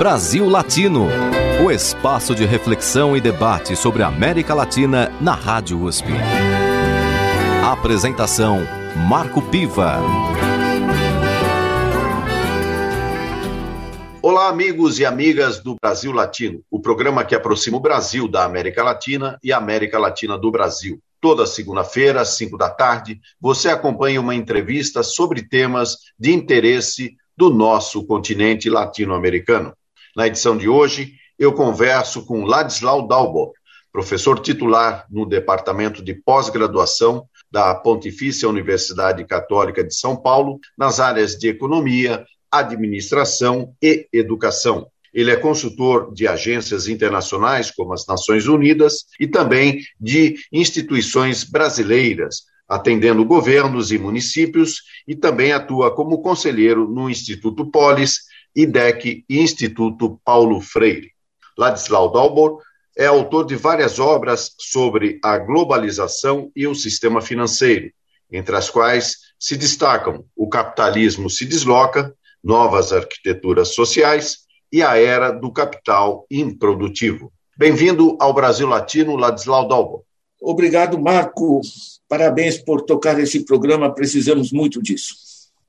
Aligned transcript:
Brasil 0.00 0.48
Latino, 0.48 1.08
o 1.62 1.70
espaço 1.70 2.34
de 2.34 2.46
reflexão 2.46 3.14
e 3.14 3.20
debate 3.20 3.76
sobre 3.76 4.02
a 4.02 4.06
América 4.06 4.54
Latina 4.54 5.12
na 5.20 5.34
Rádio 5.34 5.78
USP. 5.82 6.08
Apresentação 7.62 8.60
Marco 9.06 9.42
Piva. 9.42 9.98
Olá, 14.22 14.48
amigos 14.48 14.98
e 14.98 15.04
amigas 15.04 15.60
do 15.60 15.76
Brasil 15.78 16.12
Latino, 16.12 16.62
o 16.70 16.80
programa 16.80 17.22
que 17.22 17.34
aproxima 17.34 17.76
o 17.76 17.80
Brasil 17.80 18.26
da 18.26 18.46
América 18.46 18.82
Latina 18.82 19.38
e 19.44 19.52
a 19.52 19.58
América 19.58 19.98
Latina 19.98 20.38
do 20.38 20.50
Brasil. 20.50 20.98
Toda 21.20 21.44
segunda-feira, 21.44 22.22
às 22.22 22.38
5 22.38 22.56
da 22.56 22.70
tarde, 22.70 23.20
você 23.38 23.68
acompanha 23.68 24.18
uma 24.18 24.34
entrevista 24.34 25.02
sobre 25.02 25.46
temas 25.46 25.98
de 26.18 26.32
interesse 26.32 27.18
do 27.36 27.50
nosso 27.50 28.06
continente 28.06 28.70
latino-americano. 28.70 29.74
Na 30.16 30.26
edição 30.26 30.56
de 30.56 30.68
hoje, 30.68 31.14
eu 31.38 31.52
converso 31.52 32.26
com 32.26 32.44
Ladislau 32.44 33.06
Dalbo, 33.06 33.52
professor 33.92 34.38
titular 34.40 35.06
no 35.10 35.24
Departamento 35.24 36.02
de 36.02 36.14
Pós-Graduação 36.14 37.26
da 37.50 37.74
Pontifícia 37.74 38.48
Universidade 38.48 39.24
Católica 39.24 39.82
de 39.82 39.94
São 39.94 40.16
Paulo, 40.16 40.58
nas 40.76 41.00
áreas 41.00 41.36
de 41.36 41.48
Economia, 41.48 42.24
Administração 42.50 43.72
e 43.82 44.08
Educação. 44.12 44.86
Ele 45.12 45.30
é 45.30 45.36
consultor 45.36 46.12
de 46.12 46.28
agências 46.28 46.86
internacionais, 46.86 47.70
como 47.70 47.92
as 47.92 48.06
Nações 48.06 48.46
Unidas, 48.46 49.06
e 49.18 49.26
também 49.26 49.80
de 50.00 50.36
instituições 50.52 51.42
brasileiras, 51.42 52.42
atendendo 52.68 53.24
governos 53.24 53.90
e 53.90 53.98
municípios, 53.98 54.82
e 55.06 55.16
também 55.16 55.52
atua 55.52 55.92
como 55.92 56.22
conselheiro 56.22 56.88
no 56.88 57.10
Instituto 57.10 57.68
Polis, 57.68 58.20
IDEC 58.54 59.24
e 59.28 59.40
Instituto 59.40 60.20
Paulo 60.24 60.60
Freire. 60.60 61.12
Ladislau 61.56 62.12
Dalbor 62.12 62.58
é 62.96 63.06
autor 63.06 63.46
de 63.46 63.56
várias 63.56 63.98
obras 63.98 64.54
sobre 64.58 65.18
a 65.22 65.38
globalização 65.38 66.50
e 66.54 66.66
o 66.66 66.74
sistema 66.74 67.20
financeiro, 67.20 67.90
entre 68.30 68.56
as 68.56 68.68
quais 68.68 69.16
se 69.38 69.56
destacam 69.56 70.24
O 70.36 70.48
Capitalismo 70.48 71.30
se 71.30 71.46
Desloca, 71.46 72.14
Novas 72.42 72.92
Arquiteturas 72.92 73.74
Sociais 73.74 74.38
e 74.72 74.82
a 74.82 74.96
era 74.96 75.30
do 75.30 75.52
capital 75.52 76.26
improdutivo. 76.30 77.32
Bem-vindo 77.56 78.16
ao 78.20 78.32
Brasil 78.32 78.66
Latino, 78.66 79.16
Ladislau 79.16 79.68
Dalbo. 79.68 80.04
Obrigado, 80.40 80.98
Marco. 80.98 81.60
Parabéns 82.08 82.58
por 82.58 82.82
tocar 82.82 83.18
esse 83.20 83.44
programa, 83.44 83.94
precisamos 83.94 84.50
muito 84.50 84.82
disso. 84.82 85.14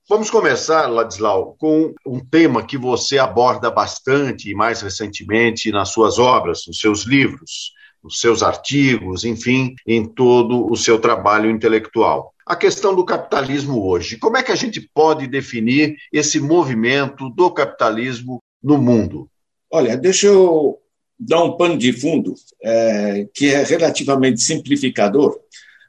Vamos 0.10 0.30
começar, 0.30 0.88
Ladislau, 0.88 1.56
com 1.58 1.94
um 2.06 2.20
tema 2.20 2.66
que 2.66 2.78
você 2.78 3.18
aborda 3.18 3.70
bastante 3.70 4.50
e 4.50 4.56
mais 4.56 4.82
recentemente 4.82 5.72
nas 5.72 5.90
suas 5.90 6.20
obras, 6.20 6.64
nos 6.68 6.80
seus 6.80 7.06
livros, 7.06 7.72
nos 8.04 8.20
seus 8.20 8.44
artigos, 8.44 9.24
enfim, 9.24 9.76
em 9.88 10.06
todo 10.06 10.70
o 10.70 10.76
seu 10.76 11.00
trabalho 11.00 11.50
intelectual. 11.50 12.34
A 12.46 12.56
questão 12.56 12.96
do 12.96 13.06
capitalismo 13.06 13.86
hoje. 13.86 14.18
Como 14.18 14.36
é 14.36 14.44
que 14.44 14.52
a 14.52 14.56
gente 14.56 14.82
pode 14.94 15.28
definir 15.28 15.96
esse 16.12 16.40
movimento 16.40 17.30
do 17.30 17.50
capitalismo 17.52 18.42
no 18.62 18.78
mundo? 18.78 19.30
Olha, 19.72 19.96
deixa 19.96 20.28
eu 20.28 20.78
dar 21.18 21.44
um 21.44 21.56
pano 21.56 21.78
de 21.78 21.94
fundo 21.94 22.34
é, 22.62 23.28
que 23.34 23.54
é 23.54 23.64
relativamente 23.64 24.42
simplificador, 24.42 25.40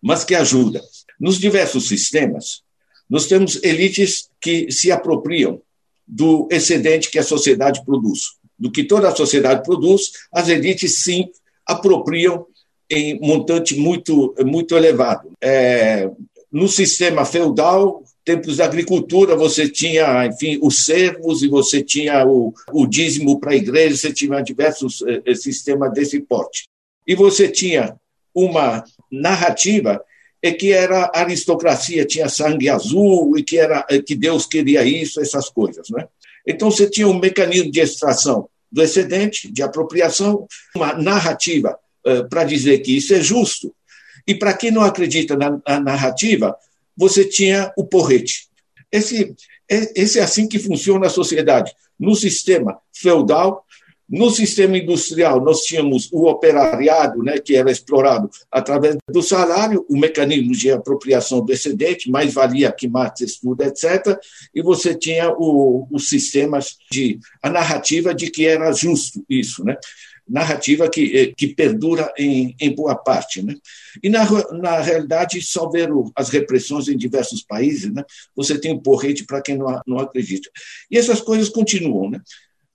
mas 0.01 0.23
que 0.23 0.35
ajuda. 0.35 0.81
Nos 1.19 1.39
diversos 1.39 1.89
sistemas, 1.89 2.62
nós 3.13 3.27
temos 3.27 3.63
elites 3.63 4.31
que 4.41 4.73
se 4.73 4.91
apropriam 4.91 5.61
do 6.09 6.49
excedente 6.51 7.11
que 7.11 7.19
a 7.19 7.23
sociedade 7.23 7.85
produz. 7.85 8.21
Do 8.59 8.73
que 8.73 8.85
toda 8.85 9.07
a 9.07 9.15
sociedade 9.15 9.63
produz, 9.65 10.13
as 10.33 10.49
elites 10.49 11.03
sim 11.03 11.29
apropriam 11.67 12.47
em 12.89 13.21
montante 13.21 13.77
muito, 13.77 14.35
muito 14.47 14.75
elevado. 14.75 15.31
É, 15.43 16.11
no 16.51 16.67
sistema 16.67 17.27
feudal, 17.27 18.03
tempos 18.25 18.57
da 18.57 18.65
agricultura, 18.65 19.37
você 19.37 19.69
tinha, 19.69 20.25
enfim, 20.25 20.59
os 20.63 20.87
servos 20.87 21.43
e 21.43 21.49
você 21.49 21.83
tinha 21.83 22.27
o, 22.27 22.55
o 22.73 22.87
dízimo 22.87 23.39
para 23.39 23.53
a 23.53 23.57
igreja, 23.57 23.95
você 23.95 24.13
tinha 24.15 24.41
diversos 24.41 25.03
eh, 25.03 25.35
sistemas 25.35 25.93
desse 25.93 26.19
porte. 26.21 26.65
E 27.07 27.15
você 27.15 27.47
tinha 27.47 27.95
uma 28.35 28.83
narrativa 29.11 30.03
é 30.43 30.53
que 30.53 30.73
era 30.73 31.11
aristocracia 31.15 32.05
tinha 32.05 32.29
sangue 32.29 32.69
azul 32.69 33.39
e 33.39 33.45
que 33.45 33.59
era 33.59 33.87
que 34.05 34.17
Deus 34.17 34.45
queria 34.45 34.85
isso, 34.85 35.21
essas 35.21 35.49
coisas, 35.49 35.89
né? 35.91 36.09
Então 36.47 36.71
você 36.71 36.91
tinha 36.91 37.07
um 37.07 37.19
mecanismo 37.19 37.71
de 37.71 37.81
extração 37.81 38.49
do 38.71 38.83
excedente, 38.83 39.53
de 39.53 39.63
apropriação, 39.63 40.47
uma 40.75 40.95
narrativa 40.95 41.79
uh, 42.07 42.29
para 42.29 42.43
dizer 42.43 42.79
que 42.81 42.97
isso 42.97 43.15
é 43.15 43.21
justo. 43.21 43.73
E 44.27 44.35
para 44.35 44.55
quem 44.55 44.71
não 44.71 44.83
acredita 44.83 45.37
na, 45.37 45.61
na 45.67 45.81
narrativa, 45.81 46.57
você 46.97 47.25
tinha 47.25 47.73
o 47.77 47.85
porrete. 47.85 48.49
Esse, 48.91 49.35
é, 49.71 50.01
esse 50.01 50.19
é 50.19 50.23
assim 50.23 50.49
que 50.49 50.59
funciona 50.59 51.07
a 51.07 51.11
sociedade. 51.11 51.73
No 51.99 52.15
sistema 52.17 52.79
feudal, 52.93 53.65
no 54.09 54.31
sistema 54.31 54.77
industrial, 54.77 55.41
nós 55.41 55.61
tínhamos 55.61 56.09
o 56.13 56.27
operariado, 56.27 57.23
né, 57.23 57.39
que 57.39 57.57
era 57.57 57.71
explorado 57.71 58.29
através 58.51 58.97
do 59.09 59.23
salário, 59.23 59.87
o 59.89 59.97
mecanismo 59.97 60.53
de 60.53 60.71
apropriação 60.71 61.45
do 61.45 61.53
excedente, 61.53 62.11
mais 62.11 62.35
valia 62.35 62.73
que 62.73 62.89
Marx 62.89 63.21
estuda, 63.21 63.67
etc. 63.67 64.19
E 64.55 64.61
você 64.63 64.95
tinha 64.95 65.31
o, 65.31 65.87
os 65.91 66.09
sistemas 66.09 66.77
de 66.91 67.19
a 67.43 67.49
narrativa 67.49 68.15
de 68.15 68.31
que 68.31 68.47
era 68.47 68.73
justo 68.73 69.25
isso, 69.29 69.65
né? 69.65 69.77
narrativa 70.29 70.89
que, 70.89 71.17
eh, 71.17 71.33
que 71.37 71.49
perdura 71.49 72.13
em, 72.17 72.55
em 72.61 72.75
boa 72.75 72.95
parte. 72.95 73.43
Né? 73.43 73.55
E, 74.03 74.09
na, 74.09 74.25
na 74.53 74.81
realidade, 74.81 75.41
só 75.43 75.69
ver 75.69 75.91
as 76.15 76.29
repressões 76.31 76.89
em 76.89 76.97
diversos 76.97 77.43
países, 77.43 77.93
né? 77.93 78.05
você 78.35 78.59
tem 78.59 78.73
um 78.73 78.79
porrete 78.79 79.25
para 79.25 79.43
quem 79.43 79.57
não, 79.57 79.81
não 79.87 79.99
acredita. 79.99 80.49
E 80.91 80.97
essas 80.97 81.21
coisas 81.21 81.49
continuam. 81.49 82.11
Né? 82.11 82.21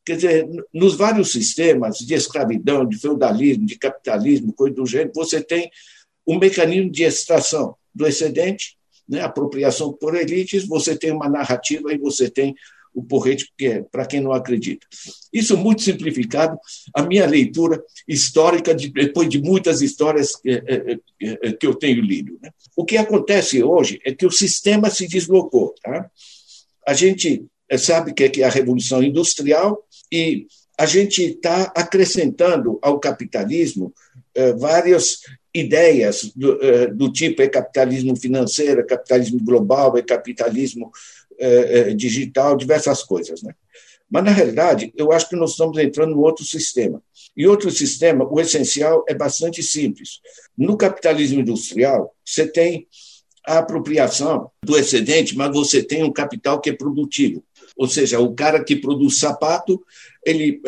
Quer 0.07 0.15
dizer, 0.15 0.47
nos 0.73 0.95
vários 0.95 1.33
sistemas 1.33 1.97
de 1.97 2.13
escravidão, 2.13 2.87
de 2.87 2.97
feudalismo, 2.97 3.65
de 3.65 3.77
capitalismo, 3.77 4.53
coisa 4.53 4.73
do 4.73 4.85
gênero, 4.85 5.11
você 5.13 5.43
tem 5.43 5.69
um 6.25 6.39
mecanismo 6.39 6.89
de 6.89 7.03
extração 7.03 7.75
do 7.93 8.07
excedente, 8.07 8.77
né, 9.05 9.19
apropriação 9.19 9.91
por 9.91 10.15
elites, 10.15 10.65
você 10.65 10.97
tem 10.97 11.11
uma 11.11 11.27
narrativa 11.27 11.91
e 11.91 11.97
você 11.97 12.29
tem 12.29 12.55
o 12.93 13.03
porrete, 13.03 13.51
que 13.57 13.67
é 13.67 13.81
para 13.81 14.05
quem 14.05 14.21
não 14.21 14.31
acredita. 14.31 14.87
Isso 15.33 15.57
muito 15.57 15.81
simplificado, 15.81 16.57
a 16.93 17.03
minha 17.03 17.25
leitura 17.25 17.83
histórica, 18.07 18.73
de, 18.73 18.87
depois 18.87 19.27
de 19.27 19.41
muitas 19.41 19.81
histórias 19.81 20.37
que, 20.37 20.51
é, 20.51 20.93
é, 21.21 21.49
é, 21.49 21.51
que 21.51 21.67
eu 21.67 21.75
tenho 21.75 22.01
lido. 22.01 22.39
Né? 22.41 22.49
O 22.77 22.85
que 22.85 22.95
acontece 22.95 23.61
hoje 23.61 23.99
é 24.05 24.13
que 24.13 24.25
o 24.25 24.31
sistema 24.31 24.89
se 24.89 25.05
deslocou. 25.05 25.75
Tá? 25.83 26.09
A 26.87 26.93
gente 26.93 27.45
sabe 27.77 28.13
que 28.13 28.41
é 28.41 28.45
a 28.45 28.49
Revolução 28.49 29.03
Industrial 29.03 29.83
e 30.11 30.47
a 30.77 30.85
gente 30.85 31.23
está 31.23 31.63
acrescentando 31.75 32.77
ao 32.81 32.99
capitalismo 32.99 33.93
várias 34.59 35.21
ideias 35.53 36.31
do, 36.35 36.59
do, 36.93 37.11
tipo 37.11 37.41
é 37.41 37.47
capitalismo 37.47 38.15
financeiro, 38.15 38.81
é 38.81 38.83
capitalismo 38.83 39.43
global, 39.43 39.97
é 39.97 40.03
capitalismo 40.03 40.91
é, 41.39 41.79
é, 41.79 41.93
digital, 41.93 42.55
diversas 42.57 43.03
coisas. 43.03 43.41
Né? 43.41 43.53
Mas, 44.09 44.23
na 44.23 44.31
realidade, 44.31 44.91
eu 44.95 45.11
acho 45.11 45.29
que 45.29 45.35
nós 45.35 45.51
estamos 45.51 45.77
entrando 45.77 46.13
em 46.13 46.19
outro 46.19 46.45
sistema. 46.45 47.01
E 47.35 47.45
outro 47.45 47.69
sistema, 47.69 48.27
o 48.27 48.39
essencial 48.39 49.05
é 49.07 49.13
bastante 49.13 49.61
simples. 49.61 50.19
No 50.57 50.77
capitalismo 50.77 51.41
industrial, 51.41 52.15
você 52.25 52.47
tem 52.47 52.87
a 53.45 53.59
apropriação 53.59 54.49
do 54.63 54.77
excedente, 54.77 55.35
mas 55.35 55.53
você 55.53 55.83
tem 55.83 56.03
um 56.03 56.11
capital 56.11 56.59
que 56.59 56.69
é 56.69 56.73
produtivo. 56.73 57.43
Ou 57.77 57.87
seja, 57.87 58.19
o 58.19 58.33
cara 58.33 58.63
que 58.63 58.75
produz 58.75 59.19
sapato, 59.19 59.83
ele 60.25 60.61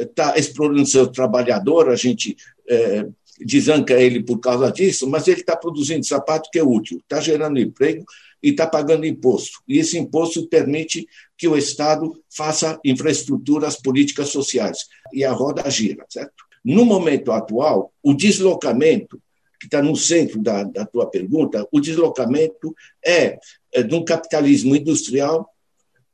está 0.00 0.32
é, 0.32 0.36
é, 0.36 0.40
explorando 0.40 0.86
seu 0.86 1.06
trabalhador, 1.06 1.90
a 1.90 1.96
gente 1.96 2.36
é, 2.68 3.06
desanca 3.38 3.94
ele 3.94 4.22
por 4.22 4.38
causa 4.38 4.70
disso, 4.70 5.08
mas 5.08 5.28
ele 5.28 5.40
está 5.40 5.56
produzindo 5.56 6.06
sapato 6.06 6.48
que 6.50 6.58
é 6.58 6.64
útil, 6.64 6.98
está 6.98 7.20
gerando 7.20 7.58
emprego 7.58 8.04
e 8.42 8.50
está 8.50 8.66
pagando 8.66 9.06
imposto. 9.06 9.60
E 9.66 9.78
esse 9.78 9.98
imposto 9.98 10.46
permite 10.48 11.06
que 11.36 11.48
o 11.48 11.56
Estado 11.56 12.12
faça 12.34 12.78
infraestruturas 12.84 13.76
políticas 13.76 14.28
sociais. 14.28 14.78
E 15.12 15.24
a 15.24 15.32
roda 15.32 15.68
gira, 15.70 16.04
certo? 16.08 16.44
No 16.64 16.84
momento 16.84 17.32
atual, 17.32 17.92
o 18.02 18.14
deslocamento, 18.14 19.20
que 19.60 19.66
está 19.66 19.82
no 19.82 19.96
centro 19.96 20.42
da, 20.42 20.62
da 20.62 20.84
tua 20.84 21.08
pergunta, 21.10 21.66
o 21.70 21.80
deslocamento 21.80 22.74
é, 23.04 23.38
é 23.72 23.82
de 23.82 23.94
um 23.94 24.04
capitalismo 24.04 24.74
industrial 24.74 25.48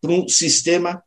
para 0.00 0.12
um 0.12 0.28
sistema 0.28 1.02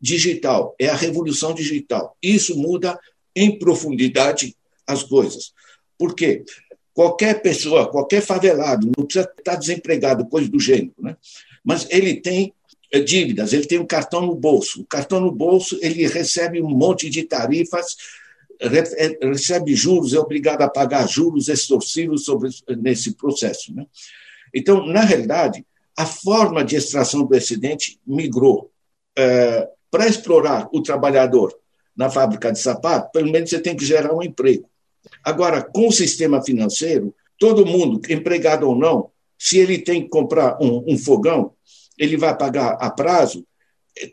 digital. 0.00 0.74
É 0.78 0.88
a 0.88 0.96
revolução 0.96 1.54
digital. 1.54 2.16
Isso 2.22 2.56
muda 2.56 2.98
em 3.34 3.58
profundidade 3.58 4.56
as 4.86 5.02
coisas. 5.02 5.52
Por 5.98 6.14
quê? 6.14 6.44
Qualquer 6.94 7.40
pessoa, 7.40 7.90
qualquer 7.90 8.20
favelado, 8.20 8.90
não 8.96 9.06
precisa 9.06 9.30
estar 9.38 9.56
desempregado, 9.56 10.26
coisa 10.26 10.48
do 10.48 10.60
gênero, 10.60 10.94
né? 10.98 11.16
mas 11.64 11.86
ele 11.90 12.20
tem 12.20 12.52
dívidas, 13.00 13.54
ele 13.54 13.66
tem 13.66 13.78
um 13.78 13.86
cartão 13.86 14.26
no 14.26 14.34
bolso. 14.34 14.82
O 14.82 14.86
cartão 14.86 15.18
no 15.18 15.32
bolso, 15.32 15.78
ele 15.80 16.06
recebe 16.06 16.60
um 16.60 16.68
monte 16.68 17.08
de 17.08 17.22
tarifas, 17.22 17.96
recebe 19.22 19.74
juros, 19.74 20.12
é 20.12 20.18
obrigado 20.18 20.62
a 20.62 20.68
pagar 20.68 21.08
juros 21.08 21.48
extorsivos 21.48 22.24
sobre, 22.24 22.50
nesse 22.76 23.14
processo. 23.14 23.74
Né? 23.74 23.86
Então, 24.54 24.86
na 24.86 25.00
realidade, 25.00 25.64
a 25.96 26.06
forma 26.06 26.64
de 26.64 26.76
extração 26.76 27.24
do 27.24 27.34
excedente 27.34 27.98
migrou. 28.06 28.70
É, 29.16 29.68
Para 29.90 30.06
explorar 30.06 30.68
o 30.72 30.82
trabalhador 30.82 31.54
na 31.96 32.10
fábrica 32.10 32.50
de 32.50 32.58
sapato, 32.58 33.12
pelo 33.12 33.30
menos 33.30 33.50
você 33.50 33.60
tem 33.60 33.76
que 33.76 33.84
gerar 33.84 34.14
um 34.14 34.22
emprego. 34.22 34.68
Agora, 35.22 35.62
com 35.62 35.88
o 35.88 35.92
sistema 35.92 36.42
financeiro, 36.42 37.14
todo 37.38 37.66
mundo, 37.66 38.00
empregado 38.08 38.68
ou 38.68 38.74
não, 38.74 39.10
se 39.38 39.58
ele 39.58 39.78
tem 39.78 40.02
que 40.02 40.08
comprar 40.08 40.56
um, 40.62 40.84
um 40.86 40.96
fogão, 40.96 41.52
ele 41.98 42.16
vai 42.16 42.36
pagar 42.36 42.78
a 42.80 42.90
prazo, 42.90 43.44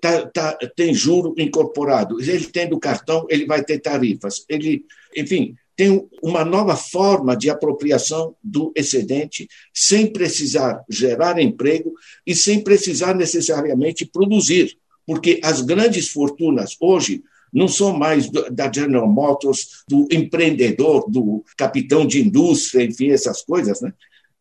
tá, 0.02 0.28
tá, 0.28 0.58
tem 0.76 0.94
juro 0.94 1.34
incorporado. 1.38 2.20
Ele 2.20 2.46
tem 2.46 2.68
do 2.68 2.80
cartão, 2.80 3.26
ele 3.30 3.46
vai 3.46 3.64
ter 3.64 3.80
tarifas. 3.80 4.44
Ele, 4.50 4.84
enfim, 5.16 5.56
tem 5.80 6.06
uma 6.22 6.44
nova 6.44 6.76
forma 6.76 7.38
de 7.38 7.50
apropriação 7.50 8.36
do 8.44 8.70
excedente, 8.76 9.48
sem 9.74 10.12
precisar 10.12 10.84
gerar 10.90 11.40
emprego 11.40 11.94
e 12.28 12.36
sem 12.36 12.62
precisar 12.62 13.16
necessariamente 13.16 14.06
produzir, 14.06 14.78
porque 15.08 15.40
as 15.42 15.62
grandes 15.62 16.10
fortunas 16.10 16.76
hoje 16.82 17.24
não 17.54 17.70
são 17.70 17.98
mais 17.98 18.30
da 18.30 18.70
General 18.70 19.08
Motors, 19.08 19.86
do 19.88 20.06
empreendedor, 20.12 21.10
do 21.10 21.46
capitão 21.56 22.06
de 22.06 22.20
indústria, 22.20 22.84
enfim, 22.84 23.12
essas 23.12 23.42
coisas, 23.42 23.80
né? 23.80 23.94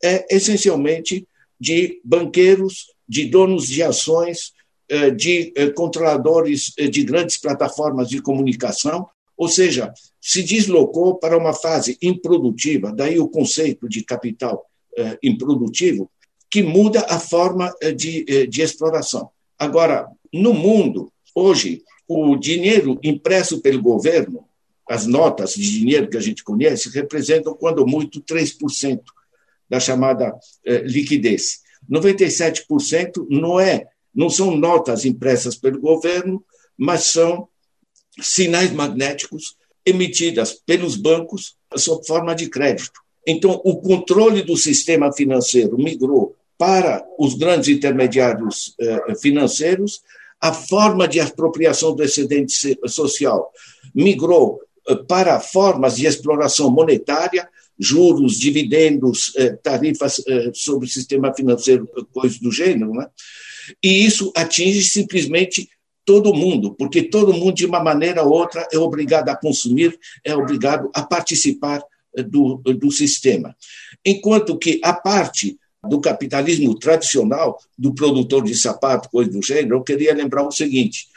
É 0.03 0.35
essencialmente 0.35 1.25
de 1.61 2.01
banqueiros, 2.03 2.87
de 3.09 3.27
donos 3.27 3.69
de 3.69 3.81
ações, 3.81 4.55
eh, 4.89 5.13
de 5.13 5.53
eh, 5.55 5.71
controladores 5.71 6.73
eh, 6.77 6.89
de 6.89 7.05
grandes 7.05 7.37
plataformas 7.37 8.09
de 8.09 8.21
comunicação, 8.21 9.09
ou 9.39 9.49
seja, 9.49 9.93
se 10.21 10.43
deslocou 10.43 11.15
para 11.15 11.39
uma 11.39 11.55
fase 11.55 11.97
improdutiva, 12.03 12.93
daí 12.93 13.19
o 13.19 13.29
conceito 13.29 13.89
de 13.89 14.05
capital 14.05 14.67
improdutivo, 15.23 16.11
que 16.51 16.61
muda 16.61 17.07
a 17.09 17.21
forma 17.21 17.73
de, 17.97 18.47
de 18.49 18.63
exploração. 18.63 19.31
Agora, 19.57 20.09
no 20.33 20.53
mundo, 20.53 21.13
hoje, 21.33 21.83
o 22.09 22.37
dinheiro 22.37 22.99
impresso 23.03 23.61
pelo 23.61 23.83
governo, 23.83 24.45
as 24.89 25.07
notas 25.07 25.53
de 25.55 25.71
dinheiro 25.71 26.09
que 26.09 26.17
a 26.17 26.21
gente 26.21 26.43
conhece, 26.43 26.89
representam, 26.89 27.55
quando 27.55 27.87
muito, 27.87 28.23
3% 28.23 29.01
da 29.69 29.79
chamada 29.79 30.35
eh, 30.65 30.79
liquidez. 30.79 31.61
97% 31.91 33.27
não 33.29 33.61
é, 33.61 33.87
não 34.15 34.31
são 34.31 34.57
notas 34.57 35.05
impressas 35.05 35.57
pelo 35.57 35.79
governo, 35.79 36.43
mas 36.77 37.05
são 37.05 37.49
sinais 38.21 38.73
magnéticos 38.73 39.57
emitidas 39.85 40.53
pelos 40.67 40.97
bancos 40.97 41.57
sob 41.77 42.07
forma 42.07 42.35
de 42.35 42.49
crédito. 42.49 43.01
Então, 43.27 43.61
o 43.65 43.77
controle 43.77 44.43
do 44.43 44.57
sistema 44.57 45.13
financeiro 45.13 45.77
migrou 45.77 46.35
para 46.57 47.07
os 47.19 47.35
grandes 47.35 47.69
intermediários 47.69 48.75
eh, 48.81 49.15
financeiros, 49.21 50.03
a 50.41 50.53
forma 50.53 51.07
de 51.07 51.21
apropriação 51.21 51.95
do 51.95 52.03
excedente 52.03 52.79
social 52.87 53.53
migrou 53.95 54.61
eh, 54.89 54.95
para 55.07 55.39
formas 55.41 55.97
de 55.97 56.07
exploração 56.07 56.71
monetária, 56.71 57.49
juros, 57.79 58.39
dividendos, 58.39 59.33
eh, 59.37 59.51
tarifas 59.63 60.21
sobre 60.53 60.89
o 60.89 60.91
sistema 60.91 61.33
financeiro, 61.33 61.89
coisas 62.13 62.39
do 62.39 62.51
gênero, 62.51 62.93
né? 62.93 63.07
e 63.83 64.05
isso 64.05 64.33
atinge 64.35 64.83
simplesmente 64.83 65.69
todo 66.09 66.33
mundo, 66.33 66.73
porque 66.73 67.03
todo 67.03 67.35
mundo, 67.35 67.53
de 67.53 67.67
uma 67.67 67.85
maneira 67.85 68.23
ou 68.23 68.33
outra, 68.33 68.67
é 68.73 68.79
obrigado 68.79 69.29
a 69.29 69.37
consumir, 69.37 70.01
é 70.25 70.35
obrigado 70.35 70.91
a 70.95 71.03
participar 71.03 71.85
do, 72.31 72.57
do 72.65 72.91
sistema. 72.91 73.55
Enquanto 74.03 74.57
que 74.57 74.81
a 74.83 74.95
parte 74.95 75.59
do 75.87 76.01
capitalismo 76.01 76.75
tradicional, 76.79 77.59
do 77.77 77.95
produtor 77.95 78.43
de 78.43 78.55
sapato, 78.55 79.11
coisa 79.11 79.31
do 79.31 79.45
gênero, 79.45 79.77
eu 79.77 79.83
queria 79.83 80.15
lembrar 80.15 80.47
o 80.47 80.51
seguinte: 80.51 81.09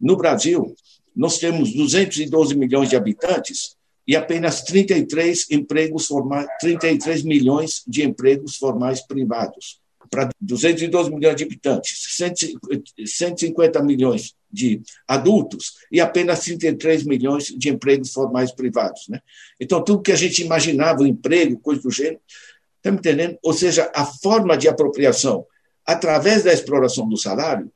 no 0.00 0.16
Brasil, 0.16 0.76
nós 1.14 1.38
temos 1.38 1.72
212 1.72 2.54
milhões 2.56 2.88
de 2.88 2.94
habitantes 2.94 3.74
e 4.06 4.14
apenas 4.14 4.62
33 4.62 5.50
empregos 5.50 6.06
formais, 6.06 6.46
33 6.60 7.24
milhões 7.24 7.82
de 7.84 8.04
empregos 8.04 8.54
formais 8.54 9.04
privados 9.04 9.80
para 10.10 10.28
212 10.40 11.10
milhões 11.10 11.36
de 11.36 11.44
habitantes, 11.44 12.16
150 13.06 13.82
milhões 13.82 14.34
de 14.50 14.80
adultos 15.06 15.74
e 15.90 16.00
apenas 16.00 16.40
33 16.40 17.04
milhões 17.04 17.46
de 17.46 17.68
empregos 17.68 18.12
formais 18.12 18.52
privados. 18.52 19.08
Né? 19.08 19.20
Então, 19.60 19.82
tudo 19.82 20.02
que 20.02 20.12
a 20.12 20.16
gente 20.16 20.42
imaginava, 20.42 21.02
o 21.02 21.06
emprego, 21.06 21.58
coisa 21.58 21.82
do 21.82 21.90
gênero, 21.90 22.20
Está 22.86 22.92
me 22.92 22.98
entendendo? 22.98 23.36
Ou 23.42 23.52
seja, 23.52 23.90
a 23.92 24.04
forma 24.04 24.56
de 24.56 24.68
apropriação 24.68 25.44
através 25.84 26.44
da 26.44 26.52
exploração 26.52 27.08
do 27.08 27.16
salário 27.16 27.68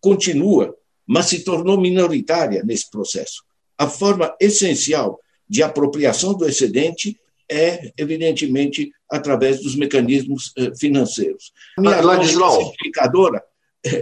continua, 0.00 0.74
mas 1.06 1.26
se 1.26 1.44
tornou 1.44 1.78
minoritária 1.78 2.62
nesse 2.64 2.90
processo. 2.90 3.44
A 3.76 3.86
forma 3.86 4.34
essencial 4.40 5.20
de 5.46 5.62
apropriação 5.62 6.32
do 6.32 6.48
excedente 6.48 7.20
é, 7.50 7.92
evidentemente, 7.98 8.90
através 9.10 9.62
dos 9.62 9.76
mecanismos 9.76 10.52
eh, 10.56 10.72
financeiros. 10.78 11.52
Minha 11.78 12.00
Ladislau. 12.00 12.62
simplificadora, 12.62 13.42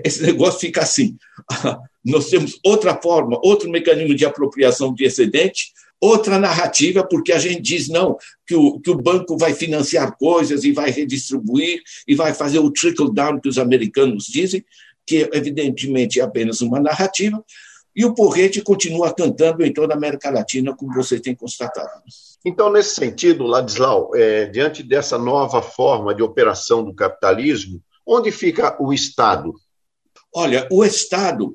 esse 0.05 0.23
negócio 0.23 0.61
fica 0.61 0.83
assim. 0.83 1.17
Nós 2.05 2.31
temos 2.31 2.59
outra 2.65 3.01
forma, 3.01 3.39
outro 3.43 3.71
mecanismo 3.71 4.15
de 4.15 4.25
apropriação 4.25 4.95
de 4.95 5.05
excedente, 5.05 5.73
outra 6.01 6.39
narrativa, 6.39 7.07
porque 7.07 7.33
a 7.33 7.39
gente 7.39 7.61
diz 7.61 7.89
não, 7.89 8.17
que 8.47 8.55
o, 8.55 8.81
que 8.81 8.91
o 8.91 8.97
banco 8.97 9.37
vai 9.37 9.55
financiar 9.55 10.17
coisas 10.17 10.65
e 10.65 10.73
vai 10.73 10.91
redistribuir 10.91 11.81
e 12.09 12.15
vai 12.15 12.35
fazer 12.35 12.59
o 12.59 12.71
trickle 12.73 13.13
down 13.13 13.41
que 13.41 13.49
os 13.49 13.57
americanos 13.57 14.25
dizem, 14.25 14.65
que 15.07 15.29
evidentemente 15.33 16.19
é 16.19 16.25
apenas 16.25 16.61
uma 16.61 16.81
narrativa, 16.81 17.43
e 17.95 18.05
o 18.05 18.15
porrete 18.15 18.63
continua 18.63 19.13
cantando 19.15 19.65
em 19.65 19.73
toda 19.73 19.95
a 19.95 19.97
América 19.97 20.31
Latina, 20.31 20.75
como 20.75 20.95
você 20.95 21.21
tem 21.21 21.35
constatado. 21.35 22.03
Então, 22.45 22.73
nesse 22.73 22.95
sentido, 22.95 23.45
Ladislau, 23.45 24.15
é, 24.15 24.47
diante 24.47 24.83
dessa 24.83 25.19
nova 25.19 25.63
forma 25.63 26.15
de 26.15 26.23
operação 26.23 26.85
do 26.85 26.95
capitalismo, 26.95 27.81
onde 28.07 28.33
fica 28.33 28.77
o 28.83 28.93
Estado? 28.93 29.53
Olha, 30.35 30.67
o 30.71 30.85
Estado 30.85 31.55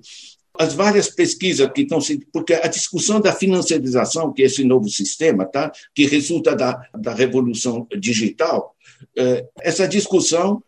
as 0.59 0.73
várias 0.73 1.09
pesquisas 1.09 1.69
que 1.71 1.81
estão 1.81 2.01
sendo. 2.01 2.25
Porque 2.33 2.53
a 2.53 2.67
discussão 2.67 3.21
da 3.21 3.31
financiarização, 3.31 4.33
que 4.33 4.41
é 4.41 4.45
esse 4.45 4.63
novo 4.63 4.89
sistema, 4.89 5.45
tá? 5.45 5.71
que 5.93 6.05
resulta 6.05 6.55
da, 6.55 6.81
da 6.97 7.13
revolução 7.13 7.87
digital, 7.97 8.75
é, 9.17 9.45
essa 9.59 9.87
discussão 9.87 10.63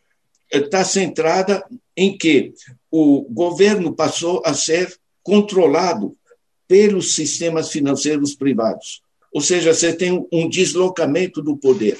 está 0.52 0.84
centrada 0.84 1.64
em 1.96 2.18
que 2.18 2.54
o 2.92 3.22
governo 3.30 3.94
passou 3.94 4.42
a 4.46 4.54
ser 4.54 4.96
controlado 5.30 6.18
pelos 6.68 7.14
sistemas 7.14 7.70
financeiros 7.70 8.34
privados. 8.34 9.04
Ou 9.32 9.42
seja, 9.42 9.76
você 9.76 9.94
tem 9.94 10.26
um 10.34 10.50
deslocamento 10.50 11.40
do 11.40 11.56
poder. 11.56 12.00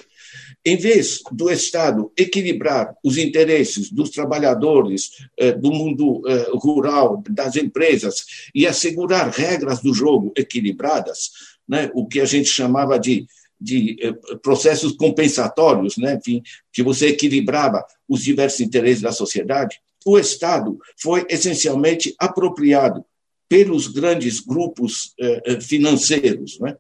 Em 0.66 0.76
vez 0.76 1.20
do 1.32 1.48
Estado 1.52 2.12
equilibrar 2.18 2.96
os 3.04 3.20
interesses 3.20 3.92
dos 3.92 4.10
trabalhadores, 4.10 5.12
eh, 5.38 5.52
do 5.52 5.72
mundo 5.72 6.24
eh, 6.28 6.50
rural, 6.54 7.24
das 7.30 7.56
empresas, 7.56 8.26
e 8.54 8.66
assegurar 8.66 9.30
regras 9.30 9.80
do 9.80 9.94
jogo 9.94 10.34
equilibradas, 10.36 11.30
né, 11.68 11.92
o 11.94 12.08
que 12.08 12.20
a 12.20 12.26
gente 12.26 12.50
chamava 12.50 13.00
de, 13.00 13.28
de 13.62 13.96
eh, 14.02 14.12
processos 14.42 14.94
compensatórios, 14.94 15.98
né, 15.98 16.16
enfim, 16.16 16.42
que 16.74 16.82
você 16.82 17.10
equilibrava 17.10 17.86
os 18.08 18.24
diversos 18.24 18.60
interesses 18.60 19.04
da 19.04 19.12
sociedade, 19.12 19.80
o 20.06 20.18
Estado 20.18 20.80
foi 20.98 21.26
essencialmente 21.30 22.16
apropriado 22.18 23.06
pelos 23.50 23.88
grandes 23.88 24.40
grupos 24.40 25.14
financeiros. 25.62 26.60
Né? 26.60 26.78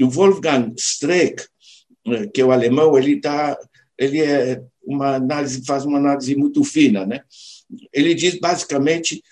o 0.00 0.08
Wolfgang 0.08 0.72
Streeck, 0.76 1.44
que 2.32 2.40
é 2.40 2.44
o 2.44 2.50
alemão, 2.50 2.96
ele 2.98 3.20
tá, 3.20 3.56
ele 3.98 4.20
é 4.20 4.62
uma 4.82 5.16
análise 5.16 5.62
faz 5.64 5.84
uma 5.84 5.98
análise 5.98 6.34
muito 6.34 6.64
fina, 6.64 7.04
né? 7.04 7.22
Ele 7.92 8.14
diz 8.14 8.40
basicamente 8.40 9.22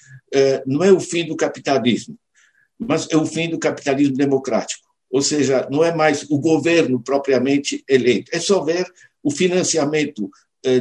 não 0.67 0.85
é 0.85 0.93
o 0.93 1.01
fim 1.01 1.27
do 1.27 1.35
capitalismo, 1.35 2.17
mas 2.79 3.09
é 3.11 3.17
o 3.17 3.27
fim 3.27 3.49
do 3.49 3.59
capitalismo 3.59 4.15
democrático. 4.15 4.87
Ou 5.11 5.23
seja, 5.23 5.67
não 5.71 5.83
é 5.83 5.95
mais 5.95 6.25
o 6.29 6.39
governo 6.39 7.01
propriamente 7.01 7.83
eleito, 7.89 8.31
é 8.35 8.39
só 8.39 8.63
ver 8.63 8.87
o 9.23 9.31
financiamento 9.31 10.31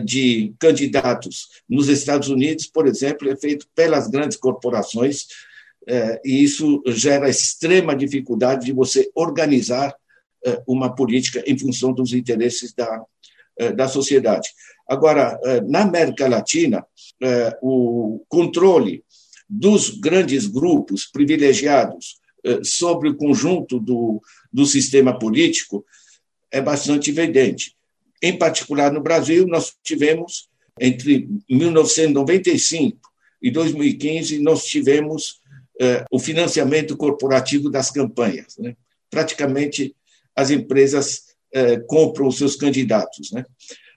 de 0.03 0.53
candidatos 0.59 1.49
nos 1.69 1.87
Estados 1.87 2.29
Unidos, 2.29 2.65
por 2.65 2.87
exemplo, 2.87 3.29
é 3.29 3.35
feito 3.35 3.67
pelas 3.75 4.07
grandes 4.07 4.35
corporações, 4.35 5.27
é, 5.87 6.19
e 6.25 6.43
isso 6.43 6.81
gera 6.87 7.29
extrema 7.29 7.95
dificuldade 7.95 8.65
de 8.65 8.73
você 8.73 9.09
organizar 9.13 9.95
eh, 10.45 10.63
uma 10.67 10.93
política 10.93 11.43
em 11.47 11.57
função 11.57 11.91
dos 11.91 12.13
interesses 12.13 12.73
da, 12.73 13.03
eh, 13.57 13.71
da 13.73 13.87
sociedade. 13.87 14.49
Agora, 14.87 15.39
eh, 15.43 15.61
na 15.61 15.81
América 15.81 16.27
Latina, 16.27 16.85
o 17.61 18.23
controle 18.29 19.03
dos 19.49 19.89
grandes 19.99 20.45
grupos 20.45 21.07
privilegiados 21.07 22.19
sobre 22.63 23.09
o 23.09 23.17
conjunto 23.17 23.79
do, 23.79 24.21
do 24.53 24.67
sistema 24.67 25.17
político 25.17 25.83
é 26.51 26.61
bastante 26.61 27.09
evidente. 27.09 27.75
Em 28.21 28.37
particular, 28.37 28.91
no 28.91 29.01
Brasil, 29.01 29.45
nós 29.47 29.73
tivemos, 29.83 30.49
entre 30.79 31.29
1995 31.49 32.99
e 33.41 33.51
2015, 33.51 34.39
nós 34.39 34.65
tivemos 34.65 35.41
eh, 35.79 36.03
o 36.11 36.19
financiamento 36.19 36.97
corporativo 36.97 37.69
das 37.69 37.91
campanhas. 37.91 38.57
Né? 38.57 38.75
Praticamente, 39.09 39.95
as 40.35 40.49
empresas 40.49 41.27
eh, 41.53 41.77
compram 41.87 42.27
os 42.27 42.37
seus 42.37 42.55
candidatos. 42.55 43.31
Né? 43.31 43.45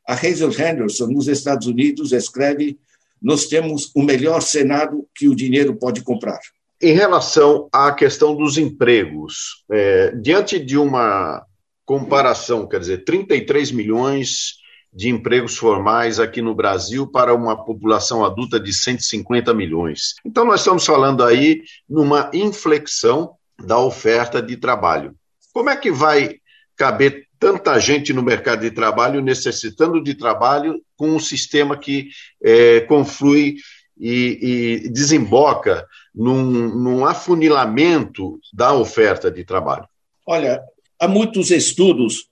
A 0.07 0.15
Hazel 0.15 0.51
Henderson, 0.51 1.07
nos 1.07 1.29
Estados 1.29 1.67
Unidos, 1.67 2.13
escreve: 2.13 2.79
Nós 3.21 3.47
temos 3.47 3.91
o 3.95 4.03
melhor 4.03 4.41
Senado 4.41 5.07
que 5.15 5.29
o 5.29 5.35
dinheiro 5.35 5.77
pode 5.77 6.03
comprar. 6.03 6.41
Em 6.83 6.95
relação 6.95 7.69
à 7.73 7.93
questão 7.93 8.35
dos 8.35 8.57
empregos, 8.57 9.65
é, 9.71 10.13
diante 10.17 10.59
de 10.59 10.79
uma 10.79 11.45
comparação, 11.91 12.69
quer 12.69 12.79
dizer, 12.79 13.05
33 13.05 13.73
milhões 13.73 14.61
de 14.93 15.09
empregos 15.09 15.57
formais 15.57 16.21
aqui 16.21 16.41
no 16.41 16.55
Brasil 16.55 17.05
para 17.05 17.35
uma 17.35 17.65
população 17.65 18.25
adulta 18.25 18.61
de 18.61 18.73
150 18.73 19.53
milhões. 19.53 20.15
Então, 20.25 20.45
nós 20.45 20.61
estamos 20.61 20.87
falando 20.87 21.25
aí 21.25 21.63
numa 21.89 22.31
inflexão 22.33 23.33
da 23.61 23.77
oferta 23.77 24.41
de 24.41 24.57
trabalho. 24.57 25.17
Como 25.53 25.69
é 25.69 25.77
que 25.77 25.91
vai 25.91 26.37
caber 26.77 27.27
tanta 27.41 27.77
gente 27.81 28.13
no 28.13 28.23
mercado 28.23 28.61
de 28.61 28.71
trabalho 28.71 29.21
necessitando 29.21 30.01
de 30.01 30.15
trabalho 30.15 30.81
com 30.97 31.09
um 31.09 31.19
sistema 31.19 31.77
que 31.77 32.11
é, 32.41 32.83
conflui 32.83 33.57
e, 33.99 34.85
e 34.85 34.89
desemboca 34.91 35.85
num, 36.15 36.41
num 36.41 37.05
afunilamento 37.05 38.39
da 38.55 38.73
oferta 38.75 39.29
de 39.29 39.45
trabalho? 39.45 39.89
Olha, 40.25 40.63
há 41.01 41.09
muitos 41.09 41.51
estudos 41.51 42.29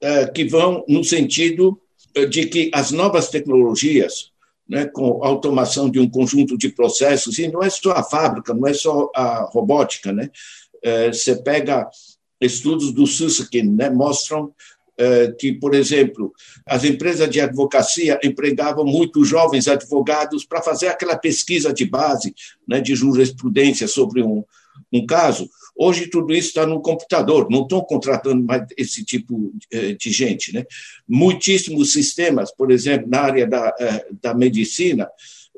é, 0.00 0.26
que 0.26 0.44
vão 0.44 0.84
no 0.86 1.02
sentido 1.02 1.80
eh, 2.14 2.26
de 2.26 2.46
que 2.46 2.70
as 2.74 2.90
novas 2.90 3.28
tecnologias, 3.28 4.30
né, 4.68 4.84
com 4.84 5.24
automação 5.24 5.88
de 5.88 5.98
um 5.98 6.08
conjunto 6.08 6.58
de 6.58 6.68
processos, 6.68 7.38
e 7.38 7.48
não 7.48 7.62
é 7.62 7.70
só 7.70 7.92
a 7.92 8.02
fábrica, 8.02 8.52
não 8.52 8.66
é 8.66 8.74
só 8.74 9.10
a 9.14 9.48
robótica, 9.50 10.12
né? 10.12 10.30
É, 10.82 11.12
você 11.12 11.36
pega 11.36 11.88
estudos 12.40 12.92
do 12.92 13.06
Susskind, 13.06 13.76
né, 13.76 13.88
mostram 13.88 14.52
que, 15.38 15.52
por 15.52 15.74
exemplo, 15.74 16.32
as 16.64 16.84
empresas 16.84 17.28
de 17.28 17.40
advocacia 17.40 18.20
empregavam 18.22 18.84
muitos 18.84 19.26
jovens 19.26 19.66
advogados 19.66 20.44
para 20.44 20.62
fazer 20.62 20.88
aquela 20.88 21.16
pesquisa 21.16 21.72
de 21.72 21.84
base 21.84 22.32
né, 22.68 22.80
de 22.80 22.94
jurisprudência 22.94 23.88
sobre 23.88 24.22
um, 24.22 24.44
um 24.92 25.04
caso. 25.04 25.48
Hoje 25.76 26.08
tudo 26.08 26.32
isso 26.32 26.48
está 26.48 26.66
no 26.66 26.80
computador, 26.80 27.48
não 27.50 27.62
estão 27.62 27.80
contratando 27.80 28.44
mais 28.44 28.66
esse 28.76 29.04
tipo 29.04 29.52
eh, 29.70 29.94
de 29.94 30.10
gente. 30.10 30.52
Né? 30.52 30.64
Muitíssimos 31.08 31.92
sistemas, 31.92 32.54
por 32.54 32.70
exemplo, 32.70 33.08
na 33.08 33.20
área 33.20 33.46
da, 33.46 33.74
eh, 33.78 34.06
da 34.22 34.34
medicina, 34.34 35.08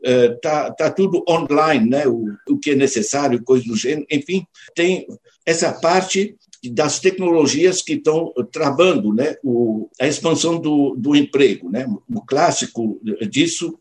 está 0.03 0.71
tá 0.71 0.91
tudo 0.91 1.25
online, 1.27 1.89
né? 1.89 2.07
O, 2.07 2.27
o 2.51 2.59
que 2.59 2.73
é 2.73 2.75
necessário, 2.75 3.43
coisas 3.43 3.67
do 3.67 3.75
gênero. 3.75 4.07
Enfim, 4.11 4.47
tem 4.75 5.07
essa 5.47 5.73
parte 5.73 6.37
das 6.71 6.99
tecnologias 6.99 7.83
que 7.83 7.95
estão 7.95 8.33
travando 8.51 9.13
né? 9.13 9.37
o, 9.43 9.89
a 10.01 10.07
expansão 10.07 10.59
do, 10.59 10.95
do 10.97 11.15
emprego. 11.15 11.71
Né? 11.71 11.87
O 12.13 12.23
clássico 12.23 13.01
disso 13.31 13.79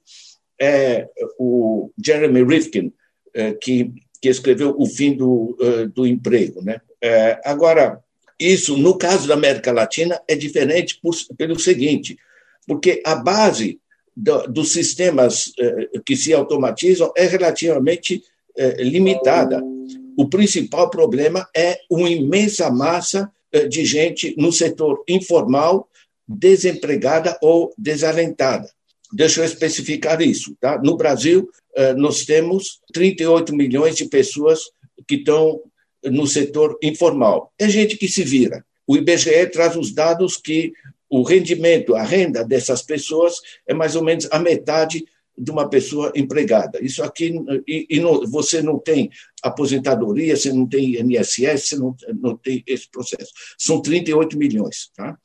é 0.60 1.10
o 1.38 1.92
Jeremy 2.04 2.44
Rifkin, 2.44 2.94
que 3.62 3.92
que 4.24 4.30
escreveu 4.30 4.74
O 4.78 4.86
Fim 4.86 5.18
do, 5.18 5.58
uh, 5.60 5.90
do 5.90 6.08
Emprego. 6.08 6.64
Né? 6.64 6.80
É, 7.02 7.42
agora, 7.44 8.00
isso, 8.40 8.78
no 8.78 8.98
caso 8.98 9.28
da 9.28 9.34
América 9.34 9.74
Latina, 9.74 10.22
é 10.30 10.34
diferente 10.34 10.98
por, 11.04 11.14
pelo 11.38 11.60
seguinte, 11.60 12.18
porque 12.66 13.04
a 13.06 13.16
base 13.16 13.82
do, 14.16 14.48
dos 14.48 14.72
sistemas 14.72 15.48
uh, 15.48 16.02
que 16.06 16.16
se 16.16 16.34
automatizam 16.34 17.12
é 17.18 17.26
relativamente 17.26 18.24
limitada. 18.78 19.64
O 20.16 20.30
principal 20.30 20.88
problema 20.88 21.50
é 21.58 21.80
uma 21.90 22.08
imensa 22.08 22.70
massa 22.70 23.32
de 23.68 23.84
gente 23.84 24.36
no 24.38 24.52
setor 24.52 25.04
informal, 25.10 25.90
desempregada 26.28 27.36
ou 27.42 27.74
desalentada. 27.76 28.70
Deixa 29.14 29.42
eu 29.42 29.46
especificar 29.46 30.22
isso. 30.22 30.56
Tá? 30.60 30.82
No 30.82 30.98
Brasil, 30.98 31.50
eh, 31.76 31.94
nós 31.94 32.26
temos 32.26 32.80
38 32.92 33.56
milhões 33.56 33.96
de 33.96 34.06
pessoas 34.06 34.60
que 35.08 35.16
estão 35.16 35.62
no 36.04 36.26
setor 36.26 36.78
informal. 36.82 37.54
É 37.60 37.70
gente 37.70 37.96
que 37.96 38.08
se 38.08 38.24
vira. 38.24 38.66
O 38.88 38.98
IBGE 38.98 39.48
traz 39.48 39.76
os 39.76 39.94
dados 39.94 40.36
que 40.36 40.74
o 41.10 41.22
rendimento, 41.22 41.96
a 41.96 42.02
renda 42.02 42.44
dessas 42.44 42.82
pessoas 42.82 43.36
é 43.68 43.74
mais 43.74 43.96
ou 43.96 44.04
menos 44.04 44.28
a 44.32 44.40
metade 44.40 45.06
de 45.38 45.52
uma 45.52 45.70
pessoa 45.70 46.12
empregada. 46.16 46.84
Isso 46.84 47.04
aqui, 47.04 47.34
e, 47.68 47.88
e 47.90 48.00
você 48.28 48.62
não 48.62 48.78
tem 48.78 49.10
aposentadoria, 49.42 50.36
você 50.36 50.52
não 50.54 50.68
tem 50.68 50.96
INSS, 50.96 51.70
você 51.70 51.76
não, 51.76 51.96
não 52.20 52.38
tem 52.38 52.64
esse 52.68 52.90
processo. 52.90 53.32
São 53.58 53.82
38 53.82 54.38
milhões. 54.38 54.92
Tá? 54.96 55.18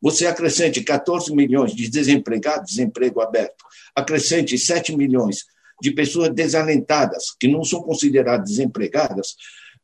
Você 0.00 0.26
acrescente 0.26 0.82
14 0.82 1.34
milhões 1.34 1.74
de 1.74 1.88
desempregados, 1.88 2.70
desemprego 2.70 3.20
aberto, 3.20 3.64
acrescente 3.94 4.58
7 4.58 4.96
milhões 4.96 5.44
de 5.80 5.90
pessoas 5.92 6.30
desalentadas, 6.30 7.34
que 7.38 7.48
não 7.48 7.64
são 7.64 7.82
consideradas 7.82 8.48
desempregadas, 8.48 9.34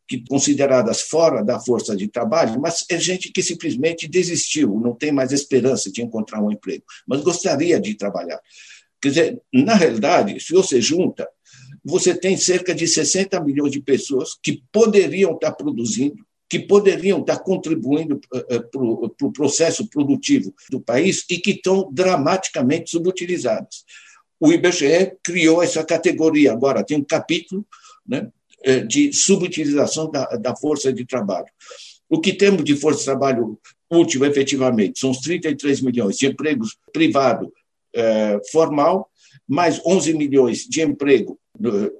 que 0.08 0.25
consideradas 0.26 1.02
fora 1.02 1.44
da 1.44 1.61
força 1.61 1.94
de 1.94 2.08
trabalho, 2.08 2.58
mas 2.61 2.85
é 2.88 2.99
gente 2.99 3.30
que 3.30 3.42
simplesmente 3.42 4.08
desistiu, 4.08 4.80
não 4.80 4.94
tem 4.94 5.12
mais 5.12 5.32
esperança 5.32 5.92
de 5.92 6.02
encontrar 6.02 6.42
um 6.42 6.50
emprego, 6.50 6.85
mas 7.06 7.20
gostaria 7.20 7.78
de 7.78 7.94
trabalhar. 7.94 8.40
Quer 9.00 9.09
dizer, 9.09 9.43
na 9.52 9.75
realidade, 9.75 10.40
se 10.40 10.52
você 10.52 10.81
junta, 10.81 11.28
você 11.85 12.14
tem 12.14 12.37
cerca 12.37 12.75
de 12.75 12.87
60 12.87 13.40
milhões 13.40 13.73
de 13.73 13.81
pessoas 13.81 14.37
que 14.43 14.62
poderiam 14.73 15.33
estar 15.33 15.52
produzindo, 15.52 16.26
que 16.49 16.59
poderiam 16.59 17.21
estar 17.21 17.38
contribuindo 17.40 18.21
eh, 18.35 18.47
eh, 18.50 18.59
para 18.59 18.83
o 18.83 19.09
pro 19.11 19.33
processo 19.33 19.87
produtivo 19.88 20.55
do 20.71 20.81
país 20.81 21.25
e 21.31 21.38
que 21.38 21.50
estão 21.50 21.88
dramaticamente 21.93 22.90
subutilizadas. 22.90 23.85
O 24.40 24.52
IBGE 24.52 25.12
criou 25.23 25.62
essa 25.62 25.85
categoria, 25.85 26.52
agora 26.52 26.85
tem 26.85 26.97
um 26.97 27.05
capítulo 27.05 27.67
né, 28.07 28.31
eh, 28.64 28.81
de 28.81 29.12
subutilização 29.12 30.11
da, 30.11 30.25
da 30.37 30.57
força 30.57 30.93
de 30.93 31.05
trabalho. 31.05 31.49
O 32.09 32.21
que 32.21 32.33
temos 32.33 32.64
de 32.64 32.75
força 32.75 33.00
de 33.00 33.05
trabalho 33.05 33.59
útil, 33.90 34.25
efetivamente, 34.25 34.99
são 34.99 35.11
os 35.11 35.19
33 35.19 35.83
milhões 35.83 36.17
de 36.17 36.26
empregos 36.26 36.76
privado 36.93 37.52
eh, 37.95 38.38
formal, 38.50 39.09
mais 39.47 39.80
11 39.85 40.14
milhões 40.14 40.59
de 40.68 40.83
emprego 40.83 41.38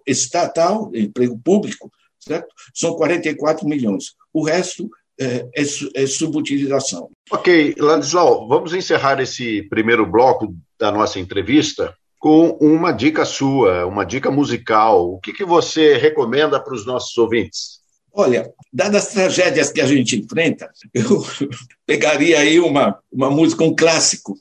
estatal, 0.07 0.90
emprego 0.95 1.38
público, 1.38 1.90
certo? 2.18 2.49
são 2.75 2.95
44 2.95 3.66
milhões. 3.66 4.14
O 4.33 4.45
resto 4.45 4.88
é, 5.21 5.47
é, 5.57 5.62
é 5.95 6.07
subutilização. 6.07 7.11
Ok, 7.30 7.75
Ladislau, 7.78 8.47
vamos 8.47 8.73
encerrar 8.73 9.21
esse 9.21 9.62
primeiro 9.68 10.07
bloco 10.07 10.54
da 10.78 10.92
nossa 10.92 11.18
entrevista 11.18 11.95
com 12.18 12.50
uma 12.61 12.92
dica 12.92 13.25
sua, 13.25 13.87
uma 13.87 14.04
dica 14.04 14.30
musical. 14.30 15.12
O 15.12 15.21
que, 15.21 15.33
que 15.33 15.45
você 15.45 15.97
recomenda 15.97 16.61
para 16.61 16.75
os 16.75 16.87
nossos 16.87 17.16
ouvintes? 17.16 17.78
Olha, 18.12 18.52
dadas 18.73 19.07
as 19.07 19.12
tragédias 19.12 19.71
que 19.71 19.80
a 19.80 19.87
gente 19.87 20.16
enfrenta, 20.16 20.71
eu 20.92 21.25
pegaria 21.87 22.40
aí 22.40 22.59
uma, 22.59 22.99
uma 23.12 23.30
música, 23.30 23.64
um 23.64 23.75
clássico 23.75 24.35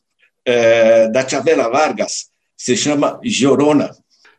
é, 0.47 1.09
da 1.09 1.27
Chabela 1.27 1.69
Vargas, 1.69 2.27
se 2.55 2.77
chama 2.77 3.19
Jorona. 3.21 3.91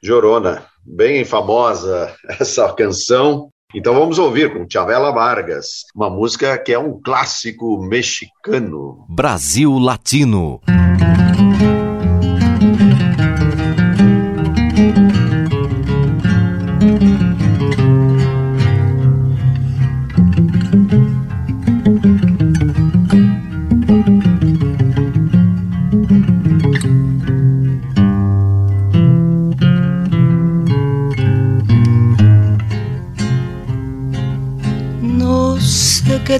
Jorona, 0.02 0.64
bem 0.82 1.22
famosa 1.22 2.14
essa 2.40 2.72
canção. 2.72 3.50
Então 3.74 3.92
vamos 3.92 4.18
ouvir 4.18 4.50
com 4.50 4.66
Chavela 4.66 5.12
Vargas, 5.12 5.84
uma 5.94 6.08
música 6.08 6.56
que 6.56 6.72
é 6.72 6.78
um 6.78 6.98
clássico 6.98 7.78
mexicano. 7.82 9.04
Brasil 9.10 9.76
Latino. 9.78 10.62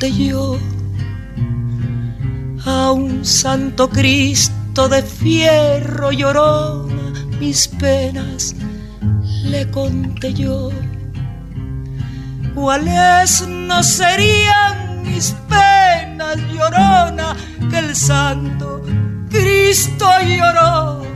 Yo. 0.00 0.58
A 2.64 2.90
un 2.92 3.24
santo 3.24 3.88
Cristo 3.88 4.88
de 4.88 5.02
fierro 5.02 6.10
llorona, 6.12 7.12
mis 7.40 7.68
penas 7.68 8.54
le 9.44 9.70
conté 9.70 10.34
yo. 10.34 10.70
¿Cuáles 12.54 13.46
no 13.48 13.82
serían 13.82 15.02
mis 15.02 15.34
penas 15.48 16.36
llorona 16.52 17.36
que 17.70 17.78
el 17.78 17.96
santo 17.96 18.82
Cristo 19.30 20.08
lloró? 20.26 21.06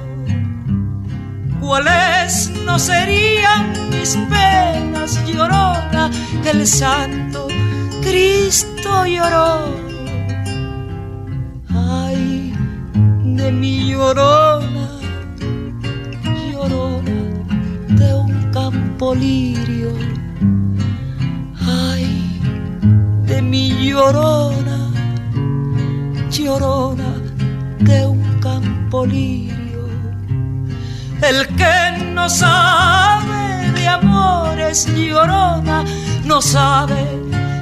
cuáles 1.71 2.51
no 2.65 2.79
serían 2.81 3.91
mis 3.91 4.17
penas 4.29 5.25
llorona 5.25 6.11
que 6.43 6.51
el 6.51 6.67
santo 6.67 7.47
Cristo 8.03 8.70
lloró. 9.05 9.49
Ay, 11.69 12.53
de 13.39 13.53
mi 13.53 13.91
llorona, 13.91 14.87
llorona 16.53 17.19
de 18.01 18.15
un 18.15 18.51
campo 18.53 19.15
lirio. 19.15 19.93
Ay, 21.67 22.07
de 23.27 23.43
mi 23.43 23.65
llorona, 23.89 24.79
llorona 26.31 27.11
de 27.79 28.07
un 28.07 28.23
campo 28.41 29.07
lirio 29.07 29.51
el 31.23 31.47
que 31.49 32.05
no 32.15 32.29
sabe 32.29 33.71
de 33.73 33.89
amores 33.89 34.87
llorona, 34.87 35.85
no 36.25 36.41
sabe 36.41 37.05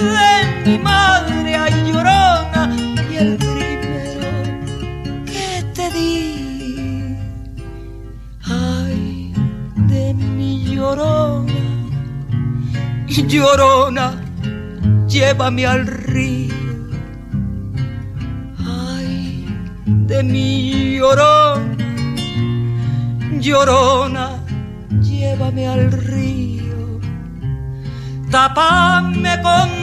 de 0.00 0.32
mi 0.64 0.78
madre 0.78 1.56
ay 1.56 1.74
llorona 1.90 2.62
y 3.10 3.16
el 3.16 3.36
primero 3.36 4.28
que 5.26 5.64
te 5.74 5.90
di. 5.90 7.16
Ay 8.44 9.32
de 9.88 10.14
mi 10.14 10.64
llorona 10.74 11.60
llorona 13.28 14.06
llévame 15.06 15.66
al 15.66 15.86
río. 15.86 16.54
Ay 18.58 19.46
de 19.86 20.22
mi 20.22 20.96
llorona 20.96 21.76
llorona 23.40 24.26
llévame 25.00 25.66
al 25.66 25.92
río. 25.92 27.00
Tapame 28.30 29.40
con 29.42 29.79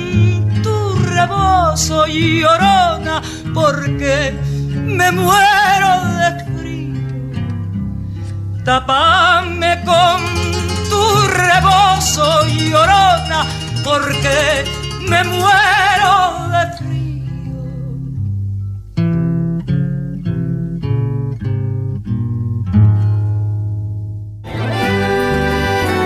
tu 0.64 0.96
rebozo 1.16 2.06
llorona, 2.08 3.22
porque 3.54 4.34
me 4.74 5.12
muero 5.12 5.92
de 6.20 6.30
frío. 6.58 7.02
Tapame 8.64 9.82
con 9.86 10.20
tu 10.90 11.04
rebozo 11.28 12.28
llorona, 12.48 13.46
porque 13.84 14.66
me 15.10 15.24
muero 15.24 16.16
de 16.54 16.64
frío. 16.78 16.98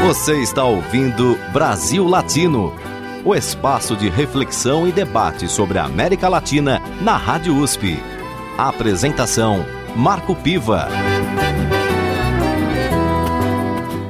Você 0.04 0.42
está 0.42 0.64
ouvindo 0.66 1.38
Brasil 1.54 2.10
Latino, 2.10 2.74
o 3.23 3.36
espaço 3.36 3.95
de 3.95 4.10
reflexão 4.10 4.88
e 4.88 4.91
debate 4.91 5.47
sobre 5.47 5.77
a 5.77 5.86
América 5.86 6.27
Latina 6.27 6.81
na 7.01 7.15
Rádio 7.17 7.55
USP. 7.55 7.97
Apresentação: 8.57 9.63
Marco 9.95 10.36
Piva. 10.36 10.88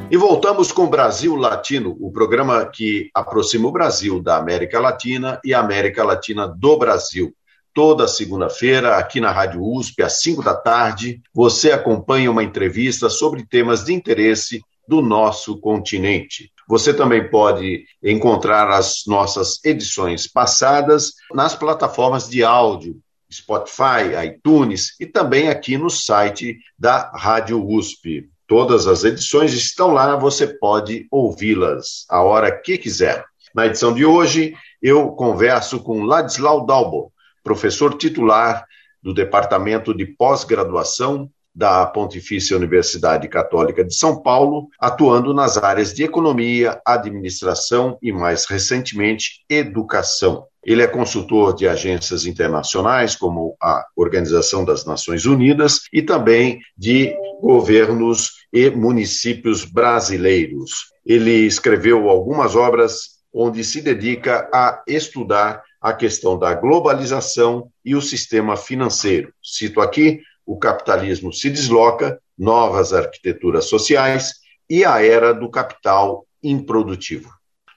E 0.09 0.17
voltamos 0.17 0.71
com 0.71 0.87
Brasil 0.87 1.35
Latino, 1.35 1.97
o 1.99 2.11
programa 2.11 2.65
que 2.65 3.09
aproxima 3.13 3.67
o 3.67 3.71
Brasil 3.71 4.21
da 4.21 4.37
América 4.37 4.79
Latina 4.79 5.39
e 5.43 5.53
a 5.53 5.59
América 5.59 6.03
Latina 6.03 6.47
do 6.47 6.77
Brasil. 6.77 7.33
Toda 7.73 8.07
segunda-feira, 8.07 8.97
aqui 8.97 9.21
na 9.21 9.31
Rádio 9.31 9.61
USP, 9.63 10.03
às 10.03 10.21
5 10.21 10.43
da 10.43 10.53
tarde, 10.53 11.21
você 11.33 11.71
acompanha 11.71 12.29
uma 12.29 12.43
entrevista 12.43 13.09
sobre 13.09 13.45
temas 13.45 13.85
de 13.85 13.93
interesse 13.93 14.61
do 14.85 15.01
nosso 15.01 15.57
continente. 15.57 16.51
Você 16.71 16.93
também 16.93 17.29
pode 17.29 17.83
encontrar 18.01 18.69
as 18.69 19.03
nossas 19.05 19.59
edições 19.61 20.25
passadas 20.25 21.11
nas 21.33 21.53
plataformas 21.53 22.29
de 22.29 22.45
áudio 22.45 22.95
Spotify, 23.29 24.15
iTunes 24.25 24.95
e 24.97 25.05
também 25.05 25.49
aqui 25.49 25.77
no 25.77 25.89
site 25.89 26.59
da 26.79 27.11
Rádio 27.13 27.61
USP. 27.61 28.29
Todas 28.47 28.87
as 28.87 29.03
edições 29.03 29.51
estão 29.51 29.91
lá, 29.91 30.15
você 30.15 30.47
pode 30.47 31.07
ouvi-las 31.11 32.05
a 32.09 32.21
hora 32.21 32.49
que 32.49 32.77
quiser. 32.77 33.25
Na 33.53 33.65
edição 33.65 33.93
de 33.93 34.05
hoje, 34.05 34.55
eu 34.81 35.09
converso 35.09 35.77
com 35.77 36.05
Ladislau 36.05 36.65
Dalbo, 36.65 37.11
professor 37.43 37.97
titular 37.97 38.65
do 39.03 39.13
Departamento 39.13 39.93
de 39.93 40.05
Pós-Graduação 40.05 41.29
da 41.53 41.85
Pontifícia 41.85 42.55
Universidade 42.55 43.27
Católica 43.27 43.83
de 43.83 43.93
São 43.93 44.21
Paulo, 44.21 44.67
atuando 44.79 45.33
nas 45.33 45.57
áreas 45.57 45.93
de 45.93 46.03
economia, 46.03 46.81
administração 46.85 47.97
e, 48.01 48.11
mais 48.11 48.45
recentemente, 48.45 49.43
educação. 49.49 50.45
Ele 50.63 50.81
é 50.81 50.87
consultor 50.87 51.55
de 51.55 51.67
agências 51.67 52.25
internacionais, 52.25 53.15
como 53.15 53.55
a 53.61 53.83
Organização 53.95 54.63
das 54.63 54.85
Nações 54.85 55.25
Unidas, 55.25 55.81
e 55.91 56.01
também 56.01 56.59
de 56.77 57.15
governos 57.41 58.31
e 58.53 58.69
municípios 58.69 59.65
brasileiros. 59.65 60.91
Ele 61.05 61.31
escreveu 61.47 62.09
algumas 62.09 62.55
obras 62.55 63.21
onde 63.33 63.63
se 63.63 63.81
dedica 63.81 64.49
a 64.53 64.83
estudar 64.87 65.63
a 65.81 65.93
questão 65.93 66.37
da 66.37 66.53
globalização 66.53 67.71
e 67.83 67.95
o 67.95 68.01
sistema 68.01 68.55
financeiro. 68.55 69.33
Cito 69.41 69.81
aqui: 69.81 70.21
o 70.51 70.57
capitalismo 70.57 71.31
se 71.31 71.49
desloca, 71.49 72.19
novas 72.37 72.91
arquiteturas 72.91 73.69
sociais 73.69 74.33
e 74.69 74.83
a 74.83 75.01
era 75.01 75.33
do 75.33 75.49
capital 75.49 76.25
improdutivo. 76.43 77.29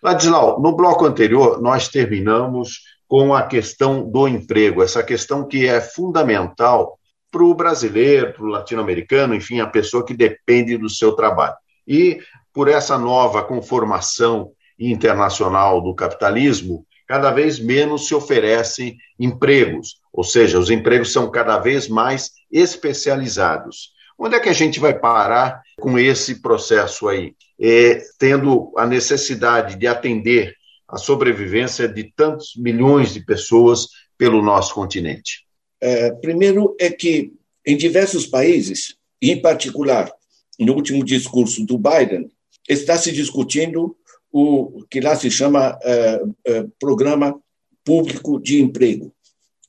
Ladislau, 0.02 0.60
no 0.60 0.74
bloco 0.74 1.04
anterior, 1.04 1.62
nós 1.62 1.88
terminamos 1.88 2.80
com 3.06 3.32
a 3.32 3.42
questão 3.42 4.10
do 4.10 4.26
emprego, 4.26 4.82
essa 4.82 5.04
questão 5.04 5.46
que 5.46 5.68
é 5.68 5.80
fundamental 5.80 6.98
para 7.30 7.44
o 7.44 7.54
brasileiro, 7.54 8.32
para 8.32 8.42
o 8.42 8.48
latino-americano, 8.48 9.36
enfim, 9.36 9.60
a 9.60 9.68
pessoa 9.68 10.04
que 10.04 10.12
depende 10.12 10.76
do 10.76 10.90
seu 10.90 11.12
trabalho. 11.12 11.54
E 11.86 12.18
por 12.52 12.66
essa 12.66 12.98
nova 12.98 13.44
conformação 13.44 14.50
internacional 14.76 15.80
do 15.80 15.94
capitalismo, 15.94 16.84
cada 17.06 17.30
vez 17.30 17.58
menos 17.58 18.06
se 18.06 18.14
oferecem 18.14 18.96
empregos, 19.18 20.00
ou 20.12 20.24
seja, 20.24 20.58
os 20.58 20.70
empregos 20.70 21.12
são 21.12 21.30
cada 21.30 21.58
vez 21.58 21.88
mais 21.88 22.30
especializados. 22.50 23.92
Onde 24.18 24.36
é 24.36 24.40
que 24.40 24.48
a 24.48 24.54
gente 24.54 24.78
vai 24.78 24.98
parar 24.98 25.60
com 25.80 25.98
esse 25.98 26.40
processo 26.40 27.08
aí? 27.08 27.34
É, 27.60 28.00
tendo 28.18 28.72
a 28.76 28.86
necessidade 28.86 29.76
de 29.76 29.86
atender 29.86 30.54
a 30.88 30.96
sobrevivência 30.96 31.88
de 31.88 32.12
tantos 32.16 32.52
milhões 32.56 33.12
de 33.12 33.20
pessoas 33.20 33.88
pelo 34.16 34.42
nosso 34.42 34.74
continente? 34.74 35.44
É, 35.80 36.10
primeiro 36.12 36.74
é 36.78 36.90
que 36.90 37.32
em 37.66 37.76
diversos 37.76 38.26
países, 38.26 38.96
em 39.20 39.40
particular 39.40 40.10
no 40.58 40.74
último 40.74 41.04
discurso 41.04 41.64
do 41.66 41.76
Biden, 41.76 42.30
está 42.68 42.96
se 42.96 43.10
discutindo 43.10 43.96
o 44.36 44.84
que 44.90 45.00
lá 45.00 45.14
se 45.14 45.30
chama 45.30 45.78
é, 45.80 46.20
é, 46.44 46.66
Programa 46.80 47.40
Público 47.84 48.40
de 48.40 48.60
Emprego. 48.60 49.14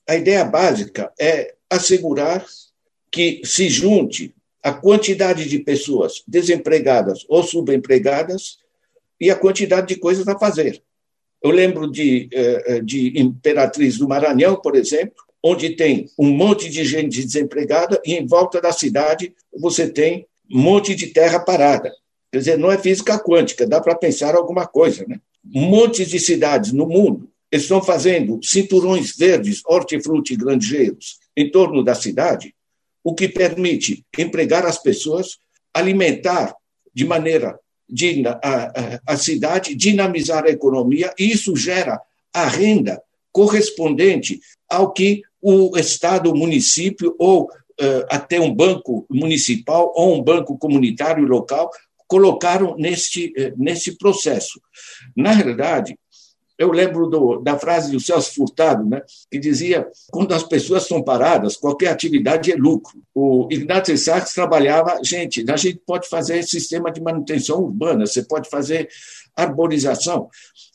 A 0.08 0.16
ideia 0.16 0.44
básica 0.44 1.12
é 1.20 1.54
assegurar 1.70 2.44
que 3.12 3.42
se 3.44 3.68
junte 3.68 4.34
a 4.64 4.72
quantidade 4.72 5.48
de 5.48 5.60
pessoas 5.60 6.24
desempregadas 6.26 7.24
ou 7.28 7.44
subempregadas 7.44 8.58
e 9.20 9.30
a 9.30 9.36
quantidade 9.36 9.86
de 9.86 10.00
coisas 10.00 10.26
a 10.26 10.36
fazer. 10.36 10.82
Eu 11.40 11.52
lembro 11.52 11.88
de, 11.88 12.28
eh, 12.32 12.64
eh, 12.66 12.80
de 12.80 13.20
Imperatriz 13.20 13.98
do 13.98 14.08
Maranhão, 14.08 14.56
por 14.56 14.74
exemplo, 14.74 15.22
onde 15.40 15.76
tem 15.76 16.10
um 16.18 16.30
monte 16.30 16.68
de 16.68 16.84
gente 16.84 17.22
desempregada 17.22 18.02
e 18.04 18.14
em 18.14 18.26
volta 18.26 18.60
da 18.60 18.72
cidade 18.72 19.32
você 19.56 19.88
tem 19.88 20.26
um 20.50 20.58
monte 20.58 20.92
de 20.96 21.06
terra 21.08 21.38
parada. 21.38 21.92
Quer 22.36 22.40
dizer, 22.40 22.58
não 22.58 22.70
é 22.70 22.76
física 22.76 23.18
quântica, 23.18 23.66
dá 23.66 23.80
para 23.80 23.94
pensar 23.94 24.34
alguma 24.34 24.66
coisa. 24.66 25.06
Né? 25.08 25.18
Um 25.54 25.70
monte 25.70 26.04
de 26.04 26.20
cidades 26.20 26.70
no 26.70 26.86
mundo 26.86 27.30
estão 27.50 27.82
fazendo 27.82 28.38
cinturões 28.42 29.16
verdes, 29.16 29.62
hortifruti 29.64 30.36
granjeiros 30.36 31.18
em 31.34 31.50
torno 31.50 31.82
da 31.82 31.94
cidade, 31.94 32.54
o 33.02 33.14
que 33.14 33.26
permite 33.26 34.04
empregar 34.18 34.66
as 34.66 34.76
pessoas, 34.76 35.38
alimentar 35.72 36.54
de 36.92 37.06
maneira 37.06 37.58
digna 37.88 38.38
a, 38.44 39.00
a, 39.06 39.16
cidade, 39.16 39.74
dinamizar 39.74 40.44
a 40.44 40.50
economia, 40.50 41.14
e 41.18 41.32
isso 41.32 41.56
gera 41.56 41.98
a 42.34 42.46
renda 42.46 43.00
correspondente 43.32 44.40
ao 44.68 44.92
que 44.92 45.22
o 45.40 45.74
Estado, 45.78 46.30
o 46.30 46.36
município 46.36 47.16
ou 47.18 47.44
uh, 47.44 48.06
até 48.10 48.38
um 48.38 48.54
banco 48.54 49.06
municipal 49.08 49.90
ou 49.96 50.14
um 50.18 50.22
banco 50.22 50.58
comunitário 50.58 51.24
local 51.26 51.70
colocaram 52.06 52.76
neste, 52.76 53.32
uh, 53.38 53.54
neste 53.56 53.92
processo. 53.92 54.60
Na 55.16 55.32
realidade, 55.32 55.98
eu 56.58 56.70
lembro 56.70 57.06
do, 57.06 57.38
da 57.38 57.58
frase 57.58 57.92
do 57.92 58.00
Celso 58.00 58.34
Furtado, 58.34 58.88
né, 58.88 59.02
que 59.30 59.38
dizia: 59.38 59.86
quando 60.10 60.32
as 60.32 60.42
pessoas 60.42 60.84
estão 60.84 61.02
paradas, 61.02 61.56
qualquer 61.56 61.88
atividade 61.88 62.50
é 62.50 62.56
lucro. 62.56 63.02
O 63.14 63.46
Ignatius 63.50 64.04
Sachs 64.04 64.32
trabalhava, 64.32 64.98
gente, 65.04 65.44
a 65.50 65.56
gente 65.56 65.80
pode 65.86 66.08
fazer 66.08 66.42
sistema 66.44 66.90
de 66.90 67.00
manutenção 67.00 67.62
urbana, 67.62 68.06
você 68.06 68.22
pode 68.22 68.48
fazer 68.48 68.88
arborização. 69.36 70.30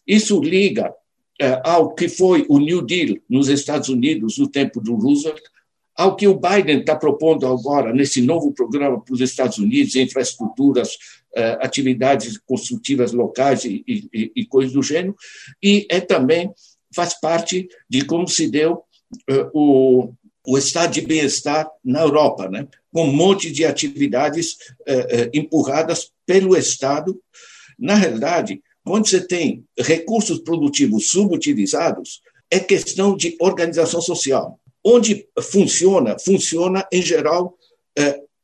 Isso 0.05 0.39
liga 0.39 0.93
é, 1.41 1.59
ao 1.63 1.95
que 1.95 2.07
foi 2.07 2.45
o 2.47 2.59
New 2.59 2.83
Deal 2.83 3.17
nos 3.27 3.49
Estados 3.49 3.89
Unidos 3.89 4.37
no 4.37 4.47
tempo 4.47 4.79
do 4.79 4.93
Roosevelt, 4.93 5.41
ao 5.97 6.15
que 6.15 6.27
o 6.27 6.39
Biden 6.39 6.79
está 6.79 6.95
propondo 6.95 7.47
agora 7.47 7.91
nesse 7.91 8.21
novo 8.21 8.53
programa 8.53 9.01
para 9.01 9.13
os 9.13 9.21
Estados 9.21 9.57
Unidos, 9.57 9.95
infraestruturas, 9.95 10.89
eh, 10.89 11.20
atividades 11.61 12.37
construtivas 12.37 13.13
locais 13.13 13.63
e, 13.63 13.83
e, 13.87 14.31
e 14.35 14.45
coisas 14.45 14.73
do 14.73 14.83
gênero, 14.83 15.15
e 15.63 15.87
é 15.89 15.99
também 16.01 16.51
faz 16.93 17.19
parte 17.19 17.67
de 17.89 18.05
como 18.05 18.27
se 18.27 18.49
deu 18.49 18.83
eh, 19.29 19.49
o, 19.53 20.13
o 20.45 20.57
estado 20.57 20.93
de 20.93 21.01
bem-estar 21.01 21.69
na 21.83 22.01
Europa, 22.01 22.49
né? 22.49 22.67
com 22.91 23.05
um 23.05 23.13
monte 23.13 23.51
de 23.51 23.65
atividades 23.65 24.57
eh, 24.85 25.29
empurradas 25.33 26.11
pelo 26.25 26.57
Estado. 26.57 27.17
Na 27.79 27.95
realidade, 27.95 28.61
quando 28.83 29.07
você 29.07 29.25
tem 29.25 29.63
recursos 29.77 30.39
produtivos 30.39 31.09
subutilizados, 31.09 32.21
é 32.49 32.59
questão 32.59 33.15
de 33.15 33.37
organização 33.39 34.01
social. 34.01 34.59
Onde 34.83 35.25
funciona, 35.39 36.17
funciona, 36.19 36.85
em 36.91 37.01
geral, 37.01 37.57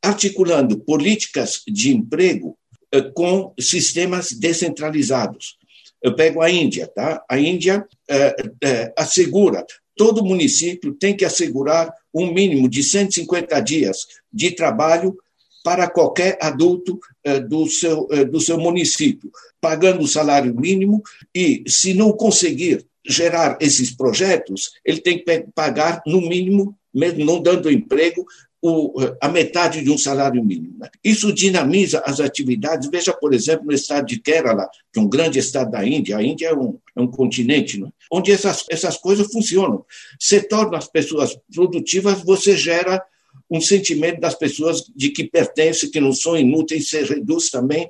articulando 0.02 0.78
políticas 0.78 1.62
de 1.66 1.94
emprego 1.94 2.56
eh, 2.56 2.67
com 3.14 3.52
sistemas 3.58 4.32
descentralizados. 4.32 5.56
Eu 6.02 6.14
pego 6.14 6.40
a 6.40 6.50
Índia, 6.50 6.86
tá? 6.86 7.22
A 7.28 7.38
Índia 7.38 7.86
é, 8.08 8.36
é, 8.62 8.92
assegura, 8.96 9.64
todo 9.96 10.24
município 10.24 10.94
tem 10.94 11.16
que 11.16 11.24
assegurar 11.24 11.92
um 12.14 12.32
mínimo 12.32 12.68
de 12.68 12.82
150 12.82 13.60
dias 13.60 14.06
de 14.32 14.52
trabalho 14.52 15.16
para 15.64 15.90
qualquer 15.90 16.38
adulto 16.40 16.98
é, 17.24 17.40
do, 17.40 17.66
seu, 17.66 18.06
do 18.30 18.40
seu 18.40 18.58
município, 18.58 19.30
pagando 19.60 20.02
o 20.02 20.08
salário 20.08 20.54
mínimo 20.54 21.02
e, 21.34 21.64
se 21.66 21.92
não 21.94 22.12
conseguir 22.12 22.86
gerar 23.06 23.58
esses 23.60 23.90
projetos, 23.94 24.70
ele 24.84 25.00
tem 25.00 25.18
que 25.18 25.44
pagar, 25.54 26.00
no 26.06 26.20
mínimo, 26.20 26.76
mesmo 26.94 27.24
não 27.24 27.40
dando 27.40 27.70
emprego, 27.70 28.24
o, 28.60 28.94
a 29.20 29.28
metade 29.28 29.82
de 29.82 29.90
um 29.90 29.98
salário 29.98 30.44
mínimo. 30.44 30.76
Né? 30.78 30.88
Isso 31.02 31.32
dinamiza 31.32 32.02
as 32.04 32.20
atividades. 32.20 32.88
Veja, 32.90 33.12
por 33.12 33.32
exemplo, 33.32 33.66
no 33.66 33.72
estado 33.72 34.06
de 34.06 34.18
Kerala, 34.18 34.68
que 34.92 34.98
é 34.98 35.02
um 35.02 35.08
grande 35.08 35.38
estado 35.38 35.70
da 35.70 35.86
Índia, 35.86 36.16
a 36.16 36.22
Índia 36.22 36.48
é 36.48 36.54
um, 36.54 36.78
é 36.96 37.00
um 37.00 37.06
continente, 37.06 37.80
né? 37.80 37.88
onde 38.10 38.32
essas, 38.32 38.64
essas 38.68 38.96
coisas 38.96 39.30
funcionam. 39.30 39.84
Você 40.18 40.40
torna 40.40 40.78
as 40.78 40.88
pessoas 40.88 41.38
produtivas, 41.54 42.22
você 42.22 42.56
gera 42.56 43.02
um 43.50 43.60
sentimento 43.60 44.20
das 44.20 44.34
pessoas 44.34 44.84
de 44.94 45.10
que 45.10 45.24
pertencem, 45.24 45.90
que 45.90 46.00
não 46.00 46.12
são 46.12 46.36
inúteis, 46.36 46.90
você 46.90 47.04
reduz 47.04 47.50
também 47.50 47.88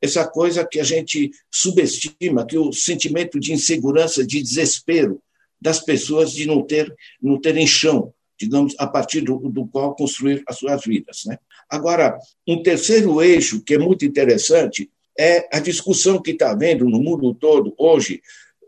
essa 0.00 0.26
coisa 0.26 0.66
que 0.66 0.80
a 0.80 0.84
gente 0.84 1.30
subestima, 1.50 2.44
que 2.44 2.58
o 2.58 2.72
sentimento 2.72 3.38
de 3.38 3.52
insegurança, 3.52 4.26
de 4.26 4.42
desespero 4.42 5.20
das 5.60 5.80
pessoas 5.80 6.32
de 6.32 6.46
não 6.46 6.62
ter 6.62 6.92
não 7.22 7.40
terem 7.40 7.66
chão, 7.66 8.12
digamos, 8.38 8.74
a 8.78 8.86
partir 8.86 9.22
do, 9.22 9.38
do 9.50 9.66
qual 9.66 9.94
construir 9.94 10.42
as 10.46 10.58
suas 10.58 10.84
vidas. 10.84 11.22
Né? 11.26 11.38
Agora, 11.68 12.18
um 12.46 12.62
terceiro 12.62 13.22
eixo 13.22 13.62
que 13.62 13.74
é 13.74 13.78
muito 13.78 14.04
interessante 14.04 14.90
é 15.18 15.48
a 15.52 15.60
discussão 15.60 16.20
que 16.20 16.32
está 16.32 16.50
havendo 16.50 16.84
no 16.84 17.00
mundo 17.00 17.34
todo 17.34 17.74
hoje 17.78 18.20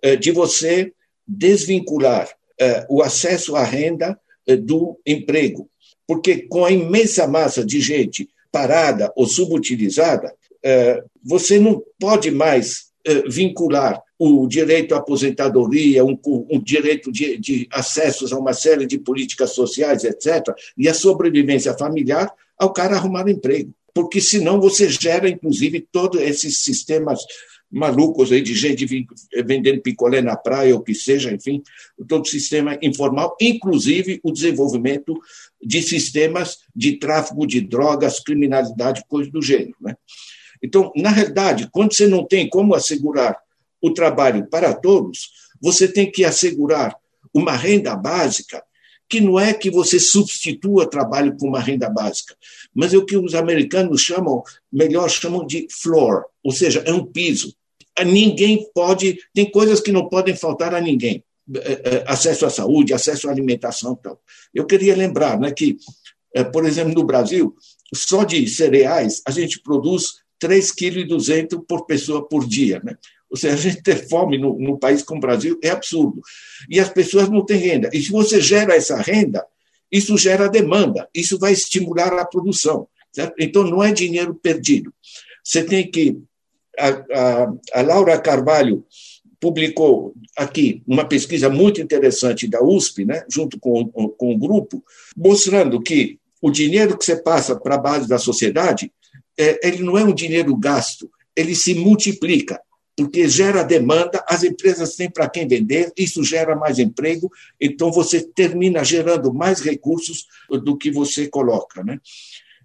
eh, 0.03 0.17
de 0.17 0.31
você 0.31 0.93
desvincular 1.27 2.29
eh, 2.59 2.87
o 2.89 3.03
acesso 3.03 3.55
à 3.55 3.63
renda 3.63 4.19
eh, 4.47 4.57
do 4.57 4.99
emprego. 5.07 5.69
Porque 6.07 6.47
com 6.49 6.65
a 6.65 6.71
imensa 6.71 7.27
massa 7.27 7.65
de 7.65 7.81
gente 7.81 8.29
parada 8.51 9.13
ou 9.15 9.27
subutilizada, 9.27 10.35
você 11.23 11.59
não 11.59 11.83
pode 12.01 12.31
mais 12.31 12.88
vincular 13.29 14.03
o 14.19 14.47
direito 14.49 14.95
à 14.95 14.99
aposentadoria, 14.99 16.05
um, 16.05 16.19
um 16.51 16.61
direito 16.61 17.13
de, 17.13 17.39
de 17.39 17.69
acessos 17.71 18.33
a 18.33 18.39
uma 18.39 18.53
série 18.53 18.87
de 18.87 18.99
políticas 18.99 19.53
sociais, 19.53 20.05
etc., 20.05 20.55
e 20.77 20.89
a 20.89 20.95
sobrevivência 20.95 21.73
familiar 21.75 22.33
ao 22.59 22.73
cara 22.73 22.97
arrumar 22.97 23.25
um 23.25 23.31
emprego. 23.31 23.73
Porque 23.95 24.21
senão 24.21 24.61
você 24.61 24.89
gera, 24.89 25.29
inclusive, 25.29 25.87
todos 25.93 26.21
esses 26.21 26.61
sistemas 26.61 27.21
malucos 27.71 28.33
aí 28.33 28.41
de 28.41 28.55
gente 28.55 28.87
vendendo 29.45 29.83
picolé 29.83 30.23
na 30.23 30.37
praia, 30.37 30.75
ou 30.75 30.83
que 30.83 30.95
seja, 30.95 31.33
enfim, 31.33 31.63
todo 32.09 32.23
o 32.23 32.29
sistema 32.29 32.79
informal, 32.83 33.37
inclusive 33.41 34.21
o 34.23 34.33
desenvolvimento 34.33 35.15
de 35.63 35.83
sistemas 35.83 36.59
de 36.75 36.99
tráfico 36.99 37.47
de 37.47 37.61
drogas, 37.61 38.21
criminalidade, 38.21 39.05
coisa 39.07 39.31
do 39.31 39.43
gênero. 39.43 39.77
Né? 39.81 39.97
Então, 40.63 40.93
na 40.97 41.11
realidade, 41.11 41.69
quando 41.71 41.95
você 41.95 42.07
não 42.07 42.25
tem 42.25 42.49
como 42.49 42.75
assegurar 42.75 43.37
o 43.81 43.93
trabalho 43.93 44.47
para 44.47 44.75
todos, 44.75 45.31
você 45.61 45.87
tem 45.87 46.11
que 46.11 46.25
assegurar 46.25 46.97
uma 47.33 47.53
renda 47.53 47.95
básica 47.95 48.63
que 49.09 49.21
não 49.21 49.41
é 49.41 49.55
que 49.55 49.71
você 49.71 49.99
substitua 49.99 50.89
trabalho 50.89 51.35
com 51.37 51.49
uma 51.49 51.61
renda 51.61 51.89
básica, 51.89 52.37
mas 52.75 52.93
é 52.93 52.99
o 52.99 53.07
que 53.07 53.17
os 53.17 53.35
americanos 53.35 54.03
chamam, 54.03 54.43
melhor 54.71 55.09
chamam 55.09 55.47
de 55.47 55.67
floor, 55.71 56.25
ou 56.45 56.53
seja, 56.53 56.83
é 56.87 56.93
um 56.93 57.07
piso. 57.07 57.55
Ninguém 58.05 58.69
pode, 58.75 59.19
tem 59.35 59.51
coisas 59.51 59.81
que 59.81 59.91
não 59.91 60.09
podem 60.09 60.37
faltar 60.37 60.75
a 60.75 60.81
ninguém. 60.81 61.25
É, 61.57 61.73
é, 61.73 62.05
acesso 62.07 62.45
à 62.45 62.51
saúde, 62.51 62.93
acesso 62.93 63.27
à 63.27 63.31
alimentação. 63.33 63.97
Então. 63.99 64.19
Eu 64.55 64.67
queria 64.67 64.95
lembrar 64.95 65.41
né, 65.41 65.51
que, 65.51 65.79
é, 66.35 66.45
por 66.45 66.67
exemplo, 66.67 66.93
no 66.93 67.05
Brasil, 67.05 67.57
só 67.95 68.23
de 68.23 68.47
cereais, 68.47 69.23
a 69.27 69.31
gente 69.31 69.61
produz 69.61 70.21
3,2 70.43 71.47
kg 71.49 71.65
por 71.67 71.87
pessoa 71.87 72.27
por 72.27 72.47
dia. 72.47 72.81
Né? 72.85 72.97
Ou 73.31 73.37
seja, 73.37 73.55
a 73.55 73.59
gente 73.59 73.83
ter 73.83 74.09
fome 74.09 74.39
no, 74.39 74.59
no 74.59 74.79
país 74.79 75.03
como 75.03 75.19
o 75.19 75.21
Brasil 75.21 75.59
é 75.63 75.71
absurdo. 75.71 76.21
E 76.69 76.81
as 76.81 76.89
pessoas 76.89 77.29
não 77.29 77.45
têm 77.45 77.59
renda. 77.59 77.91
E 77.93 78.01
se 78.01 78.11
você 78.11 78.41
gera 78.41 78.75
essa 78.75 78.97
renda, 78.97 79.45
isso 79.91 80.17
gera 80.17 80.49
demanda, 80.49 81.09
isso 81.15 81.39
vai 81.39 81.53
estimular 81.53 82.13
a 82.13 82.25
produção. 82.25 82.89
Certo? 83.13 83.35
Então, 83.39 83.65
não 83.65 83.83
é 83.83 83.93
dinheiro 83.93 84.35
perdido. 84.35 84.93
Você 85.43 85.65
tem 85.65 85.91
que. 85.91 86.19
A, 86.79 86.89
a, 86.89 87.53
a 87.75 87.83
Laura 87.83 88.21
Carvalho 88.21 88.87
publicou 89.41 90.15
aqui 90.37 90.83
uma 90.87 91.05
pesquisa 91.05 91.49
muito 91.49 91.81
interessante 91.81 92.47
da 92.47 92.63
USP, 92.63 93.05
né, 93.05 93.25
junto 93.31 93.59
com, 93.59 93.87
com 93.87 94.33
o 94.33 94.39
grupo, 94.39 94.85
mostrando 95.17 95.81
que 95.81 96.19
o 96.41 96.51
dinheiro 96.51 96.97
que 96.97 97.05
você 97.05 97.17
passa 97.17 97.57
para 97.57 97.77
a 97.77 97.81
base 97.81 98.09
da 98.09 98.19
sociedade, 98.19 98.93
ele 99.39 99.83
não 99.83 99.97
é 99.97 100.05
um 100.05 100.15
dinheiro 100.15 100.57
gasto, 100.57 101.11
ele 101.37 101.55
se 101.55 101.75
multiplica 101.75 102.61
porque 102.99 103.29
gera 103.29 103.63
demanda, 103.63 104.25
as 104.27 104.43
empresas 104.43 104.97
têm 104.97 105.09
para 105.09 105.31
quem 105.31 105.47
vender, 105.47 105.93
isso 105.97 106.25
gera 106.25 106.57
mais 106.57 106.81
emprego, 106.81 107.31
então 107.61 107.93
você 107.93 108.21
termina 108.21 108.83
gerando 108.83 109.33
mais 109.33 109.61
recursos 109.61 110.27
do 110.51 110.77
que 110.77 110.91
você 110.91 111.29
coloca. 111.29 111.85
Né? 111.85 112.01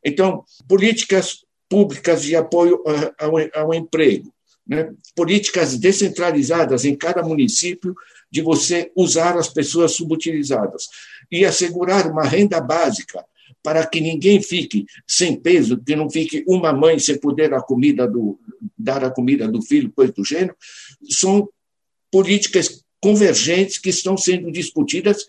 Então, 0.04 0.44
políticas 0.68 1.46
públicas 1.70 2.24
de 2.24 2.36
apoio 2.36 2.82
ao, 3.20 3.62
ao 3.62 3.74
emprego, 3.76 4.34
né? 4.66 4.92
políticas 5.16 5.78
descentralizadas 5.78 6.84
em 6.84 6.96
cada 6.96 7.22
município 7.22 7.94
de 8.32 8.42
você 8.42 8.92
usar 8.96 9.38
as 9.38 9.50
pessoas 9.50 9.92
subutilizadas 9.92 10.88
e 11.32 11.46
assegurar 11.46 12.10
uma 12.10 12.24
renda 12.24 12.60
básica 12.60 13.24
para 13.64 13.88
que 13.88 14.02
ninguém 14.02 14.42
fique 14.42 14.86
sem 15.08 15.40
peso, 15.40 15.82
que 15.82 15.96
não 15.96 16.10
fique 16.10 16.44
uma 16.46 16.74
mãe 16.74 17.00
sem 17.00 17.18
poder 17.18 17.54
a 17.54 17.62
comida 17.62 18.06
do, 18.06 18.38
dar 18.78 19.04
a 19.04 19.10
comida 19.10 19.48
do 19.48 19.62
filho, 19.62 19.92
coisa 19.92 20.12
do 20.12 20.26
gênero, 20.26 20.56
são 21.10 21.50
políticas 22.12 22.84
convergentes 23.02 23.78
que 23.78 23.90
estão 23.90 24.16
sendo 24.16 24.52
discutidas 24.52 25.26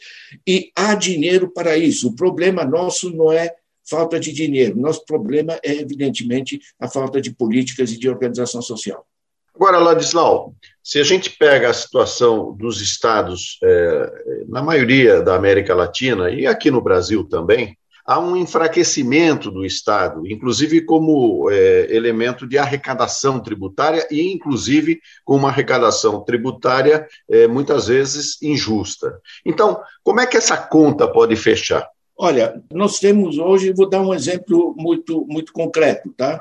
e 0.46 0.70
há 0.76 0.94
dinheiro 0.94 1.48
para 1.48 1.78
isso. 1.78 2.08
O 2.08 2.14
problema 2.14 2.64
nosso 2.64 3.10
não 3.10 3.32
é 3.32 3.54
falta 3.88 4.18
de 4.18 4.32
dinheiro, 4.32 4.78
nosso 4.78 5.04
problema 5.04 5.58
é, 5.62 5.72
evidentemente, 5.72 6.60
a 6.78 6.88
falta 6.88 7.20
de 7.20 7.32
políticas 7.32 7.92
e 7.92 7.98
de 7.98 8.08
organização 8.08 8.62
social. 8.62 9.06
Agora, 9.54 9.78
Ladislau, 9.78 10.54
se 10.82 10.98
a 10.98 11.04
gente 11.04 11.30
pega 11.30 11.70
a 11.70 11.74
situação 11.74 12.52
dos 12.52 12.80
estados, 12.80 13.58
é, 13.62 14.44
na 14.48 14.62
maioria 14.62 15.22
da 15.22 15.36
América 15.36 15.74
Latina 15.74 16.30
e 16.30 16.46
aqui 16.46 16.70
no 16.70 16.80
Brasil 16.80 17.24
também, 17.24 17.76
há 18.04 18.20
um 18.20 18.36
enfraquecimento 18.36 19.50
do 19.50 19.64
Estado, 19.64 20.26
inclusive 20.26 20.82
como 20.82 21.48
é, 21.50 21.86
elemento 21.94 22.46
de 22.46 22.58
arrecadação 22.58 23.40
tributária 23.40 24.06
e, 24.10 24.32
inclusive, 24.32 25.00
com 25.24 25.36
uma 25.36 25.48
arrecadação 25.48 26.20
tributária 26.22 27.06
é, 27.28 27.46
muitas 27.46 27.86
vezes 27.86 28.40
injusta. 28.42 29.18
Então, 29.44 29.80
como 30.02 30.20
é 30.20 30.26
que 30.26 30.36
essa 30.36 30.56
conta 30.56 31.08
pode 31.08 31.34
fechar? 31.36 31.88
Olha, 32.16 32.62
nós 32.72 32.98
temos 32.98 33.38
hoje, 33.38 33.72
vou 33.72 33.88
dar 33.88 34.00
um 34.00 34.14
exemplo 34.14 34.74
muito, 34.76 35.26
muito 35.26 35.52
concreto, 35.52 36.12
tá? 36.16 36.40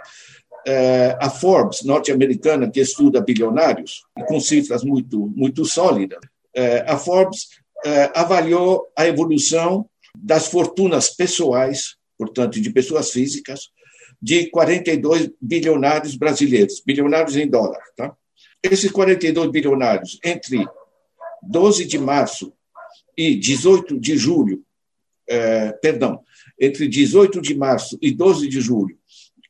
É, 0.65 1.17
a 1.19 1.29
Forbes 1.29 1.83
norte-americana, 1.83 2.69
que 2.69 2.79
estuda 2.79 3.19
bilionários, 3.19 4.03
com 4.27 4.39
cifras 4.39 4.83
muito, 4.83 5.31
muito 5.35 5.65
sólidas, 5.65 6.19
é, 6.55 6.85
a 6.87 6.97
Forbes 6.97 7.47
é, 7.83 8.11
avaliou 8.15 8.87
a 8.95 9.07
evolução 9.07 9.85
das 10.17 10.47
fortunas 10.47 11.09
pessoais, 11.09 11.95
portanto, 12.17 12.59
de 12.61 12.69
pessoas 12.71 13.11
físicas, 13.11 13.69
de 14.21 14.49
42 14.49 15.31
bilionários 15.41 16.15
brasileiros, 16.15 16.81
bilionários 16.85 17.35
em 17.35 17.47
dólar. 17.47 17.81
Tá? 17.95 18.15
Esses 18.61 18.89
42 18.91 19.51
bilionários, 19.51 20.17
entre 20.23 20.65
12 21.41 21.85
de 21.85 21.97
março 21.97 22.53
e 23.17 23.35
18 23.35 23.99
de 23.99 24.15
julho, 24.15 24.63
eh, 25.27 25.71
perdão, 25.81 26.21
entre 26.59 26.87
18 26.87 27.41
de 27.41 27.55
março 27.55 27.97
e 28.01 28.11
12 28.11 28.47
de 28.47 28.61
julho 28.61 28.97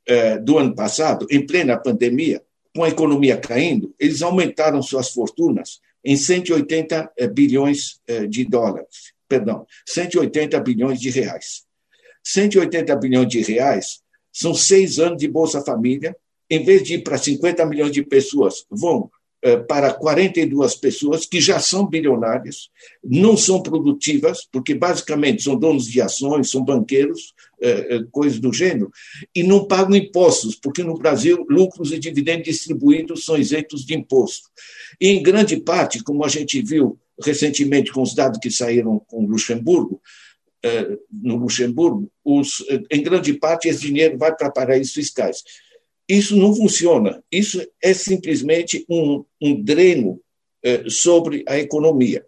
eh, 0.08 0.39
do 0.39 0.58
ano 0.58 0.73
passado, 0.73 1.28
em 1.30 1.45
plena 1.45 1.78
pandemia, 1.78 2.41
com 2.76 2.84
a 2.84 2.89
economia 2.89 3.38
caindo, 3.38 3.93
eles 3.99 4.23
aumentaram 4.23 4.82
suas 4.82 5.10
fortunas 5.12 5.80
em 6.04 6.17
180 6.17 7.12
eh, 7.15 7.28
bilhões 7.28 8.02
de 8.28 8.43
dólares 8.45 9.12
perdão, 9.34 9.65
180 9.88 10.60
bilhões 10.60 11.00
de 11.00 11.10
reais. 11.10 11.63
180 12.24 12.96
bilhões 12.98 13.28
de 13.28 13.41
reais 13.41 14.02
são 14.32 14.54
seis 14.54 15.00
anos 15.00 15.17
de 15.17 15.28
Bolsa 15.28 15.60
Família, 15.62 16.15
em 16.48 16.63
vez 16.63 16.84
de 16.84 16.96
ir 16.96 17.04
para 17.04 17.17
50 17.17 17.65
milhões 17.65 17.91
de 17.91 18.04
pessoas, 18.04 18.63
vão 18.69 19.10
eh, 19.41 19.58
para 19.58 19.91
42 19.91 20.76
pessoas 20.76 21.26
que 21.26 21.41
já 21.41 21.60
são 21.60 21.88
bilionárias, 21.88 22.69
não 23.04 23.36
são 23.36 23.62
produtivas, 23.62 24.48
porque 24.52 24.76
basicamente 24.76 25.41
são 25.41 25.58
donos 25.58 25.88
de 25.88 26.00
ações, 26.00 26.52
são 26.52 26.63
banqueiros, 26.63 27.34
eh, 27.60 27.88
eh, 27.89 28.04
coisas 28.12 28.39
do 28.39 28.54
gênero, 28.54 28.91
e 29.34 29.41
não 29.41 29.65
pagam 29.65 29.96
impostos, 29.96 30.56
porque 30.56 30.84
no 30.84 30.98
Brasil 30.98 31.43
lucros 31.50 31.91
e 31.91 31.98
dividendos 31.98 32.46
distribuídos 32.46 33.26
são 33.26 33.36
isentos 33.36 33.84
de 33.84 33.96
imposto. 33.96 34.48
E, 35.02 35.10
em 35.10 35.24
grande 35.24 35.58
parte, 35.58 36.04
como 36.04 36.24
a 36.24 36.30
gente 36.30 36.62
viu 36.62 37.00
recentemente 37.21 37.91
com 37.91 38.02
os 38.02 38.15
dados 38.15 38.39
que 38.39 38.49
saíram 38.49 38.99
com 39.08 39.26
Luxemburgo, 39.26 40.02
eh, 40.65 40.97
no 41.12 41.36
Luxemburgo, 41.36 42.10
os, 42.23 42.63
eh, 42.69 42.82
em 42.89 43.04
grande 43.04 43.34
parte 43.34 43.67
esse 43.67 43.82
dinheiro 43.82 44.17
vai 44.17 44.34
para 44.34 44.49
paraísos 44.49 44.93
fiscais. 44.93 45.43
Isso 46.08 46.38
não 46.38 46.56
funciona. 46.56 47.21
Isso 47.30 47.62
é 47.82 47.93
simplesmente 47.93 48.86
um, 48.89 49.26
um 49.41 49.62
dreno 49.62 50.21
eh, 50.63 50.86
sobre 50.88 51.43
a 51.47 51.60
economia. 51.60 52.26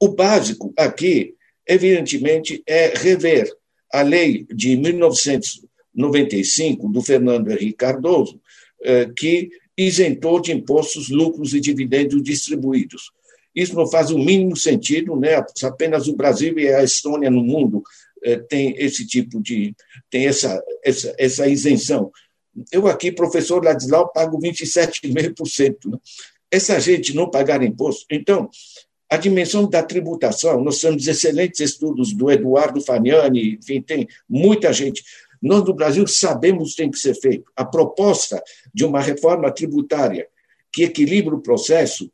O 0.00 0.06
básico 0.08 0.72
aqui, 0.78 1.34
evidentemente, 1.66 2.62
é 2.64 2.92
rever 2.96 3.52
a 3.92 4.02
lei 4.02 4.46
de 4.54 4.76
1995 4.76 6.88
do 6.88 7.02
Fernando 7.02 7.50
Henrique 7.50 7.74
Cardoso, 7.74 8.40
que 9.16 9.48
isentou 9.76 10.40
de 10.40 10.50
impostos 10.50 11.08
lucros 11.08 11.54
e 11.54 11.60
dividendos 11.60 12.20
distribuídos. 12.22 13.12
Isso 13.54 13.74
não 13.74 13.86
faz 13.86 14.10
o 14.10 14.18
mínimo 14.18 14.56
sentido, 14.56 15.16
né? 15.16 15.44
Apenas 15.62 16.08
o 16.08 16.16
Brasil 16.16 16.58
e 16.58 16.68
a 16.68 16.82
Estônia 16.82 17.30
no 17.30 17.42
mundo 17.42 17.82
eh, 18.24 18.38
tem 18.38 18.74
esse 18.78 19.06
tipo 19.06 19.40
de 19.40 19.74
tem 20.10 20.26
essa, 20.26 20.62
essa, 20.84 21.14
essa 21.18 21.46
isenção. 21.46 22.10
Eu 22.70 22.86
aqui, 22.86 23.10
professor 23.10 23.64
Ladislau, 23.64 24.12
pago 24.12 24.38
27,5%. 24.38 25.90
Né? 25.90 25.98
Essa 26.50 26.78
gente 26.78 27.14
não 27.14 27.30
pagar 27.30 27.62
imposto. 27.62 28.06
Então, 28.10 28.48
a 29.08 29.16
dimensão 29.16 29.68
da 29.68 29.82
tributação, 29.82 30.62
nós 30.62 30.80
temos 30.80 31.06
excelentes 31.06 31.60
estudos 31.60 32.14
do 32.14 32.30
Eduardo 32.30 32.80
Fagnani, 32.80 33.54
enfim, 33.54 33.80
tem 33.82 34.06
muita 34.28 34.72
gente. 34.72 35.02
Nós, 35.40 35.64
no 35.64 35.74
Brasil, 35.74 36.06
sabemos 36.06 36.68
o 36.68 36.70
que 36.70 36.76
tem 36.82 36.90
que 36.90 36.98
ser 36.98 37.14
feito. 37.14 37.44
A 37.56 37.64
proposta 37.64 38.42
de 38.72 38.84
uma 38.84 39.00
reforma 39.00 39.50
tributária 39.50 40.26
que 40.72 40.84
equilibre 40.84 41.34
o 41.34 41.42
processo 41.42 42.10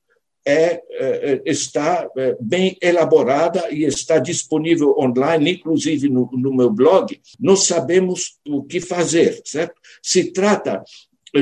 é, 0.50 0.82
é, 0.90 1.42
está 1.44 2.08
é, 2.16 2.34
bem 2.40 2.74
elaborada 2.80 3.70
e 3.70 3.84
está 3.84 4.18
disponível 4.18 4.94
online, 4.98 5.52
inclusive 5.52 6.08
no, 6.08 6.30
no, 6.32 6.56
meu 6.56 6.70
blog. 6.70 7.20
Nós 7.38 7.66
sabemos 7.66 8.38
o 8.48 8.62
que 8.62 8.80
fazer, 8.80 9.42
certo? 9.44 9.74
Se 10.02 10.32
trata 10.32 10.82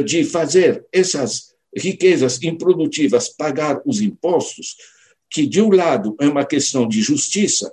de 0.04 0.24
fazer 0.24 0.84
essas 0.92 1.54
riquezas 1.76 2.42
improdutivas 2.42 3.28
pagar 3.28 3.80
os 3.86 4.00
impostos, 4.00 4.74
que, 5.30 5.46
de 5.46 5.62
um 5.62 5.70
lado, 5.70 6.16
é 6.20 6.26
uma 6.26 6.44
questão 6.44 6.88
de 6.88 7.00
justiça, 7.00 7.72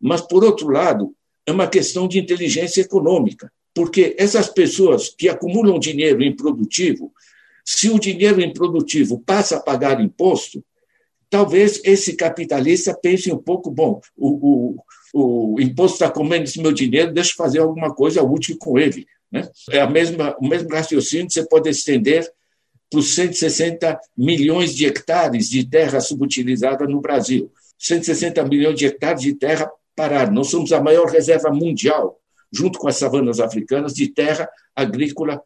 mas, 0.00 0.20
por 0.20 0.42
outro 0.42 0.68
lado, 0.68 1.14
é 1.46 1.52
uma 1.52 1.68
questão 1.68 2.08
de 2.08 2.18
inteligência 2.18 2.80
econômica, 2.80 3.52
porque 3.72 4.16
essas 4.18 4.48
pessoas 4.48 5.10
que 5.10 5.28
acumulam 5.28 5.78
dinheiro 5.78 6.24
improdutivo, 6.24 7.12
se 7.64 7.88
o 7.88 8.00
dinheiro 8.00 8.40
improdutivo 8.40 9.20
passa 9.20 9.58
a 9.58 9.60
pagar 9.60 10.00
imposto, 10.00 10.64
talvez 11.32 11.80
esse 11.82 12.14
capitalista 12.14 12.94
pense 12.94 13.32
um 13.32 13.38
pouco: 13.38 13.70
bom, 13.70 14.02
o, 14.14 14.76
o, 15.14 15.54
o 15.54 15.60
imposto 15.60 15.94
está 15.94 16.10
comendo 16.10 16.44
esse 16.44 16.60
meu 16.60 16.72
dinheiro, 16.72 17.10
deixa 17.10 17.30
eu 17.30 17.36
fazer 17.36 17.60
alguma 17.60 17.92
coisa 17.92 18.22
útil 18.22 18.58
com 18.58 18.78
ele. 18.78 19.06
Né? 19.30 19.48
É 19.70 19.80
a 19.80 19.88
mesma, 19.88 20.36
o 20.38 20.46
mesmo 20.46 20.68
raciocínio 20.68 21.26
que 21.26 21.32
você 21.32 21.48
pode 21.48 21.70
estender 21.70 22.30
para 22.90 23.00
os 23.00 23.14
160 23.14 23.98
milhões 24.14 24.74
de 24.74 24.84
hectares 24.84 25.48
de 25.48 25.66
terra 25.66 26.00
subutilizada 26.02 26.86
no 26.86 27.00
Brasil. 27.00 27.50
160 27.78 28.44
milhões 28.44 28.78
de 28.78 28.84
hectares 28.84 29.22
de 29.22 29.34
terra 29.34 29.70
parada. 29.96 30.30
Nós 30.30 30.50
somos 30.50 30.70
a 30.70 30.82
maior 30.82 31.06
reserva 31.06 31.50
mundial, 31.50 32.20
junto 32.52 32.78
com 32.78 32.88
as 32.88 32.96
savanas 32.96 33.40
africanas, 33.40 33.94
de 33.94 34.08
terra 34.08 34.46
agrícola 34.76 35.42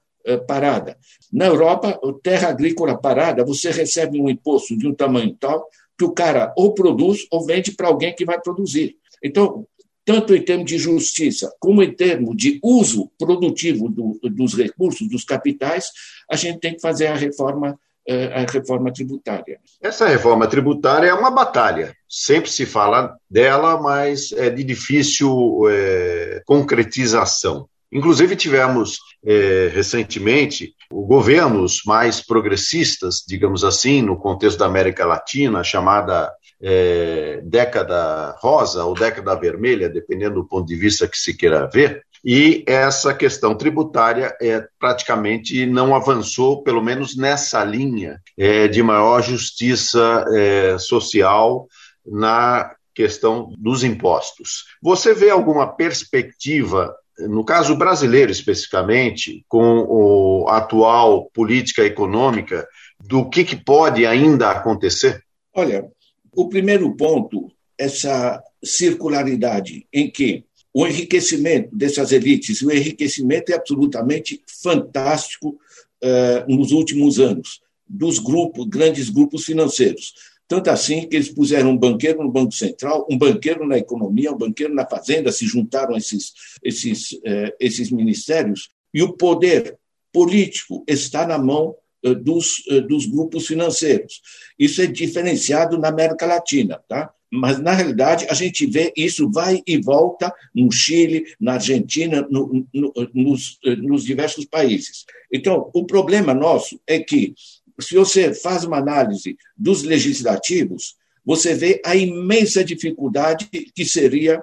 parada. 0.47 0.97
Na 1.33 1.47
Europa, 1.47 1.99
terra 2.23 2.49
agrícola 2.49 3.01
parada, 3.01 3.45
você 3.45 3.71
recebe 3.71 4.21
um 4.21 4.29
imposto 4.29 4.77
de 4.77 4.87
um 4.87 4.95
tamanho 4.95 5.37
tal 5.39 5.69
que 5.99 6.05
o 6.05 6.13
cara 6.13 6.53
ou 6.57 6.75
produz 6.75 7.27
ou 7.31 7.45
vende 7.45 7.73
para 7.73 7.89
alguém 7.89 8.15
que 8.15 8.25
vai 8.25 8.41
produzir. 8.41 8.97
Então, 9.23 9.67
tanto 10.05 10.35
em 10.35 10.43
termos 10.43 10.67
de 10.67 10.79
justiça 10.79 11.53
como 11.59 11.83
em 11.83 11.93
termos 11.93 12.37
de 12.37 12.61
uso 12.63 13.11
produtivo 13.19 13.89
do, 13.89 14.19
dos 14.23 14.55
recursos, 14.55 15.09
dos 15.09 15.25
capitais, 15.25 15.91
a 16.31 16.37
gente 16.37 16.61
tem 16.61 16.75
que 16.75 16.81
fazer 16.81 17.09
a 17.09 17.17
reforma 17.17 17.79
eh, 18.09 18.33
a 18.33 18.49
reforma 18.49 18.93
tributária. 18.93 19.59
Essa 19.83 20.07
reforma 20.07 20.47
tributária 20.47 21.09
é 21.09 21.13
uma 21.13 21.31
batalha. 21.31 21.93
Sempre 22.09 22.49
se 22.49 22.65
fala 22.65 23.17
dela, 23.29 23.83
mas 23.83 24.31
é 24.31 24.49
de 24.49 24.63
difícil 24.63 25.63
é, 25.69 26.41
concretização. 26.47 27.69
Inclusive, 27.91 28.37
tivemos 28.37 28.99
é, 29.27 29.71
recentemente 29.75 30.73
governos 30.91 31.83
mais 31.85 32.21
progressistas, 32.21 33.25
digamos 33.27 33.65
assim, 33.65 34.01
no 34.01 34.17
contexto 34.17 34.59
da 34.59 34.67
América 34.67 35.05
Latina, 35.05 35.65
chamada 35.65 36.33
é, 36.63 37.41
década 37.45 38.37
rosa 38.39 38.85
ou 38.85 38.95
década 38.95 39.35
vermelha, 39.35 39.89
dependendo 39.89 40.37
do 40.37 40.47
ponto 40.47 40.67
de 40.67 40.77
vista 40.77 41.09
que 41.09 41.19
se 41.19 41.37
queira 41.37 41.69
ver, 41.69 42.03
e 42.25 42.65
essa 42.67 43.15
questão 43.15 43.55
tributária 43.55 44.37
é, 44.41 44.67
praticamente 44.81 45.67
não 45.67 45.95
avançou, 45.95 46.63
pelo 46.63 46.83
menos 46.83 47.17
nessa 47.17 47.63
linha 47.63 48.21
é, 48.37 48.67
de 48.67 48.83
maior 48.83 49.23
justiça 49.23 50.25
é, 50.35 50.79
social 50.79 51.69
na 52.05 52.75
questão 52.95 53.53
dos 53.59 53.85
impostos. 53.85 54.65
Você 54.83 55.13
vê 55.13 55.31
alguma 55.31 55.67
perspectiva, 55.67 56.95
no 57.19 57.45
caso 57.45 57.77
brasileiro 57.77 58.31
especificamente, 58.31 59.45
com 59.49 60.45
a 60.49 60.59
atual 60.59 61.31
política 61.33 61.85
econômica, 61.85 62.67
do 63.01 63.29
que, 63.29 63.45
que 63.45 63.57
pode 63.57 64.05
ainda 64.05 64.51
acontecer? 64.51 65.23
Olha, 65.55 65.85
o 66.33 66.49
primeiro 66.49 66.95
ponto, 66.97 67.51
essa 67.79 68.43
circularidade 68.63 69.87
em 69.93 70.11
que 70.11 70.45
o 70.75 70.87
enriquecimento 70.87 71.75
dessas 71.75 72.13
elites, 72.13 72.61
o 72.61 72.71
enriquecimento 72.71 73.51
é 73.51 73.55
absolutamente 73.55 74.43
fantástico 74.63 75.57
uh, 76.05 76.55
nos 76.55 76.73
últimos 76.73 77.19
anos, 77.19 77.61
dos 77.89 78.19
grupos, 78.19 78.67
grandes 78.67 79.09
grupos 79.09 79.45
financeiros. 79.45 80.13
Tanto 80.49 80.71
assim 80.71 81.09
que 81.09 81.17
eles 81.17 81.29
puseram 81.29 81.71
um 81.71 81.77
banqueiro 81.77 82.23
no 82.23 82.31
Banco 82.31 82.53
Central, 82.53 83.07
um 83.11 83.19
banqueiro 83.19 83.67
na 83.67 83.79
economia, 83.79 84.33
um 84.33 84.39
banqueiro 84.39 84.75
na 84.75 84.87
fazenda, 84.87 85.33
se 85.33 85.45
juntaram 85.47 85.97
esses, 85.97 86.33
esses, 86.63 87.13
uh, 87.13 87.53
esses 87.59 87.91
ministérios, 87.91 88.69
e 88.95 89.03
o 89.03 89.13
poder 89.13 89.77
político 90.13 90.85
está 90.87 91.27
na 91.27 91.37
mão 91.37 91.75
eh, 92.03 92.15
dos, 92.15 92.63
eh, 92.71 92.81
dos 92.81 93.05
grupos 93.07 93.47
financeiros. 93.47 94.23
Isso 94.59 94.81
é 94.81 94.87
diferenciado 94.87 95.77
na 95.77 95.89
América 95.89 96.25
Latina, 96.25 96.81
tá? 96.89 97.13
mas 97.31 97.59
na 97.59 97.73
realidade 97.73 98.27
a 98.31 98.35
gente 98.35 98.67
vê 98.67 98.93
isso 98.97 99.31
vai 99.31 99.63
e 99.67 99.79
volta 99.79 100.33
no 100.55 100.71
Chile, 100.71 101.25
na 101.41 101.55
Argentina, 101.55 102.27
no, 102.31 102.67
no, 102.73 102.93
nos, 103.13 103.59
eh, 103.65 103.77
nos 103.77 104.05
diversos 104.05 104.45
países. 104.45 105.05
Então, 105.33 105.71
o 105.75 105.85
problema 105.85 106.33
nosso 106.33 106.81
é 106.87 106.99
que, 107.01 107.35
se 107.81 107.95
você 107.95 108.33
faz 108.35 108.65
uma 108.65 108.79
análise 108.79 109.37
dos 109.57 109.83
legislativos, 109.83 110.97
você 111.25 111.55
vê 111.55 111.81
a 111.85 111.97
imensa 111.97 112.65
dificuldade 112.65 113.47
que 113.47 113.85
seria 113.85 114.41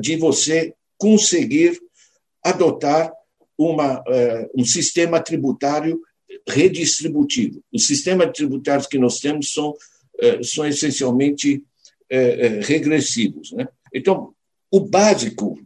de 0.00 0.16
você 0.16 0.74
conseguir 0.98 1.80
adotar 2.44 3.10
uma, 3.56 4.04
um 4.54 4.64
sistema 4.64 5.20
tributário 5.20 5.98
redistributivo. 6.48 7.62
Os 7.72 7.86
sistemas 7.86 8.32
tributários 8.32 8.86
que 8.86 8.98
nós 8.98 9.20
temos 9.20 9.52
são, 9.52 9.74
eh, 10.18 10.42
são 10.42 10.66
essencialmente 10.66 11.62
eh, 12.10 12.46
eh, 12.46 12.60
regressivos. 12.62 13.52
Né? 13.52 13.68
Então, 13.92 14.34
o 14.70 14.80
básico 14.80 15.58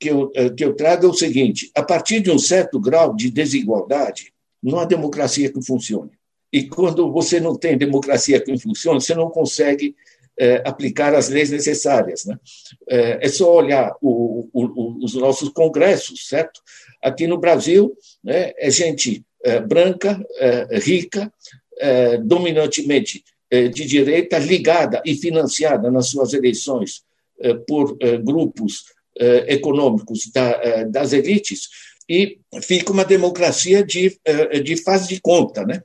que 0.00 0.08
eu, 0.08 0.30
que 0.56 0.64
eu 0.64 0.74
trago 0.74 1.04
é 1.04 1.08
o 1.10 1.12
seguinte: 1.12 1.70
a 1.74 1.82
partir 1.82 2.20
de 2.20 2.30
um 2.30 2.38
certo 2.38 2.80
grau 2.80 3.14
de 3.14 3.30
desigualdade, 3.30 4.32
não 4.62 4.78
há 4.78 4.84
democracia 4.84 5.52
que 5.52 5.64
funcione. 5.64 6.12
E 6.52 6.66
quando 6.66 7.12
você 7.12 7.40
não 7.40 7.54
tem 7.54 7.76
democracia 7.76 8.40
que 8.40 8.58
funcione, 8.58 9.00
você 9.00 9.14
não 9.14 9.28
consegue 9.30 9.94
aplicar 10.64 11.14
as 11.14 11.28
leis 11.28 11.50
necessárias. 11.50 12.24
Né? 12.24 12.38
É 12.88 13.28
só 13.28 13.56
olhar 13.56 13.92
o, 14.00 14.48
o, 14.52 15.04
os 15.04 15.14
nossos 15.14 15.48
congressos, 15.48 16.28
certo? 16.28 16.60
Aqui 17.02 17.26
no 17.26 17.38
Brasil, 17.38 17.92
né, 18.22 18.52
é 18.56 18.70
gente 18.70 19.24
é, 19.44 19.60
branca, 19.60 20.20
é, 20.36 20.78
rica, 20.78 21.32
é, 21.78 22.18
dominantemente 22.18 23.24
de 23.50 23.86
direita, 23.86 24.38
ligada 24.38 25.00
e 25.06 25.14
financiada 25.14 25.90
nas 25.90 26.10
suas 26.10 26.34
eleições 26.34 27.02
por 27.66 27.96
grupos 28.22 28.84
econômicos 29.46 30.30
das 30.90 31.14
elites, 31.14 31.70
e 32.08 32.38
fica 32.62 32.92
uma 32.92 33.04
democracia 33.04 33.84
de, 33.84 34.18
de 34.64 34.76
fase 34.82 35.08
de 35.08 35.20
conta. 35.20 35.64
Né? 35.64 35.82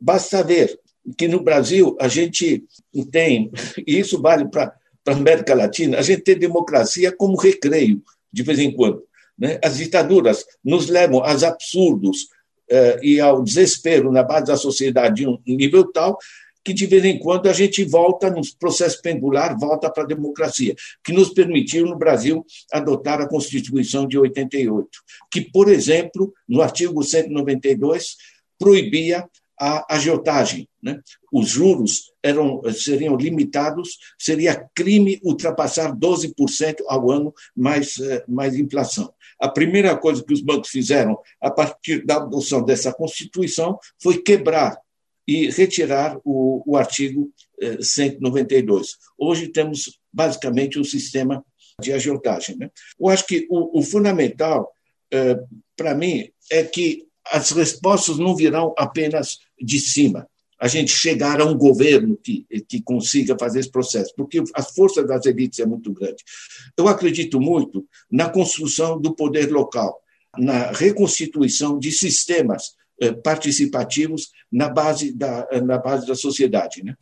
Basta 0.00 0.42
ver 0.42 0.78
que 1.16 1.26
no 1.26 1.42
Brasil 1.42 1.96
a 2.00 2.08
gente 2.08 2.64
tem, 3.10 3.50
e 3.86 3.98
isso 3.98 4.20
vale 4.20 4.48
para 4.48 4.74
a 5.06 5.12
América 5.12 5.54
Latina, 5.54 5.98
a 5.98 6.02
gente 6.02 6.22
tem 6.22 6.38
democracia 6.38 7.10
como 7.10 7.36
recreio, 7.36 8.02
de 8.32 8.42
vez 8.42 8.58
em 8.58 8.70
quando. 8.70 9.02
Né? 9.38 9.58
As 9.64 9.76
ditaduras 9.76 10.44
nos 10.64 10.88
levam 10.88 11.24
aos 11.24 11.42
absurdos, 11.42 12.28
uh, 12.70 12.98
e 13.02 13.20
ao 13.20 13.42
desespero 13.42 14.12
na 14.12 14.22
base 14.22 14.46
da 14.46 14.56
sociedade 14.56 15.16
de 15.16 15.26
um 15.26 15.38
nível 15.46 15.90
tal 15.92 16.18
que 16.66 16.74
de 16.74 16.84
vez 16.84 17.04
em 17.04 17.16
quando 17.16 17.48
a 17.48 17.52
gente 17.52 17.84
volta 17.84 18.28
no 18.28 18.40
processo 18.58 19.00
pendular, 19.00 19.56
volta 19.56 19.88
para 19.88 20.02
a 20.02 20.06
democracia, 20.06 20.74
que 21.04 21.12
nos 21.12 21.28
permitiu 21.28 21.86
no 21.86 21.96
Brasil 21.96 22.44
adotar 22.72 23.20
a 23.20 23.28
Constituição 23.28 24.04
de 24.04 24.18
88, 24.18 24.88
que, 25.30 25.42
por 25.42 25.68
exemplo, 25.68 26.34
no 26.48 26.60
artigo 26.60 27.04
192 27.04 28.16
proibia 28.58 29.24
a 29.56 29.94
agiotagem, 29.94 30.68
né? 30.82 31.00
Os 31.32 31.48
juros 31.50 32.12
eram 32.20 32.60
seriam 32.72 33.16
limitados, 33.16 33.96
seria 34.18 34.68
crime 34.74 35.20
ultrapassar 35.22 35.96
12% 35.96 36.78
ao 36.88 37.10
ano 37.12 37.32
mais 37.54 37.96
eh, 38.00 38.24
mais 38.28 38.56
inflação. 38.56 39.10
A 39.40 39.48
primeira 39.48 39.96
coisa 39.96 40.22
que 40.22 40.34
os 40.34 40.42
bancos 40.42 40.68
fizeram 40.68 41.16
a 41.40 41.50
partir 41.50 42.04
da 42.04 42.16
adoção 42.16 42.64
dessa 42.64 42.92
Constituição 42.92 43.78
foi 44.02 44.18
quebrar 44.18 44.76
e 45.26 45.50
retirar 45.50 46.18
o, 46.24 46.62
o 46.66 46.76
artigo 46.76 47.32
192. 47.80 48.86
Eh, 48.86 48.90
Hoje 49.18 49.48
temos 49.48 49.98
basicamente 50.12 50.78
um 50.78 50.84
sistema 50.84 51.44
de 51.80 51.92
agiotagem. 51.92 52.56
Né? 52.56 52.70
Eu 52.98 53.08
acho 53.08 53.26
que 53.26 53.46
o, 53.50 53.80
o 53.80 53.82
fundamental, 53.82 54.70
eh, 55.12 55.38
para 55.76 55.94
mim, 55.94 56.28
é 56.50 56.62
que 56.62 57.06
as 57.26 57.50
respostas 57.50 58.18
não 58.18 58.36
virão 58.36 58.72
apenas 58.78 59.38
de 59.60 59.80
cima. 59.80 60.28
a 60.58 60.68
gente 60.68 60.90
chegar 60.90 61.38
a 61.38 61.44
um 61.44 61.54
governo 61.54 62.16
que, 62.16 62.46
que 62.66 62.80
consiga 62.80 63.36
fazer 63.38 63.60
esse 63.60 63.70
processo, 63.70 64.14
porque 64.16 64.42
a 64.54 64.62
força 64.62 65.04
das 65.04 65.26
elites 65.26 65.58
é 65.58 65.66
muito 65.66 65.92
grande. 65.92 66.24
Eu 66.78 66.88
acredito 66.88 67.38
muito 67.38 67.86
na 68.10 68.30
construção 68.30 68.98
do 68.98 69.14
poder 69.14 69.52
local, 69.52 70.00
na 70.38 70.70
reconstituição 70.72 71.78
de 71.78 71.92
sistemas 71.92 72.74
participativos 73.22 74.30
na 74.50 74.68
base 74.68 75.12
da, 75.12 75.46
na 75.62 75.78
base 75.78 76.06
da 76.06 76.14
sociedade. 76.14 76.82
Né? 76.82 76.94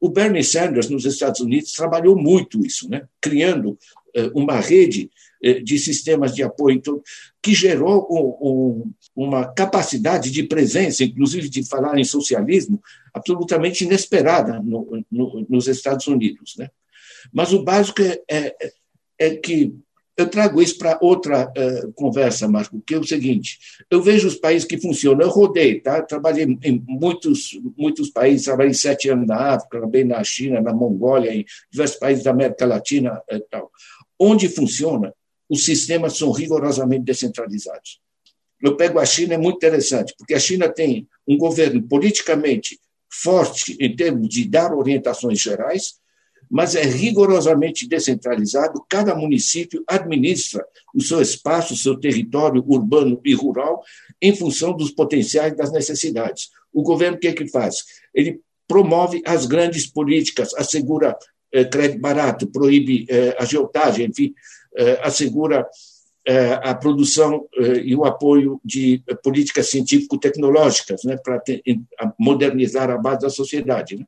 O 0.00 0.08
Bernie 0.08 0.42
Sanders, 0.42 0.88
nos 0.88 1.04
Estados 1.04 1.40
Unidos, 1.40 1.72
trabalhou 1.72 2.16
muito 2.16 2.64
isso, 2.64 2.88
né? 2.88 3.06
criando 3.20 3.78
eh, 4.14 4.30
uma 4.34 4.58
rede 4.58 5.10
eh, 5.42 5.60
de 5.60 5.78
sistemas 5.78 6.34
de 6.34 6.42
apoio 6.42 6.76
então, 6.76 7.02
que 7.42 7.54
gerou 7.54 8.06
um, 8.10 8.92
uma 9.14 9.52
capacidade 9.52 10.30
de 10.30 10.42
presença, 10.44 11.04
inclusive 11.04 11.50
de 11.50 11.68
falar 11.68 11.98
em 11.98 12.04
socialismo, 12.04 12.80
absolutamente 13.12 13.84
inesperada 13.84 14.58
no, 14.60 15.04
no, 15.10 15.46
nos 15.48 15.68
Estados 15.68 16.06
Unidos. 16.06 16.54
Né? 16.56 16.70
Mas 17.30 17.52
o 17.52 17.62
básico 17.62 18.00
é, 18.00 18.22
é, 18.30 18.72
é 19.18 19.36
que 19.36 19.74
eu 20.20 20.28
trago 20.28 20.60
isso 20.60 20.78
para 20.78 20.98
outra 21.00 21.52
uh, 21.56 21.92
conversa, 21.92 22.48
Marco, 22.48 22.80
que 22.86 22.94
é 22.94 22.98
o 22.98 23.06
seguinte: 23.06 23.58
eu 23.90 24.02
vejo 24.02 24.28
os 24.28 24.36
países 24.36 24.66
que 24.66 24.78
funcionam. 24.78 25.22
Eu 25.22 25.30
rodei, 25.30 25.80
tá? 25.80 26.02
Trabalhei 26.02 26.44
em 26.62 26.84
muitos, 26.86 27.58
muitos 27.76 28.10
países, 28.10 28.44
trabalhei 28.44 28.74
sete 28.74 29.08
anos 29.08 29.26
na 29.26 29.54
África, 29.54 29.78
trabalhei 29.78 30.04
na 30.04 30.22
China, 30.22 30.60
na 30.60 30.72
Mongólia, 30.72 31.34
em 31.34 31.44
diversos 31.70 31.98
países 31.98 32.24
da 32.24 32.30
América 32.30 32.66
Latina 32.66 33.20
e 33.30 33.36
uh, 33.36 33.46
tal. 33.50 33.70
Onde 34.18 34.48
funciona, 34.48 35.14
os 35.48 35.64
sistemas 35.64 36.16
são 36.16 36.30
rigorosamente 36.30 37.04
descentralizados. 37.04 38.00
Eu 38.62 38.76
pego 38.76 38.98
a 38.98 39.06
China, 39.06 39.34
é 39.34 39.38
muito 39.38 39.56
interessante, 39.56 40.14
porque 40.18 40.34
a 40.34 40.38
China 40.38 40.68
tem 40.68 41.08
um 41.26 41.36
governo 41.36 41.82
politicamente 41.82 42.78
forte 43.10 43.76
em 43.80 43.96
termos 43.96 44.28
de 44.28 44.48
dar 44.48 44.72
orientações 44.72 45.40
gerais, 45.40 45.99
mas 46.50 46.74
é 46.74 46.82
rigorosamente 46.82 47.86
descentralizado. 47.86 48.84
Cada 48.88 49.14
município 49.14 49.84
administra 49.86 50.66
o 50.92 51.00
seu 51.00 51.22
espaço, 51.22 51.74
o 51.74 51.76
seu 51.76 51.96
território 51.98 52.64
urbano 52.66 53.20
e 53.24 53.32
rural, 53.32 53.82
em 54.20 54.34
função 54.34 54.76
dos 54.76 54.90
potenciais 54.90 55.56
das 55.56 55.70
necessidades. 55.70 56.50
O 56.72 56.82
governo 56.82 57.16
o 57.16 57.20
que, 57.20 57.28
é 57.28 57.32
que 57.32 57.46
faz? 57.46 57.76
Ele 58.12 58.40
promove 58.66 59.22
as 59.24 59.46
grandes 59.46 59.86
políticas, 59.86 60.52
assegura 60.54 61.16
eh, 61.52 61.64
crédito 61.64 62.00
barato, 62.00 62.46
proíbe 62.46 63.06
eh, 63.08 63.36
agiotagem, 63.38 64.06
enfim, 64.06 64.34
eh, 64.76 64.98
assegura 65.02 65.66
a 66.62 66.74
produção 66.74 67.48
e 67.82 67.96
o 67.96 68.04
apoio 68.04 68.60
de 68.62 69.02
políticas 69.24 69.70
científico-tecnológicas 69.70 71.02
né, 71.02 71.16
para 71.16 71.42
modernizar 72.18 72.90
a 72.90 72.98
base 72.98 73.22
da 73.22 73.30
sociedade. 73.30 73.96
Né? 73.96 74.04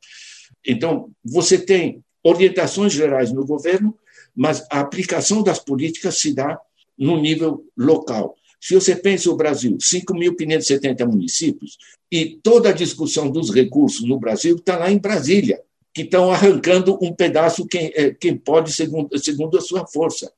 Então, 0.64 1.10
você 1.24 1.58
tem 1.58 2.04
orientações 2.22 2.92
gerais 2.92 3.32
no 3.32 3.44
governo, 3.44 3.96
mas 4.34 4.64
a 4.70 4.80
aplicação 4.80 5.42
das 5.42 5.58
políticas 5.58 6.18
se 6.18 6.34
dá 6.34 6.58
no 6.98 7.20
nível 7.20 7.64
local. 7.76 8.36
Se 8.60 8.74
você 8.74 8.94
pensa 8.94 9.30
o 9.30 9.36
Brasil, 9.36 9.76
5.570 9.76 11.04
municípios, 11.06 11.76
e 12.10 12.38
toda 12.42 12.68
a 12.68 12.72
discussão 12.72 13.28
dos 13.28 13.52
recursos 13.52 14.06
no 14.06 14.18
Brasil 14.18 14.56
está 14.56 14.76
lá 14.76 14.90
em 14.90 14.98
Brasília, 14.98 15.60
que 15.92 16.02
estão 16.02 16.30
arrancando 16.30 16.96
um 17.02 17.12
pedaço 17.12 17.66
quem, 17.66 17.92
eh, 17.94 18.14
quem 18.18 18.36
pode, 18.36 18.72
segundo, 18.72 19.18
segundo 19.18 19.58
a 19.58 19.60
sua 19.60 19.86
força. 19.86 20.32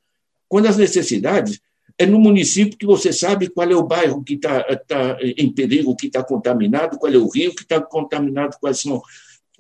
Quando 0.49 0.66
as 0.66 0.76
necessidades 0.76 1.61
é 1.97 2.07
no 2.07 2.18
município 2.18 2.76
que 2.76 2.87
você 2.87 3.12
sabe 3.12 3.49
qual 3.49 3.70
é 3.70 3.76
o 3.76 3.87
bairro 3.87 4.24
que 4.24 4.35
está 4.35 4.62
tá 4.78 5.18
em 5.20 5.53
perigo, 5.53 5.95
que 5.95 6.07
está 6.07 6.24
contaminado, 6.24 6.99
qual 6.99 7.12
é 7.12 7.16
o 7.16 7.28
rio 7.28 7.55
que 7.55 7.62
está 7.62 7.80
contaminado, 7.80 8.57
quais 8.61 8.80
são 8.80 9.01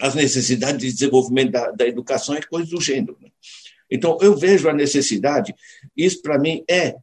as 0.00 0.14
necessidades 0.14 0.80
de 0.80 0.92
desenvolvimento 0.92 1.52
da, 1.52 1.70
da 1.70 1.86
educação 1.86 2.36
e 2.36 2.42
coisas 2.42 2.70
do 2.70 2.80
gênero. 2.80 3.16
Né? 3.20 3.30
Então, 3.90 4.18
eu 4.20 4.36
vejo 4.36 4.68
a 4.68 4.72
necessidade, 4.72 5.54
isso 5.96 6.20
para 6.22 6.38
mim 6.38 6.64
é 6.68 6.96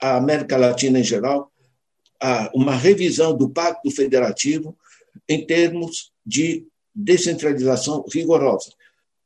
a 0.00 0.16
América 0.16 0.56
Latina 0.56 0.98
em 0.98 1.04
geral, 1.04 1.52
uma 2.54 2.74
revisão 2.74 3.36
do 3.36 3.48
Pacto 3.48 3.90
Federativo 3.90 4.76
em 5.28 5.44
termos 5.44 6.12
de 6.24 6.64
descentralização 6.94 8.04
rigorosa. 8.12 8.72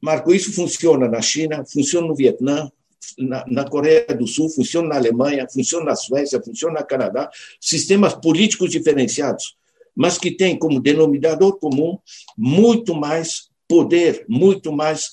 Marco, 0.00 0.32
isso 0.32 0.52
funciona 0.52 1.08
na 1.08 1.20
China, 1.20 1.64
funciona 1.64 2.06
no 2.06 2.14
Vietnã, 2.14 2.70
na, 3.18 3.44
na, 3.46 3.68
Coreia 3.68 4.06
do 4.14 4.26
Sul, 4.26 4.48
funciona 4.48 4.88
na 4.88 4.96
Alemanha, 4.96 5.46
funciona 5.48 5.86
na 5.86 5.96
Suécia, 5.96 6.42
funciona 6.42 6.80
no 6.80 6.86
Canadá, 6.86 7.30
sistemas 7.60 8.14
políticos 8.14 8.70
diferenciados 8.70 9.56
mas 9.96 10.18
que 10.18 10.30
tem 10.30 10.58
como 10.58 10.80
denominador 10.80 11.58
comum 11.58 11.98
muito 12.36 12.94
mais 12.94 13.48
poder, 13.66 14.24
muito 14.28 14.70
mais 14.70 15.10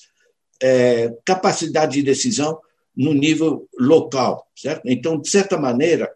é, 0.62 1.16
capacidade 1.26 1.94
de 1.94 2.04
decisão 2.04 2.60
no 2.96 3.14
nível 3.14 3.68
local, 3.80 4.46
certo? 4.56 4.84
Então, 4.86 5.20
de 5.20 5.30
certa 5.30 5.58
maneira, 5.58 6.12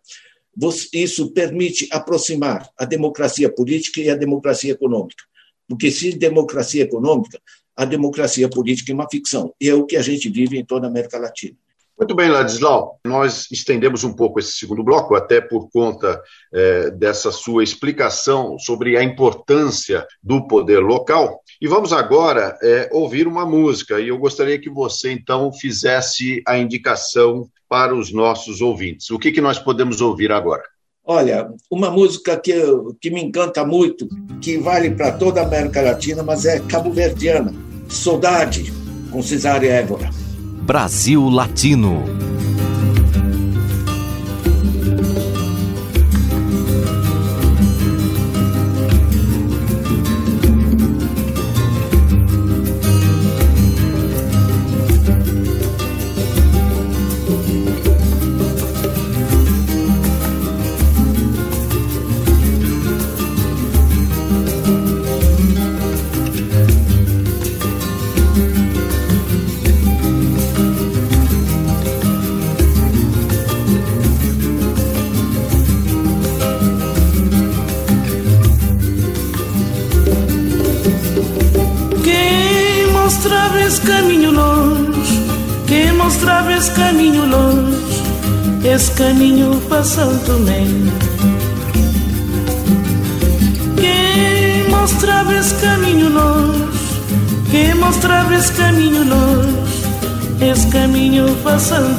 isso 0.93 1.31
permite 1.31 1.87
aproximar 1.91 2.69
a 2.77 2.85
democracia 2.85 3.51
política 3.51 4.01
e 4.01 4.09
a 4.09 4.15
democracia 4.15 4.73
econômica, 4.73 5.23
porque 5.67 5.89
se 5.89 6.11
democracia 6.11 6.83
econômica, 6.83 7.39
a 7.75 7.85
democracia 7.85 8.49
política 8.49 8.91
é 8.91 8.95
uma 8.95 9.09
ficção, 9.09 9.53
e 9.61 9.69
é 9.69 9.73
o 9.73 9.85
que 9.85 9.95
a 9.95 10.01
gente 10.01 10.29
vive 10.29 10.57
em 10.57 10.65
toda 10.65 10.87
a 10.87 10.89
América 10.89 11.17
Latina. 11.17 11.55
Muito 11.97 12.13
bem, 12.13 12.29
Ladislau. 12.29 12.99
Nós 13.03 13.47
estendemos 13.51 14.03
um 14.03 14.13
pouco 14.13 14.39
esse 14.39 14.51
segundo 14.51 14.83
bloco, 14.83 15.15
até 15.15 15.41
por 15.41 15.67
conta 15.71 16.21
é, 16.53 16.91
dessa 16.91 17.31
sua 17.31 17.63
explicação 17.63 18.59
sobre 18.59 18.95
a 18.95 19.03
importância 19.03 20.05
do 20.21 20.47
poder 20.47 20.79
local. 20.79 21.41
E 21.59 21.67
vamos 21.67 21.91
agora 21.91 22.55
é, 22.61 22.87
ouvir 22.91 23.27
uma 23.27 23.47
música. 23.47 23.99
E 23.99 24.09
eu 24.09 24.17
gostaria 24.19 24.59
que 24.59 24.69
você, 24.69 25.11
então, 25.11 25.51
fizesse 25.51 26.43
a 26.47 26.55
indicação 26.55 27.49
para 27.67 27.95
os 27.95 28.13
nossos 28.13 28.61
ouvintes. 28.61 29.09
O 29.09 29.17
que, 29.17 29.31
que 29.31 29.41
nós 29.41 29.57
podemos 29.57 29.99
ouvir 29.99 30.31
agora? 30.31 30.63
Olha, 31.03 31.49
uma 31.71 31.89
música 31.89 32.37
que, 32.37 32.53
que 33.01 33.09
me 33.09 33.23
encanta 33.23 33.65
muito, 33.65 34.07
que 34.39 34.57
vale 34.57 34.91
para 34.91 35.13
toda 35.13 35.41
a 35.41 35.45
América 35.45 35.81
Latina, 35.81 36.21
mas 36.21 36.45
é 36.45 36.59
cabo-verdiana. 36.59 37.51
Saudade, 37.89 38.71
com 39.09 39.23
Cesária 39.23 39.71
Évora. 39.71 40.26
Brasil 40.67 41.29
Latino. 41.31 42.03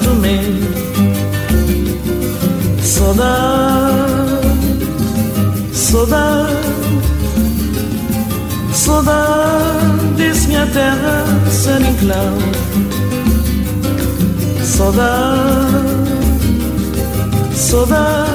Tomé. 0.03 0.41
Saudade, 2.82 3.99
saudade, 5.72 6.53
saudade 8.72 10.14
desse 10.16 10.49
minha 10.49 10.66
terra, 10.66 11.24
San 11.51 11.80
Inclau. 11.80 12.39
Saudade 14.64 15.59
Saudade, 17.55 18.30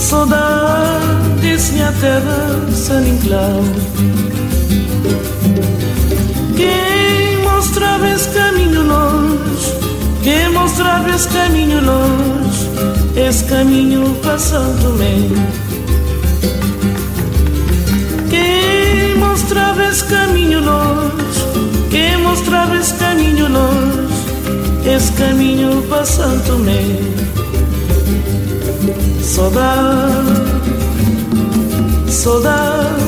saudade 0.00 0.74
minha 1.74 1.92
terra 2.00 2.72
San 2.72 3.06
Inclau. 3.06 3.62
Quem 7.94 8.02
mostrava 8.02 8.14
esse 8.16 8.28
caminho 8.30 8.82
longe, 8.82 9.72
quem 10.24 10.48
mostrava 10.50 11.10
esse 11.10 11.28
caminho 11.28 11.80
longe, 11.84 12.70
esse 13.16 13.44
caminho 13.44 14.14
para 14.20 14.36
São 14.36 14.76
Tomé. 14.78 15.28
esse 19.88 20.04
caminho 20.06 20.60
longe, 20.60 21.14
quem 21.88 22.16
mostrava 22.18 22.76
esse 22.76 22.94
caminho 22.94 23.48
longe, 23.48 24.14
esse 24.84 25.12
caminho 25.12 25.82
para 25.88 26.04
Santo 26.04 26.46
Tomé. 26.48 26.82
Saudade, 29.22 30.34
saudade, 32.08 33.04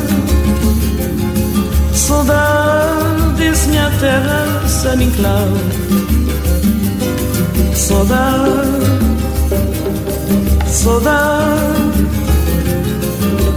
saudade 1.92 2.86
minha 3.68 3.90
terra, 4.00 4.65
San 4.86 5.02
Inclau. 5.02 5.48
Saudade, 7.74 8.52
saudade, 10.64 12.06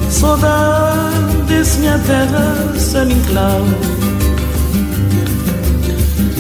saudade 0.10 1.44
desse 1.48 1.78
minha 1.82 2.00
terra, 2.00 2.74
San 2.80 3.12
Inclau. 3.12 3.62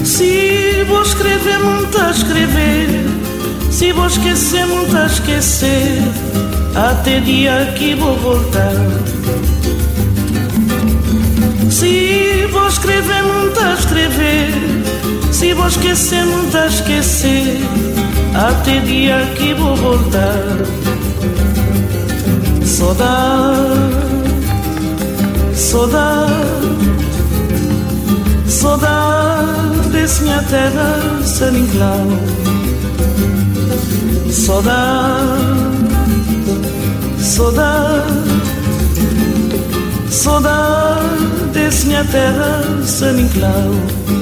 Se 0.04 0.84
vou 0.88 1.04
escrever, 1.04 1.60
muito 1.60 1.96
a 2.00 2.10
escrever. 2.10 2.90
Se 3.70 3.92
vou 3.92 4.08
esquecer, 4.08 4.66
muito 4.66 4.98
a 4.98 5.06
esquecer. 5.06 6.02
Até 6.74 7.20
dia 7.20 7.76
que 7.78 7.94
vou 7.94 8.18
voltar. 8.18 8.74
Se 11.70 12.09
vou 12.48 12.68
escrever, 12.68 13.24
muito 13.24 13.60
a 13.60 13.74
escrever. 13.74 14.54
Se 15.32 15.54
vou 15.54 15.68
esquecer, 15.68 16.26
muito 16.26 16.58
a 16.58 16.68
esquecer. 16.68 17.58
Até 18.36 18.80
dia 18.80 19.26
que 19.38 19.54
vou 19.54 19.76
voltar. 19.76 20.58
Saudade, 22.66 23.94
saudade, 25.54 26.34
saudade 28.48 29.90
desse 29.92 30.24
minha 30.24 30.42
terra, 30.44 31.00
San 31.26 31.52
Inclau. 31.58 32.08
Saudade, 34.32 35.28
saudade, 37.20 37.69
saudade 41.90 41.96
desse 41.96 41.96
minha 41.96 42.06
terra, 42.06 42.86
San 42.86 43.20
Inclau. 43.20 44.19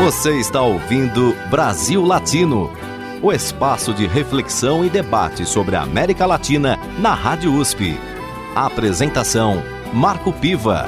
Você 0.00 0.38
está 0.38 0.62
ouvindo 0.62 1.34
Brasil 1.50 2.04
Latino, 2.04 2.72
o 3.20 3.32
espaço 3.32 3.92
de 3.92 4.06
reflexão 4.06 4.84
e 4.84 4.88
debate 4.88 5.44
sobre 5.44 5.74
a 5.74 5.82
América 5.82 6.24
Latina 6.24 6.78
na 7.00 7.12
Rádio 7.12 7.52
USP. 7.52 7.98
A 8.54 8.66
apresentação: 8.66 9.60
Marco 9.92 10.32
Piva. 10.32 10.86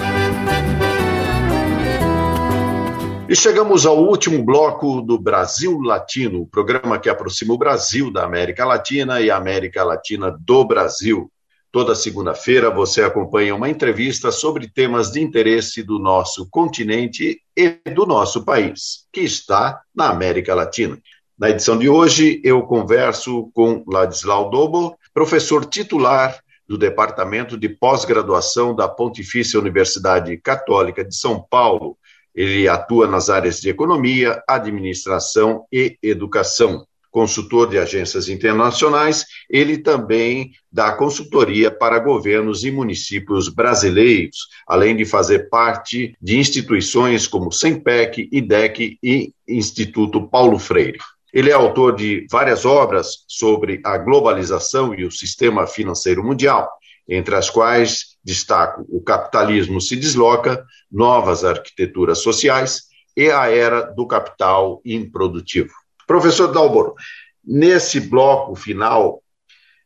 E 3.28 3.34
chegamos 3.34 3.84
ao 3.84 3.98
último 3.98 4.44
bloco 4.44 5.02
do 5.02 5.18
Brasil 5.18 5.80
Latino, 5.80 6.42
o 6.42 6.46
programa 6.46 6.96
que 6.96 7.08
aproxima 7.08 7.52
o 7.52 7.58
Brasil 7.58 8.12
da 8.12 8.24
América 8.24 8.64
Latina 8.64 9.20
e 9.20 9.28
a 9.28 9.36
América 9.36 9.82
Latina 9.82 10.30
do 10.30 10.64
Brasil. 10.64 11.28
Toda 11.72 11.94
segunda-feira 11.94 12.68
você 12.68 13.00
acompanha 13.00 13.54
uma 13.54 13.70
entrevista 13.70 14.32
sobre 14.32 14.68
temas 14.68 15.12
de 15.12 15.20
interesse 15.20 15.84
do 15.84 16.00
nosso 16.00 16.48
continente 16.50 17.40
e 17.56 17.78
do 17.94 18.04
nosso 18.04 18.44
país, 18.44 19.06
que 19.12 19.20
está 19.20 19.80
na 19.94 20.10
América 20.10 20.52
Latina. 20.52 20.98
Na 21.38 21.48
edição 21.48 21.78
de 21.78 21.88
hoje, 21.88 22.40
eu 22.42 22.62
converso 22.64 23.52
com 23.54 23.84
Ladislau 23.86 24.50
Dobo, 24.50 24.98
professor 25.14 25.64
titular 25.64 26.40
do 26.68 26.76
Departamento 26.76 27.56
de 27.56 27.68
Pós-Graduação 27.68 28.74
da 28.74 28.88
Pontifícia 28.88 29.58
Universidade 29.58 30.36
Católica 30.38 31.04
de 31.04 31.14
São 31.14 31.40
Paulo. 31.40 31.96
Ele 32.34 32.66
atua 32.66 33.06
nas 33.06 33.30
áreas 33.30 33.60
de 33.60 33.70
economia, 33.70 34.42
administração 34.48 35.64
e 35.72 35.96
educação. 36.02 36.84
Consultor 37.11 37.68
de 37.68 37.78
agências 37.78 38.28
internacionais, 38.28 39.24
ele 39.48 39.78
também 39.78 40.52
dá 40.70 40.92
consultoria 40.92 41.70
para 41.70 41.98
governos 41.98 42.64
e 42.64 42.70
municípios 42.70 43.48
brasileiros, 43.48 44.46
além 44.66 44.94
de 44.94 45.04
fazer 45.04 45.48
parte 45.48 46.16
de 46.22 46.38
instituições 46.38 47.26
como 47.26 47.50
SEMPEC, 47.50 48.28
IDEC 48.30 48.98
e 49.02 49.32
Instituto 49.48 50.28
Paulo 50.28 50.58
Freire. 50.58 50.98
Ele 51.32 51.50
é 51.50 51.52
autor 51.52 51.94
de 51.94 52.26
várias 52.30 52.64
obras 52.64 53.24
sobre 53.26 53.80
a 53.84 53.96
globalização 53.98 54.94
e 54.94 55.04
o 55.04 55.11
sistema 55.11 55.66
financeiro 55.66 56.24
mundial, 56.24 56.68
entre 57.08 57.34
as 57.34 57.50
quais 57.50 58.16
destaco 58.22 58.84
O 58.88 59.00
Capitalismo 59.00 59.80
se 59.80 59.96
Desloca, 59.96 60.64
Novas 60.90 61.44
Arquiteturas 61.44 62.18
Sociais 62.18 62.82
e 63.16 63.30
A 63.30 63.50
Era 63.50 63.82
do 63.82 64.06
Capital 64.06 64.80
Improdutivo. 64.84 65.79
Professor 66.11 66.48
Dalboro, 66.48 66.96
nesse 67.44 68.00
bloco 68.00 68.56
final, 68.56 69.22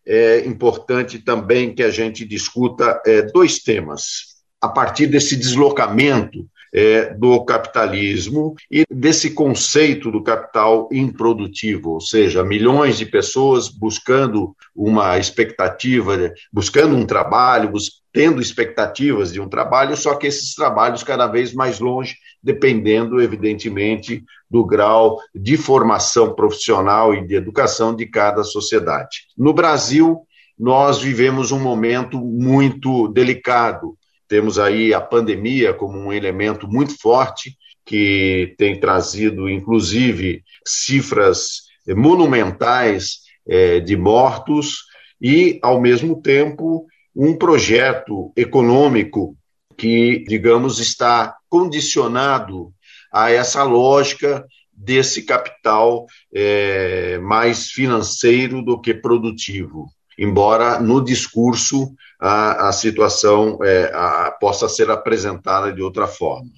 é 0.06 0.38
importante 0.46 1.18
também 1.18 1.74
que 1.74 1.82
a 1.82 1.90
gente 1.90 2.24
discuta 2.24 2.98
é, 3.04 3.20
dois 3.20 3.58
temas. 3.58 4.38
A 4.58 4.70
partir 4.70 5.06
desse 5.06 5.36
deslocamento 5.36 6.48
é, 6.74 7.14
do 7.14 7.44
capitalismo 7.44 8.56
e 8.68 8.84
desse 8.90 9.30
conceito 9.30 10.10
do 10.10 10.20
capital 10.20 10.88
improdutivo, 10.90 11.92
ou 11.92 12.00
seja, 12.00 12.42
milhões 12.42 12.98
de 12.98 13.06
pessoas 13.06 13.68
buscando 13.68 14.56
uma 14.74 15.16
expectativa, 15.16 16.34
buscando 16.52 16.96
um 16.96 17.06
trabalho, 17.06 17.72
tendo 18.12 18.42
expectativas 18.42 19.32
de 19.32 19.40
um 19.40 19.48
trabalho, 19.48 19.96
só 19.96 20.16
que 20.16 20.26
esses 20.26 20.52
trabalhos 20.54 21.04
cada 21.04 21.28
vez 21.28 21.54
mais 21.54 21.78
longe, 21.78 22.16
dependendo, 22.42 23.22
evidentemente, 23.22 24.24
do 24.50 24.64
grau 24.64 25.20
de 25.32 25.56
formação 25.56 26.34
profissional 26.34 27.14
e 27.14 27.24
de 27.24 27.36
educação 27.36 27.94
de 27.94 28.06
cada 28.06 28.42
sociedade. 28.42 29.28
No 29.38 29.52
Brasil, 29.52 30.22
nós 30.58 31.00
vivemos 31.00 31.52
um 31.52 31.58
momento 31.58 32.18
muito 32.18 33.08
delicado 33.08 33.96
temos 34.28 34.58
aí 34.58 34.94
a 34.94 35.00
pandemia 35.00 35.72
como 35.72 35.98
um 35.98 36.12
elemento 36.12 36.66
muito 36.68 36.98
forte 36.98 37.56
que 37.84 38.54
tem 38.56 38.80
trazido, 38.80 39.48
inclusive, 39.48 40.42
cifras 40.66 41.62
monumentais 41.88 43.18
é, 43.46 43.80
de 43.80 43.96
mortos 43.96 44.84
e, 45.20 45.58
ao 45.62 45.80
mesmo 45.80 46.20
tempo, 46.20 46.86
um 47.14 47.36
projeto 47.36 48.32
econômico 48.36 49.36
que, 49.76 50.24
digamos, 50.26 50.78
está 50.78 51.36
condicionado 51.48 52.72
a 53.12 53.30
essa 53.30 53.62
lógica 53.62 54.44
desse 54.72 55.22
capital 55.22 56.06
é, 56.32 57.18
mais 57.18 57.68
financeiro 57.68 58.62
do 58.62 58.80
que 58.80 58.92
produtivo. 58.92 59.86
Embora 60.18 60.80
no 60.80 61.02
discurso 61.02 61.94
a, 62.20 62.68
a 62.68 62.72
situação 62.72 63.58
é, 63.62 63.90
a, 63.94 64.30
possa 64.40 64.68
ser 64.68 64.90
apresentada 64.90 65.72
de 65.72 65.82
outra 65.82 66.06
forma. 66.06 66.50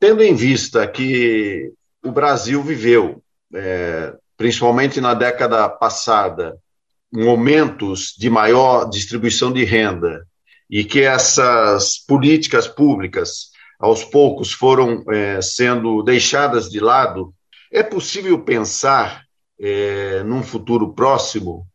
Tendo 0.00 0.22
em 0.22 0.34
vista 0.34 0.86
que 0.86 1.72
o 2.02 2.10
Brasil 2.10 2.62
viveu, 2.62 3.22
é, 3.54 4.14
principalmente 4.36 5.00
na 5.00 5.14
década 5.14 5.68
passada, 5.68 6.58
momentos 7.12 8.14
de 8.18 8.30
maior 8.30 8.88
distribuição 8.88 9.52
de 9.52 9.64
renda 9.64 10.26
e 10.68 10.82
que 10.82 11.02
essas 11.02 11.98
políticas 11.98 12.66
públicas, 12.66 13.50
aos 13.78 14.02
poucos, 14.02 14.52
foram 14.52 15.04
é, 15.10 15.40
sendo 15.42 16.02
deixadas 16.02 16.70
de 16.70 16.80
lado, 16.80 17.34
é 17.70 17.82
possível 17.82 18.42
pensar, 18.42 19.22
é, 19.60 20.22
num 20.24 20.42
futuro 20.42 20.94
próximo, 20.94 21.66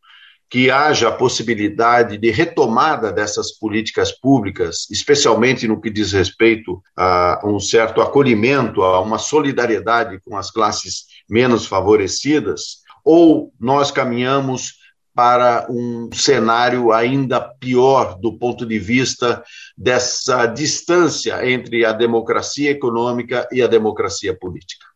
que 0.50 0.70
haja 0.70 1.08
a 1.08 1.12
possibilidade 1.12 2.16
de 2.16 2.30
retomada 2.30 3.12
dessas 3.12 3.52
políticas 3.52 4.12
públicas, 4.12 4.86
especialmente 4.90 5.68
no 5.68 5.80
que 5.80 5.90
diz 5.90 6.12
respeito 6.12 6.82
a 6.96 7.40
um 7.44 7.60
certo 7.60 8.00
acolhimento, 8.00 8.82
a 8.82 9.00
uma 9.00 9.18
solidariedade 9.18 10.18
com 10.20 10.36
as 10.36 10.50
classes 10.50 11.04
menos 11.28 11.66
favorecidas, 11.66 12.78
ou 13.04 13.52
nós 13.60 13.90
caminhamos 13.90 14.78
para 15.14 15.66
um 15.68 16.08
cenário 16.12 16.92
ainda 16.92 17.40
pior 17.40 18.18
do 18.20 18.38
ponto 18.38 18.64
de 18.64 18.78
vista 18.78 19.42
dessa 19.76 20.46
distância 20.46 21.44
entre 21.50 21.84
a 21.84 21.92
democracia 21.92 22.70
econômica 22.70 23.48
e 23.50 23.60
a 23.60 23.66
democracia 23.66 24.32
política? 24.32 24.86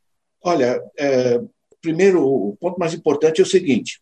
Olha, 0.40 0.80
é, 0.96 1.40
primeiro, 1.80 2.24
o 2.24 2.56
ponto 2.60 2.78
mais 2.78 2.94
importante 2.94 3.40
é 3.40 3.44
o 3.44 3.46
seguinte: 3.46 3.98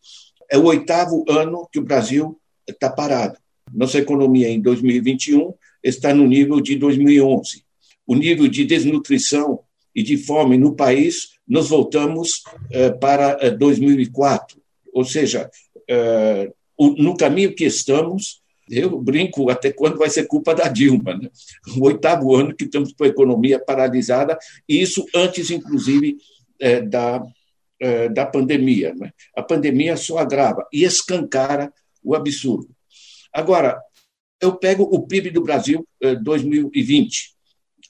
é 0.50 0.58
o 0.58 0.64
oitavo 0.64 1.24
ano 1.28 1.68
que 1.70 1.78
o 1.78 1.84
Brasil 1.84 2.38
está 2.66 2.90
parado. 2.90 3.38
Nossa 3.72 3.98
economia 3.98 4.48
em 4.48 4.60
2021 4.60 5.54
está 5.82 6.12
no 6.12 6.26
nível 6.26 6.60
de 6.60 6.76
2011. 6.76 7.64
O 8.06 8.16
nível 8.16 8.48
de 8.48 8.64
desnutrição 8.64 9.60
e 9.94 10.02
de 10.02 10.16
fome 10.18 10.58
no 10.58 10.74
país, 10.74 11.30
nós 11.46 11.68
voltamos 11.68 12.42
é, 12.70 12.90
para 12.90 13.50
2004. 13.50 14.58
É, 14.58 14.60
Ou 14.92 15.04
seja, 15.04 15.48
é, 15.88 16.50
no 16.78 17.16
caminho 17.16 17.54
que 17.54 17.64
estamos, 17.64 18.40
eu 18.68 19.00
brinco 19.00 19.50
até 19.50 19.72
quando 19.72 19.98
vai 19.98 20.10
ser 20.10 20.26
culpa 20.26 20.54
da 20.54 20.68
Dilma. 20.68 21.16
Né? 21.16 21.28
O 21.76 21.86
oitavo 21.86 22.34
ano 22.34 22.54
que 22.54 22.64
estamos 22.64 22.92
com 22.92 23.04
a 23.04 23.08
economia 23.08 23.58
paralisada, 23.58 24.36
e 24.68 24.80
isso 24.80 25.04
antes, 25.14 25.50
inclusive, 25.50 26.16
da, 26.88 27.22
da 28.12 28.26
pandemia. 28.26 28.94
Né? 28.94 29.12
A 29.36 29.42
pandemia 29.42 29.96
só 29.96 30.18
agrava 30.18 30.66
e 30.72 30.84
escancara 30.84 31.72
o 32.02 32.14
absurdo. 32.14 32.68
Agora, 33.32 33.80
eu 34.40 34.54
pego 34.56 34.82
o 34.84 35.06
PIB 35.06 35.30
do 35.30 35.42
Brasil 35.42 35.86
2020, 36.22 37.34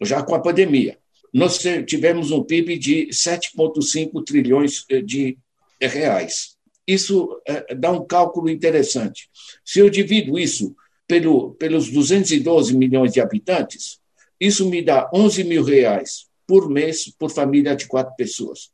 já 0.02 0.22
com 0.22 0.34
a 0.34 0.40
pandemia. 0.40 0.98
Nós 1.32 1.58
tivemos 1.86 2.30
um 2.30 2.42
PIB 2.42 2.76
de 2.78 3.08
7,5 3.08 4.24
trilhões 4.24 4.84
de 5.04 5.38
reais 5.80 6.56
isso 6.90 7.40
dá 7.78 7.92
um 7.92 8.04
cálculo 8.04 8.50
interessante. 8.50 9.28
Se 9.64 9.78
eu 9.78 9.88
divido 9.88 10.36
isso 10.36 10.74
pelo, 11.06 11.54
pelos 11.54 11.88
212 11.88 12.76
milhões 12.76 13.12
de 13.12 13.20
habitantes, 13.20 14.00
isso 14.40 14.68
me 14.68 14.82
dá 14.82 15.08
11 15.14 15.44
mil 15.44 15.62
reais 15.62 16.26
por 16.46 16.68
mês 16.68 17.12
por 17.16 17.30
família 17.30 17.76
de 17.76 17.86
quatro 17.86 18.14
pessoas. 18.16 18.70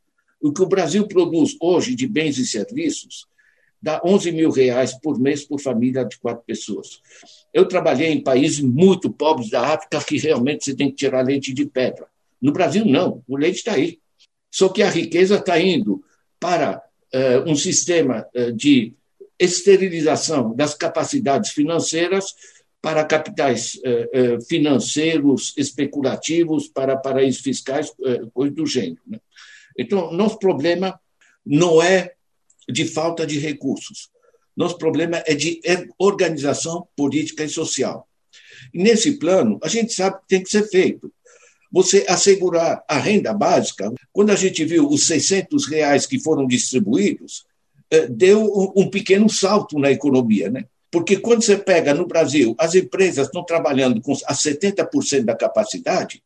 O 0.47 0.53
que 0.53 0.62
o 0.62 0.66
Brasil 0.66 1.09
produz 1.09 1.57
hoje 1.61 1.97
de 1.97 2.07
bens 2.07 2.38
e 2.38 2.47
serviços 2.47 3.26
dá 3.82 4.01
11 4.05 4.30
mil 4.30 4.51
reais 4.51 4.94
por 4.94 5.18
mês 5.18 5.44
por 5.44 5.61
família 5.61 6.05
de 6.05 6.16
quatro 6.18 6.44
pessoas. 6.47 7.01
Eu 7.53 7.66
trabalhei 7.66 8.12
em 8.12 8.22
países 8.22 8.61
muito 8.61 9.11
pobres 9.11 9.51
da 9.51 9.74
África 9.74 10.01
que 10.05 10.16
realmente 10.18 10.64
você 10.64 10.76
tem 10.76 10.88
que 10.88 10.94
tirar 10.94 11.22
leite 11.22 11.53
de 11.53 11.66
pedra. 11.66 12.07
No 12.40 12.53
Brasil, 12.53 12.84
não, 12.84 13.24
o 13.26 13.36
leite 13.36 13.57
está 13.57 13.72
aí. 13.72 13.99
Só 14.49 14.68
que 14.68 14.84
a 14.84 14.88
riqueza 14.88 15.34
está 15.34 15.59
indo 15.61 16.05
para 16.38 16.80
eh, 17.12 17.40
um 17.40 17.57
sistema 17.57 18.24
eh, 18.32 18.53
de 18.53 18.94
esterilização 19.38 20.55
das 20.55 20.74
capacidades 20.74 21.51
financeiras 21.51 22.26
para 22.80 23.05
capitais 23.05 23.80
eh, 23.84 24.38
financeiros 24.49 25.53
especulativos, 25.57 26.68
para 26.68 26.97
paraísos 26.97 27.40
fiscais, 27.40 27.92
coisa 28.32 28.55
do 28.55 28.64
gênero. 28.64 29.01
Né? 29.07 29.18
Então, 29.79 30.12
nosso 30.12 30.39
problema 30.39 30.99
não 31.45 31.83
é 31.83 32.12
de 32.68 32.85
falta 32.87 33.27
de 33.27 33.39
recursos. 33.39 34.11
Nosso 34.57 34.79
problema 34.79 35.22
é 35.27 35.35
de 35.35 35.61
organização 35.99 36.89
política 36.97 37.45
e 37.45 37.49
social. 37.49 38.09
Nesse 38.72 39.18
plano, 39.18 39.59
a 39.62 39.68
gente 39.68 39.93
sabe 39.93 40.18
que 40.20 40.29
tem 40.29 40.43
que 40.43 40.51
ser 40.51 40.68
feito 40.68 41.12
você 41.70 42.07
assegurar 42.09 42.83
a 42.89 42.97
renda 42.97 43.35
básica, 43.35 43.93
quando 44.12 44.31
a 44.31 44.37
gente 44.37 44.64
viu 44.64 44.89
os 44.89 45.07
600 45.07 45.66
reais 45.66 46.07
que 46.07 46.18
foram 46.18 46.47
distribuídos, 46.47 47.45
eh, 47.91 48.07
deu 48.07 48.72
um 48.74 48.89
pequeno 48.89 49.29
salto 49.29 49.79
na 49.79 49.91
economia, 49.91 50.51
né? 50.51 50.64
Porque 50.91 51.18
quando 51.18 51.43
você 51.43 51.59
pega 51.59 51.93
no 51.93 52.07
Brasil, 52.07 52.55
as 52.59 52.74
empresas 52.74 53.27
estão 53.27 53.45
trabalhando 53.45 54.01
com 54.01 54.12
a 54.27 54.35
70% 54.35 55.24
da 55.24 55.37
capacidade, 55.37 56.22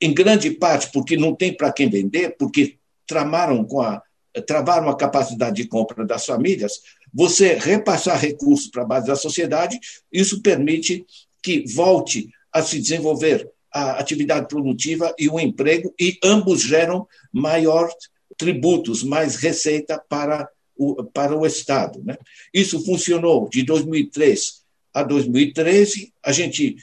em 0.00 0.12
grande 0.12 0.50
parte 0.50 0.90
porque 0.92 1.16
não 1.16 1.34
tem 1.34 1.56
para 1.56 1.72
quem 1.72 1.88
vender, 1.88 2.34
porque 2.36 2.78
tramaram 3.08 3.64
com 3.64 3.80
a 3.80 4.00
travaram 4.46 4.88
a 4.88 4.96
capacidade 4.96 5.56
de 5.56 5.68
compra 5.68 6.04
das 6.04 6.24
famílias, 6.24 6.74
você 7.12 7.54
repassar 7.54 8.20
recursos 8.20 8.68
para 8.68 8.82
a 8.82 8.86
base 8.86 9.06
da 9.08 9.16
sociedade, 9.16 9.80
isso 10.12 10.42
permite 10.42 11.04
que 11.42 11.64
volte 11.74 12.28
a 12.52 12.62
se 12.62 12.78
desenvolver 12.78 13.50
a 13.72 13.92
atividade 13.92 14.46
produtiva 14.46 15.14
e 15.18 15.28
o 15.28 15.40
emprego, 15.40 15.92
e 15.98 16.18
ambos 16.22 16.62
geram 16.62 17.06
maior 17.32 17.90
tributos, 18.36 19.02
mais 19.02 19.36
receita 19.36 20.00
para 20.08 20.48
o, 20.76 21.04
para 21.04 21.36
o 21.36 21.44
Estado. 21.44 22.02
Né? 22.04 22.16
Isso 22.54 22.84
funcionou 22.84 23.48
de 23.48 23.62
2003 23.64 24.62
a 24.94 25.02
2013. 25.02 26.12
A 26.22 26.32
gente 26.32 26.76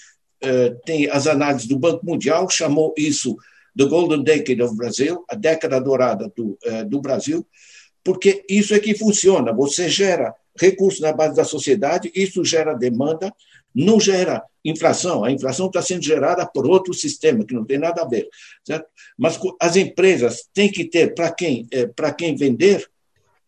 uh, 0.43 0.76
tem 0.86 1.09
as 1.09 1.28
análises 1.28 1.67
do 1.67 1.80
Banco 1.80 2.05
Mundial, 2.05 2.49
chamou 2.49 2.93
isso 2.97 3.38
The 3.78 3.86
Golden 3.86 4.23
Decade 4.23 4.61
of 4.61 4.76
Brazil, 4.76 5.23
a 5.30 5.36
década 5.36 5.80
dourada 5.80 6.32
do, 6.36 6.57
uh, 6.65 6.86
do 6.88 7.01
Brasil, 7.01 7.45
porque 8.03 8.45
isso 8.47 8.73
é 8.73 8.80
que 8.80 8.95
funciona. 8.95 9.51
Você 9.53 9.89
gera 9.89 10.34
recursos 10.57 11.01
na 11.01 11.11
base 11.11 11.36
da 11.36 11.43
sociedade, 11.43 12.11
isso 12.15 12.45
gera 12.45 12.73
demanda, 12.73 13.34
não 13.73 13.99
gera 13.99 14.43
inflação. 14.63 15.23
A 15.23 15.32
inflação 15.32 15.67
está 15.67 15.82
sendo 15.82 16.03
gerada 16.03 16.45
por 16.45 16.65
outro 16.67 16.93
sistema, 16.93 17.43
que 17.43 17.53
não 17.53 17.65
tem 17.65 17.78
nada 17.78 18.03
a 18.03 18.07
ver. 18.07 18.30
Certo? 18.63 18.88
Mas 19.17 19.39
as 19.59 19.76
empresas 19.76 20.47
têm 20.53 20.71
que 20.71 20.86
ter, 20.86 21.13
para 21.13 21.32
quem, 21.32 21.67
é, 21.71 21.89
quem 22.17 22.36
vender, 22.36 22.88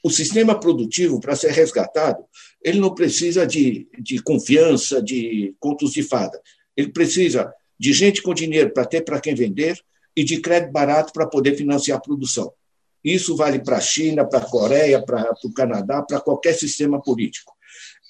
o 0.03 0.09
sistema 0.09 0.59
produtivo, 0.59 1.19
para 1.19 1.36
ser 1.36 1.51
resgatado, 1.51 2.23
ele 2.63 2.80
não 2.80 2.93
precisa 2.93 3.45
de, 3.45 3.88
de 3.99 4.21
confiança, 4.21 5.01
de 5.01 5.55
contos 5.59 5.91
de 5.91 6.03
fada. 6.03 6.39
Ele 6.75 6.89
precisa 6.89 7.51
de 7.80 7.93
gente 7.93 8.21
com 8.21 8.34
dinheiro 8.34 8.71
para 8.71 8.86
ter 8.86 9.01
para 9.01 9.19
quem 9.19 9.36
vender 9.36 9.80
e 10.18 10.24
de 10.24 10.41
crédito 10.41 10.72
barato 10.72 11.13
para 11.13 11.28
poder 11.28 11.55
financiar 11.55 11.99
a 11.99 12.01
produção. 12.01 12.51
Isso 13.03 13.36
vale 13.36 13.59
para 13.59 13.78
a 13.78 13.82
China, 13.82 14.26
para 14.26 14.39
a 14.39 14.49
Coreia, 14.49 14.99
para 14.99 15.32
o 15.45 15.53
Canadá, 15.53 16.01
para 16.01 16.20
qualquer 16.20 16.55
sistema 16.55 16.99
político. 16.99 17.53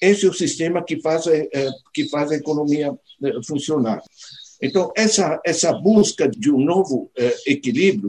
Esse 0.00 0.24
é 0.24 0.28
o 0.30 0.32
sistema 0.32 0.82
que 0.82 1.02
faz, 1.02 1.26
é, 1.26 1.46
que 1.92 2.08
faz 2.08 2.32
a 2.32 2.36
economia 2.36 2.98
é, 3.22 3.32
funcionar. 3.46 4.02
Então, 4.62 4.90
essa, 4.96 5.38
essa 5.44 5.70
busca 5.72 6.26
de 6.26 6.50
um 6.50 6.58
novo 6.58 7.10
é, 7.16 7.36
equilíbrio 7.46 8.08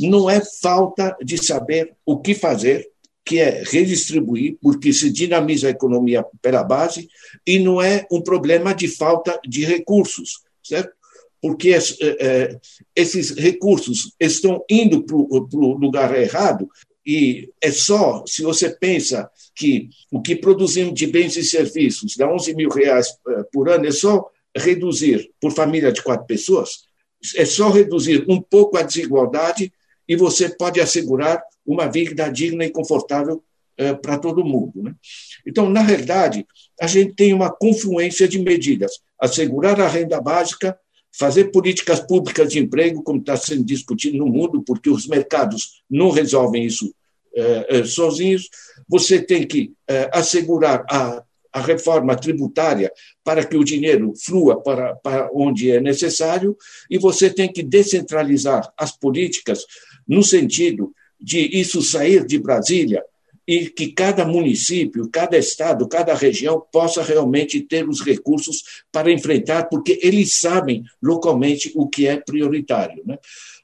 não 0.00 0.30
é 0.30 0.40
falta 0.40 1.14
de 1.22 1.36
saber 1.36 1.94
o 2.06 2.18
que 2.20 2.34
fazer, 2.34 2.88
que 3.24 3.40
é 3.40 3.62
redistribuir, 3.62 4.56
porque 4.62 4.90
se 4.90 5.10
dinamiza 5.10 5.66
a 5.66 5.72
economia 5.72 6.24
pela 6.40 6.64
base, 6.64 7.08
e 7.46 7.58
não 7.58 7.82
é 7.82 8.06
um 8.10 8.22
problema 8.22 8.74
de 8.74 8.88
falta 8.88 9.38
de 9.46 9.66
recursos, 9.66 10.40
certo? 10.64 10.97
Porque 11.40 11.76
esses 12.96 13.30
recursos 13.30 14.12
estão 14.18 14.64
indo 14.68 15.04
para 15.04 15.16
o 15.16 15.78
lugar 15.78 16.16
errado 16.20 16.68
e 17.06 17.50
é 17.62 17.70
só 17.70 18.22
se 18.26 18.42
você 18.42 18.68
pensa 18.68 19.30
que 19.54 19.88
o 20.10 20.20
que 20.20 20.36
produzimos 20.36 20.94
de 20.94 21.06
bens 21.06 21.36
e 21.36 21.42
serviços 21.42 22.16
dá 22.16 22.30
11 22.30 22.54
mil 22.54 22.68
reais 22.68 23.08
eh, 23.28 23.44
por 23.50 23.68
ano, 23.68 23.86
é 23.86 23.90
só 23.90 24.28
reduzir 24.54 25.30
por 25.40 25.52
família 25.52 25.90
de 25.90 26.02
quatro 26.02 26.26
pessoas, 26.26 26.84
é 27.36 27.44
só 27.44 27.70
reduzir 27.70 28.26
um 28.28 28.40
pouco 28.42 28.76
a 28.76 28.82
desigualdade 28.82 29.72
e 30.06 30.16
você 30.16 30.48
pode 30.50 30.80
assegurar 30.80 31.42
uma 31.64 31.86
vida 31.86 32.28
digna 32.28 32.64
e 32.64 32.70
confortável 32.70 33.42
para 34.02 34.18
todo 34.18 34.44
mundo. 34.44 34.82
Né? 34.82 34.94
Então, 35.46 35.68
na 35.70 35.80
realidade, 35.80 36.46
a 36.80 36.86
gente 36.86 37.14
tem 37.14 37.32
uma 37.32 37.50
confluência 37.50 38.26
de 38.26 38.38
medidas: 38.38 39.00
assegurar 39.18 39.80
a 39.80 39.88
renda 39.88 40.20
básica, 40.20 40.78
fazer 41.12 41.46
políticas 41.46 42.00
públicas 42.00 42.50
de 42.50 42.58
emprego, 42.58 43.02
como 43.02 43.20
está 43.20 43.36
sendo 43.36 43.64
discutido 43.64 44.18
no 44.18 44.26
mundo, 44.26 44.62
porque 44.62 44.90
os 44.90 45.06
mercados 45.06 45.82
não 45.90 46.10
resolvem 46.10 46.64
isso 46.64 46.94
é, 47.34 47.78
é, 47.78 47.84
sozinhos. 47.84 48.48
Você 48.88 49.20
tem 49.20 49.46
que 49.46 49.72
assegurar 50.12 50.84
a, 50.90 51.22
a 51.52 51.60
reforma 51.60 52.16
tributária 52.16 52.92
para 53.24 53.44
que 53.44 53.56
o 53.56 53.64
dinheiro 53.64 54.12
flua 54.16 54.60
para, 54.62 54.94
para 54.96 55.30
onde 55.32 55.70
é 55.70 55.80
necessário, 55.80 56.56
e 56.90 56.98
você 56.98 57.30
tem 57.30 57.50
que 57.50 57.62
descentralizar 57.62 58.72
as 58.76 58.96
políticas 58.96 59.64
no 60.06 60.22
sentido 60.22 60.92
de 61.20 61.40
isso 61.58 61.82
sair 61.82 62.24
de 62.24 62.38
Brasília 62.38 63.02
e 63.48 63.70
que 63.70 63.92
cada 63.92 64.26
município, 64.26 65.08
cada 65.10 65.38
estado, 65.38 65.88
cada 65.88 66.14
região 66.14 66.62
possa 66.70 67.02
realmente 67.02 67.62
ter 67.62 67.88
os 67.88 68.02
recursos 68.02 68.84
para 68.92 69.10
enfrentar, 69.10 69.70
porque 69.70 69.98
eles 70.02 70.34
sabem 70.34 70.84
localmente 71.02 71.72
o 71.74 71.88
que 71.88 72.06
é 72.06 72.18
prioritário. 72.18 73.02
Né? 73.06 73.16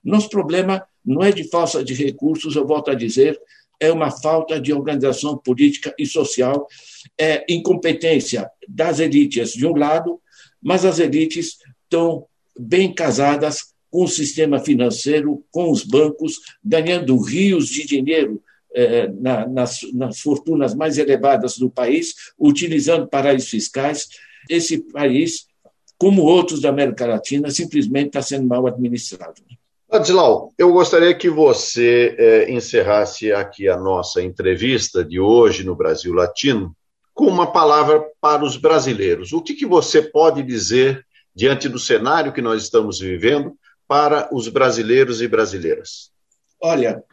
Nosso 0.02 0.30
problema 0.30 0.82
não 1.04 1.22
é 1.22 1.30
de 1.30 1.44
falta 1.50 1.84
de 1.84 1.92
recursos, 1.92 2.56
eu 2.56 2.66
volto 2.66 2.90
a 2.90 2.94
dizer, 2.94 3.38
é 3.78 3.92
uma 3.92 4.10
falta 4.10 4.58
de 4.58 4.72
organização 4.72 5.36
política 5.36 5.94
e 5.98 6.06
social, 6.06 6.66
é 7.20 7.44
incompetência 7.46 8.50
das 8.66 9.00
elites 9.00 9.52
de 9.52 9.66
um 9.66 9.76
lado, 9.76 10.18
mas 10.62 10.86
as 10.86 10.98
elites 10.98 11.58
estão 11.82 12.24
bem 12.58 12.90
casadas 12.90 13.74
com 13.90 14.04
o 14.04 14.08
sistema 14.08 14.58
financeiro, 14.60 15.44
com 15.50 15.70
os 15.70 15.84
bancos, 15.84 16.40
ganhando 16.64 17.18
rios 17.18 17.68
de 17.68 17.86
dinheiro 17.86 18.42
eh, 18.74 19.08
nas, 19.48 19.80
nas 19.92 20.20
fortunas 20.20 20.74
mais 20.74 20.98
elevadas 20.98 21.56
do 21.56 21.70
país, 21.70 22.14
utilizando 22.38 23.08
paraísos 23.08 23.48
fiscais. 23.48 24.08
Esse 24.48 24.78
país, 24.78 25.46
como 25.96 26.22
outros 26.22 26.60
da 26.60 26.68
América 26.68 27.06
Latina, 27.06 27.50
simplesmente 27.50 28.08
está 28.08 28.22
sendo 28.22 28.46
mal 28.46 28.66
administrado. 28.66 29.42
Ladislau, 29.90 30.52
eu 30.58 30.72
gostaria 30.72 31.14
que 31.14 31.30
você 31.30 32.16
eh, 32.18 32.52
encerrasse 32.52 33.32
aqui 33.32 33.68
a 33.68 33.76
nossa 33.76 34.20
entrevista 34.20 35.04
de 35.04 35.20
hoje 35.20 35.62
no 35.62 35.76
Brasil 35.76 36.12
Latino 36.12 36.74
com 37.14 37.26
uma 37.26 37.52
palavra 37.52 38.04
para 38.20 38.44
os 38.44 38.56
brasileiros. 38.56 39.32
O 39.32 39.40
que, 39.40 39.54
que 39.54 39.64
você 39.64 40.02
pode 40.02 40.42
dizer 40.42 41.06
diante 41.32 41.68
do 41.68 41.78
cenário 41.78 42.32
que 42.32 42.42
nós 42.42 42.64
estamos 42.64 42.98
vivendo 42.98 43.56
para 43.86 44.28
os 44.32 44.48
brasileiros 44.48 45.22
e 45.22 45.28
brasileiras? 45.28 46.10
Olha, 46.60 47.04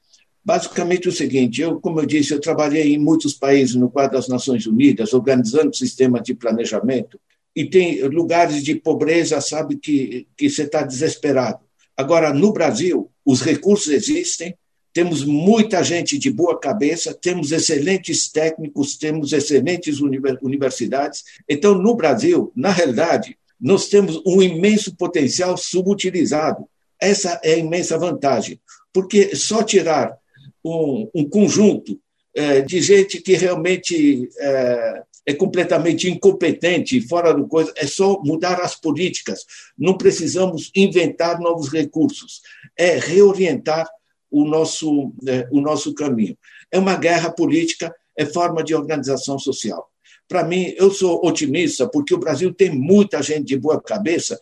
basicamente 0.44 1.08
o 1.08 1.12
seguinte: 1.12 1.62
eu, 1.62 1.80
como 1.80 2.00
eu 2.00 2.06
disse, 2.06 2.34
eu 2.34 2.40
trabalhei 2.40 2.94
em 2.94 2.98
muitos 2.98 3.34
países 3.34 3.76
no 3.76 3.90
quadro 3.90 4.18
das 4.18 4.28
Nações 4.28 4.66
Unidas, 4.66 5.14
organizando 5.14 5.76
sistemas 5.76 6.24
de 6.24 6.34
planejamento, 6.34 7.20
e 7.56 7.66
tem 7.66 8.02
lugares 8.08 8.64
de 8.64 8.76
pobreza, 8.76 9.40
sabe, 9.42 9.78
que, 9.78 10.28
que 10.38 10.50
você 10.50 10.64
está 10.64 10.84
desesperado. 10.84 11.60
Agora, 11.96 12.34
no 12.34 12.52
Brasil, 12.54 13.12
os 13.26 13.42
recursos 13.42 13.90
existem, 13.90 14.56
temos 14.94 15.24
muita 15.24 15.84
gente 15.84 16.18
de 16.18 16.30
boa 16.30 16.60
cabeça, 16.60 17.14
temos 17.14 17.52
excelentes 17.52 18.30
técnicos, 18.30 18.98
temos 18.98 19.32
excelentes 19.32 20.00
universidades. 20.42 21.24
Então, 21.48 21.76
no 21.76 21.96
Brasil, 21.96 22.52
na 22.56 22.72
realidade, 22.72 23.38
nós 23.60 23.88
temos 23.88 24.22
um 24.26 24.42
imenso 24.42 24.96
potencial 24.96 25.56
subutilizado. 25.56 26.68
Essa 27.00 27.40
é 27.44 27.54
a 27.54 27.58
imensa 27.58 27.98
vantagem, 27.98 28.60
porque 28.92 29.36
só 29.36 29.64
tirar 29.64 30.18
um, 30.64 31.10
um 31.14 31.30
conjunto 31.30 32.00
é, 32.34 32.62
de 32.62 32.82
gente 32.82 33.22
que 33.22 33.34
realmente 33.34 34.30
é, 34.40 35.04
é, 35.26 35.34
completamente 35.34 36.10
incompetente, 36.10 37.02
fora 37.02 37.34
do 37.34 37.48
coisa, 37.48 37.74
é 37.76 37.86
só 37.86 38.22
mudar 38.24 38.60
as 38.62 38.76
políticas. 38.76 39.46
Não 39.78 39.98
precisamos 39.98 40.72
inventar 40.76 41.40
novos 41.40 41.70
recursos, 41.70 42.42
é 42.78 42.98
reorientar 42.98 43.88
o 44.30 44.46
nosso, 44.46 45.14
é, 45.28 45.48
o 45.52 45.60
nosso 45.60 45.94
caminho. 45.94 46.38
É 46.72 46.80
uma 46.80 46.96
guerra 46.96 47.30
política, 47.30 47.94
é 48.18 48.26
forma 48.26 48.64
de 48.64 48.74
organização 48.74 49.38
social. 49.38 49.90
Para 50.28 50.46
mim, 50.46 50.74
eu 50.78 50.90
sou 50.90 51.20
otimista, 51.26 51.90
porque 51.90 52.14
o 52.14 52.20
Brasil 52.20 52.54
tem 52.54 52.70
muita 52.70 53.22
gente 53.22 53.48
de 53.48 53.58
boa 53.58 53.82
cabeça, 53.82 54.40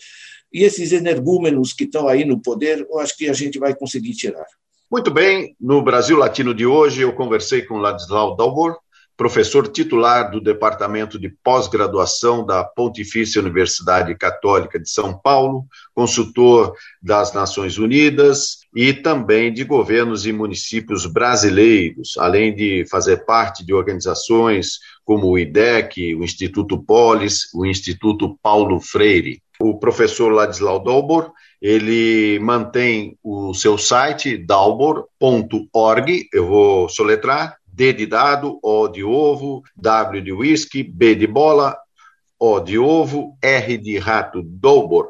e 0.54 0.64
esses 0.64 0.92
energúmenos 0.92 1.74
que 1.74 1.84
estão 1.84 2.08
aí 2.08 2.26
no 2.26 2.40
poder, 2.40 2.86
eu 2.90 3.00
acho 3.00 3.18
que 3.18 3.28
a 3.28 3.34
gente 3.34 3.58
vai 3.60 3.76
conseguir 3.76 4.14
tirar. 4.14 4.46
Muito 4.92 5.12
bem, 5.12 5.56
no 5.62 5.84
Brasil 5.84 6.18
Latino 6.18 6.52
de 6.52 6.66
hoje, 6.66 7.02
eu 7.04 7.14
conversei 7.14 7.62
com 7.62 7.78
Ladislau 7.78 8.36
Dalbor, 8.36 8.76
professor 9.16 9.68
titular 9.68 10.32
do 10.32 10.42
Departamento 10.42 11.20
de 11.20 11.30
Pós-Graduação 11.44 12.44
da 12.44 12.64
Pontifícia 12.64 13.40
Universidade 13.40 14.16
Católica 14.16 14.80
de 14.80 14.90
São 14.90 15.16
Paulo, 15.16 15.66
consultor 15.94 16.74
das 17.00 17.32
Nações 17.34 17.78
Unidas 17.78 18.62
e 18.76 18.92
também 18.92 19.54
de 19.54 19.64
governos 19.64 20.26
e 20.26 20.34
municípios 20.34 21.06
brasileiros, 21.06 22.18
além 22.18 22.56
de 22.56 22.84
fazer 22.90 23.26
parte 23.26 23.64
de 23.64 23.76
organizações 23.76 24.80
como 25.06 25.28
o 25.28 25.38
IDEC, 25.38 26.16
o 26.16 26.24
Instituto 26.24 26.84
Polis, 26.84 27.54
o 27.54 27.64
Instituto 27.64 28.40
Paulo 28.42 28.80
Freire. 28.80 29.40
O 29.60 29.78
professor 29.78 30.32
Ladislau 30.32 30.84
Dalbor, 30.84 31.32
ele 31.62 32.40
mantém 32.40 33.18
o 33.24 33.54
seu 33.54 33.78
site 33.78 34.38
dalbor.org, 34.38 36.30
eu 36.34 36.48
vou 36.48 36.90
soletrar, 36.90 37.58
D 37.68 37.94
de 37.94 38.06
dado, 38.06 38.60
O 38.64 38.88
de 38.88 39.04
ovo, 39.04 39.64
W 39.76 40.22
de 40.22 40.32
whisky, 40.32 40.84
B 40.84 41.16
de 41.16 41.28
bola, 41.28 41.78
O 42.38 42.60
de 42.60 42.78
ovo, 42.78 43.38
R 43.42 43.78
de 43.78 43.98
rato, 43.98 44.42
Dobor. 44.42 45.10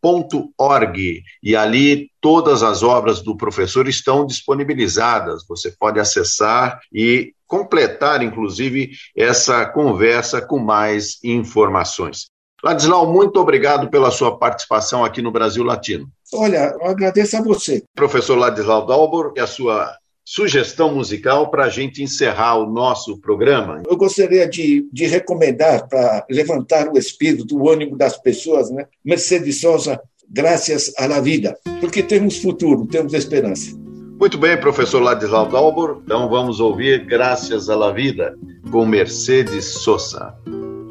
.org 0.00 1.22
e 1.42 1.56
ali 1.56 2.08
todas 2.20 2.62
as 2.62 2.84
obras 2.84 3.20
do 3.20 3.36
professor 3.36 3.88
estão 3.88 4.24
disponibilizadas. 4.24 5.44
Você 5.48 5.72
pode 5.72 5.98
acessar 5.98 6.80
e 6.92 7.34
completar, 7.46 8.22
inclusive, 8.22 8.92
essa 9.16 9.66
conversa 9.66 10.40
com 10.40 10.58
mais 10.58 11.18
informações. 11.24 12.26
Ladislau, 12.62 13.10
muito 13.12 13.38
obrigado 13.38 13.88
pela 13.88 14.10
sua 14.10 14.36
participação 14.36 15.04
aqui 15.04 15.22
no 15.22 15.30
Brasil 15.30 15.62
Latino. 15.62 16.08
Olha, 16.34 16.74
eu 16.80 16.86
agradeço 16.86 17.36
a 17.36 17.42
você. 17.42 17.84
Professor 17.94 18.36
Ladislau 18.36 18.84
Dalbor, 18.84 19.32
e 19.36 19.40
a 19.40 19.46
sua 19.46 19.96
sugestão 20.24 20.94
musical 20.94 21.50
para 21.50 21.64
a 21.64 21.68
gente 21.70 22.02
encerrar 22.02 22.56
o 22.56 22.70
nosso 22.70 23.18
programa? 23.18 23.82
Eu 23.88 23.96
gostaria 23.96 24.46
de, 24.46 24.86
de 24.92 25.06
recomendar, 25.06 25.88
para 25.88 26.26
levantar 26.28 26.88
o 26.88 26.98
espírito, 26.98 27.56
o 27.56 27.70
ânimo 27.70 27.96
das 27.96 28.18
pessoas, 28.18 28.70
né? 28.70 28.86
Mercedes 29.02 29.60
Sosa, 29.60 29.98
Graças 30.30 30.92
à 30.98 31.06
la 31.06 31.20
Vida, 31.20 31.56
porque 31.80 32.02
temos 32.02 32.36
futuro, 32.36 32.86
temos 32.86 33.14
esperança. 33.14 33.74
Muito 34.20 34.36
bem, 34.36 34.60
professor 34.60 35.00
Ladislau 35.00 35.48
Dalbor. 35.48 36.02
Então 36.04 36.28
vamos 36.28 36.60
ouvir 36.60 37.06
Graças 37.06 37.70
à 37.70 37.76
la 37.76 37.90
Vida 37.90 38.36
com 38.70 38.84
Mercedes 38.84 39.64
Sosa. 39.64 40.34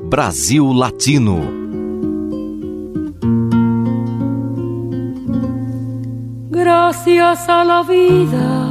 Brasil 0.10 0.64
Latino. 0.74 1.38
Gracias 6.50 7.50
a 7.50 7.66
la 7.66 7.84
vida 7.84 8.70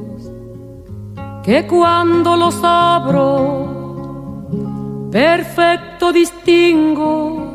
que 1.42 1.66
cuando 1.66 2.36
los 2.36 2.60
abro, 2.62 4.46
perfecto 5.10 6.12
distingo 6.12 7.50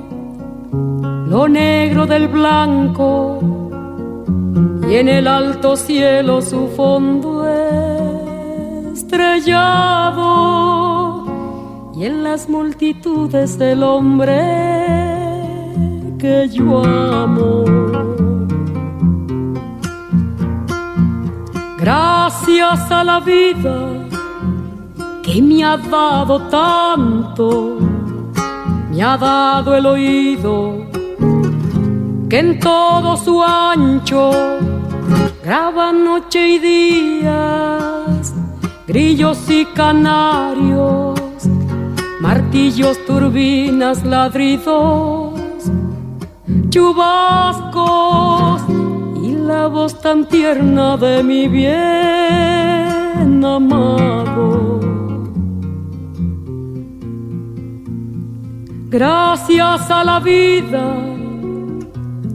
lo 1.25 1.47
negro 1.47 2.05
del 2.05 2.27
blanco 2.27 3.68
y 4.89 4.95
en 4.95 5.07
el 5.07 5.27
alto 5.27 5.75
cielo 5.75 6.41
su 6.41 6.67
fondo 6.69 7.47
estrellado 8.91 10.25
y 11.95 12.05
en 12.05 12.23
las 12.23 12.49
multitudes 12.49 13.59
del 13.59 13.83
hombre 13.83 14.41
que 16.17 16.49
yo 16.49 16.83
amo. 16.83 17.65
Gracias 21.77 22.91
a 22.91 23.03
la 23.03 23.19
vida 23.19 24.07
que 25.21 25.39
me 25.39 25.63
ha 25.63 25.77
dado 25.77 26.41
tanto, 26.49 27.77
me 28.89 29.03
ha 29.03 29.15
dado 29.17 29.75
el 29.75 29.85
oído 29.85 30.89
que 32.27 32.39
en 32.39 32.59
todo 32.59 33.15
su 33.17 33.43
ancho 33.43 34.78
graba 35.43 35.91
noche 35.91 36.47
y 36.49 36.59
días, 36.59 38.33
grillos 38.87 39.49
y 39.49 39.65
canarios 39.65 41.19
martillos, 42.19 42.97
turbinas, 43.05 44.03
ladridos, 44.03 45.33
chubascos 46.69 48.61
y 49.23 49.31
la 49.31 49.67
voz 49.67 49.99
tan 49.99 50.27
tierna 50.27 50.97
de 50.97 51.23
mi 51.23 51.47
bien 51.47 53.43
amado. 53.43 54.79
Gracias 58.89 59.89
a 59.91 60.03
la 60.03 60.19
vida 60.19 60.95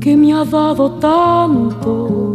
que 0.01 0.17
me 0.17 0.33
ha 0.33 0.45
dado 0.45 0.93
tanto, 0.93 2.35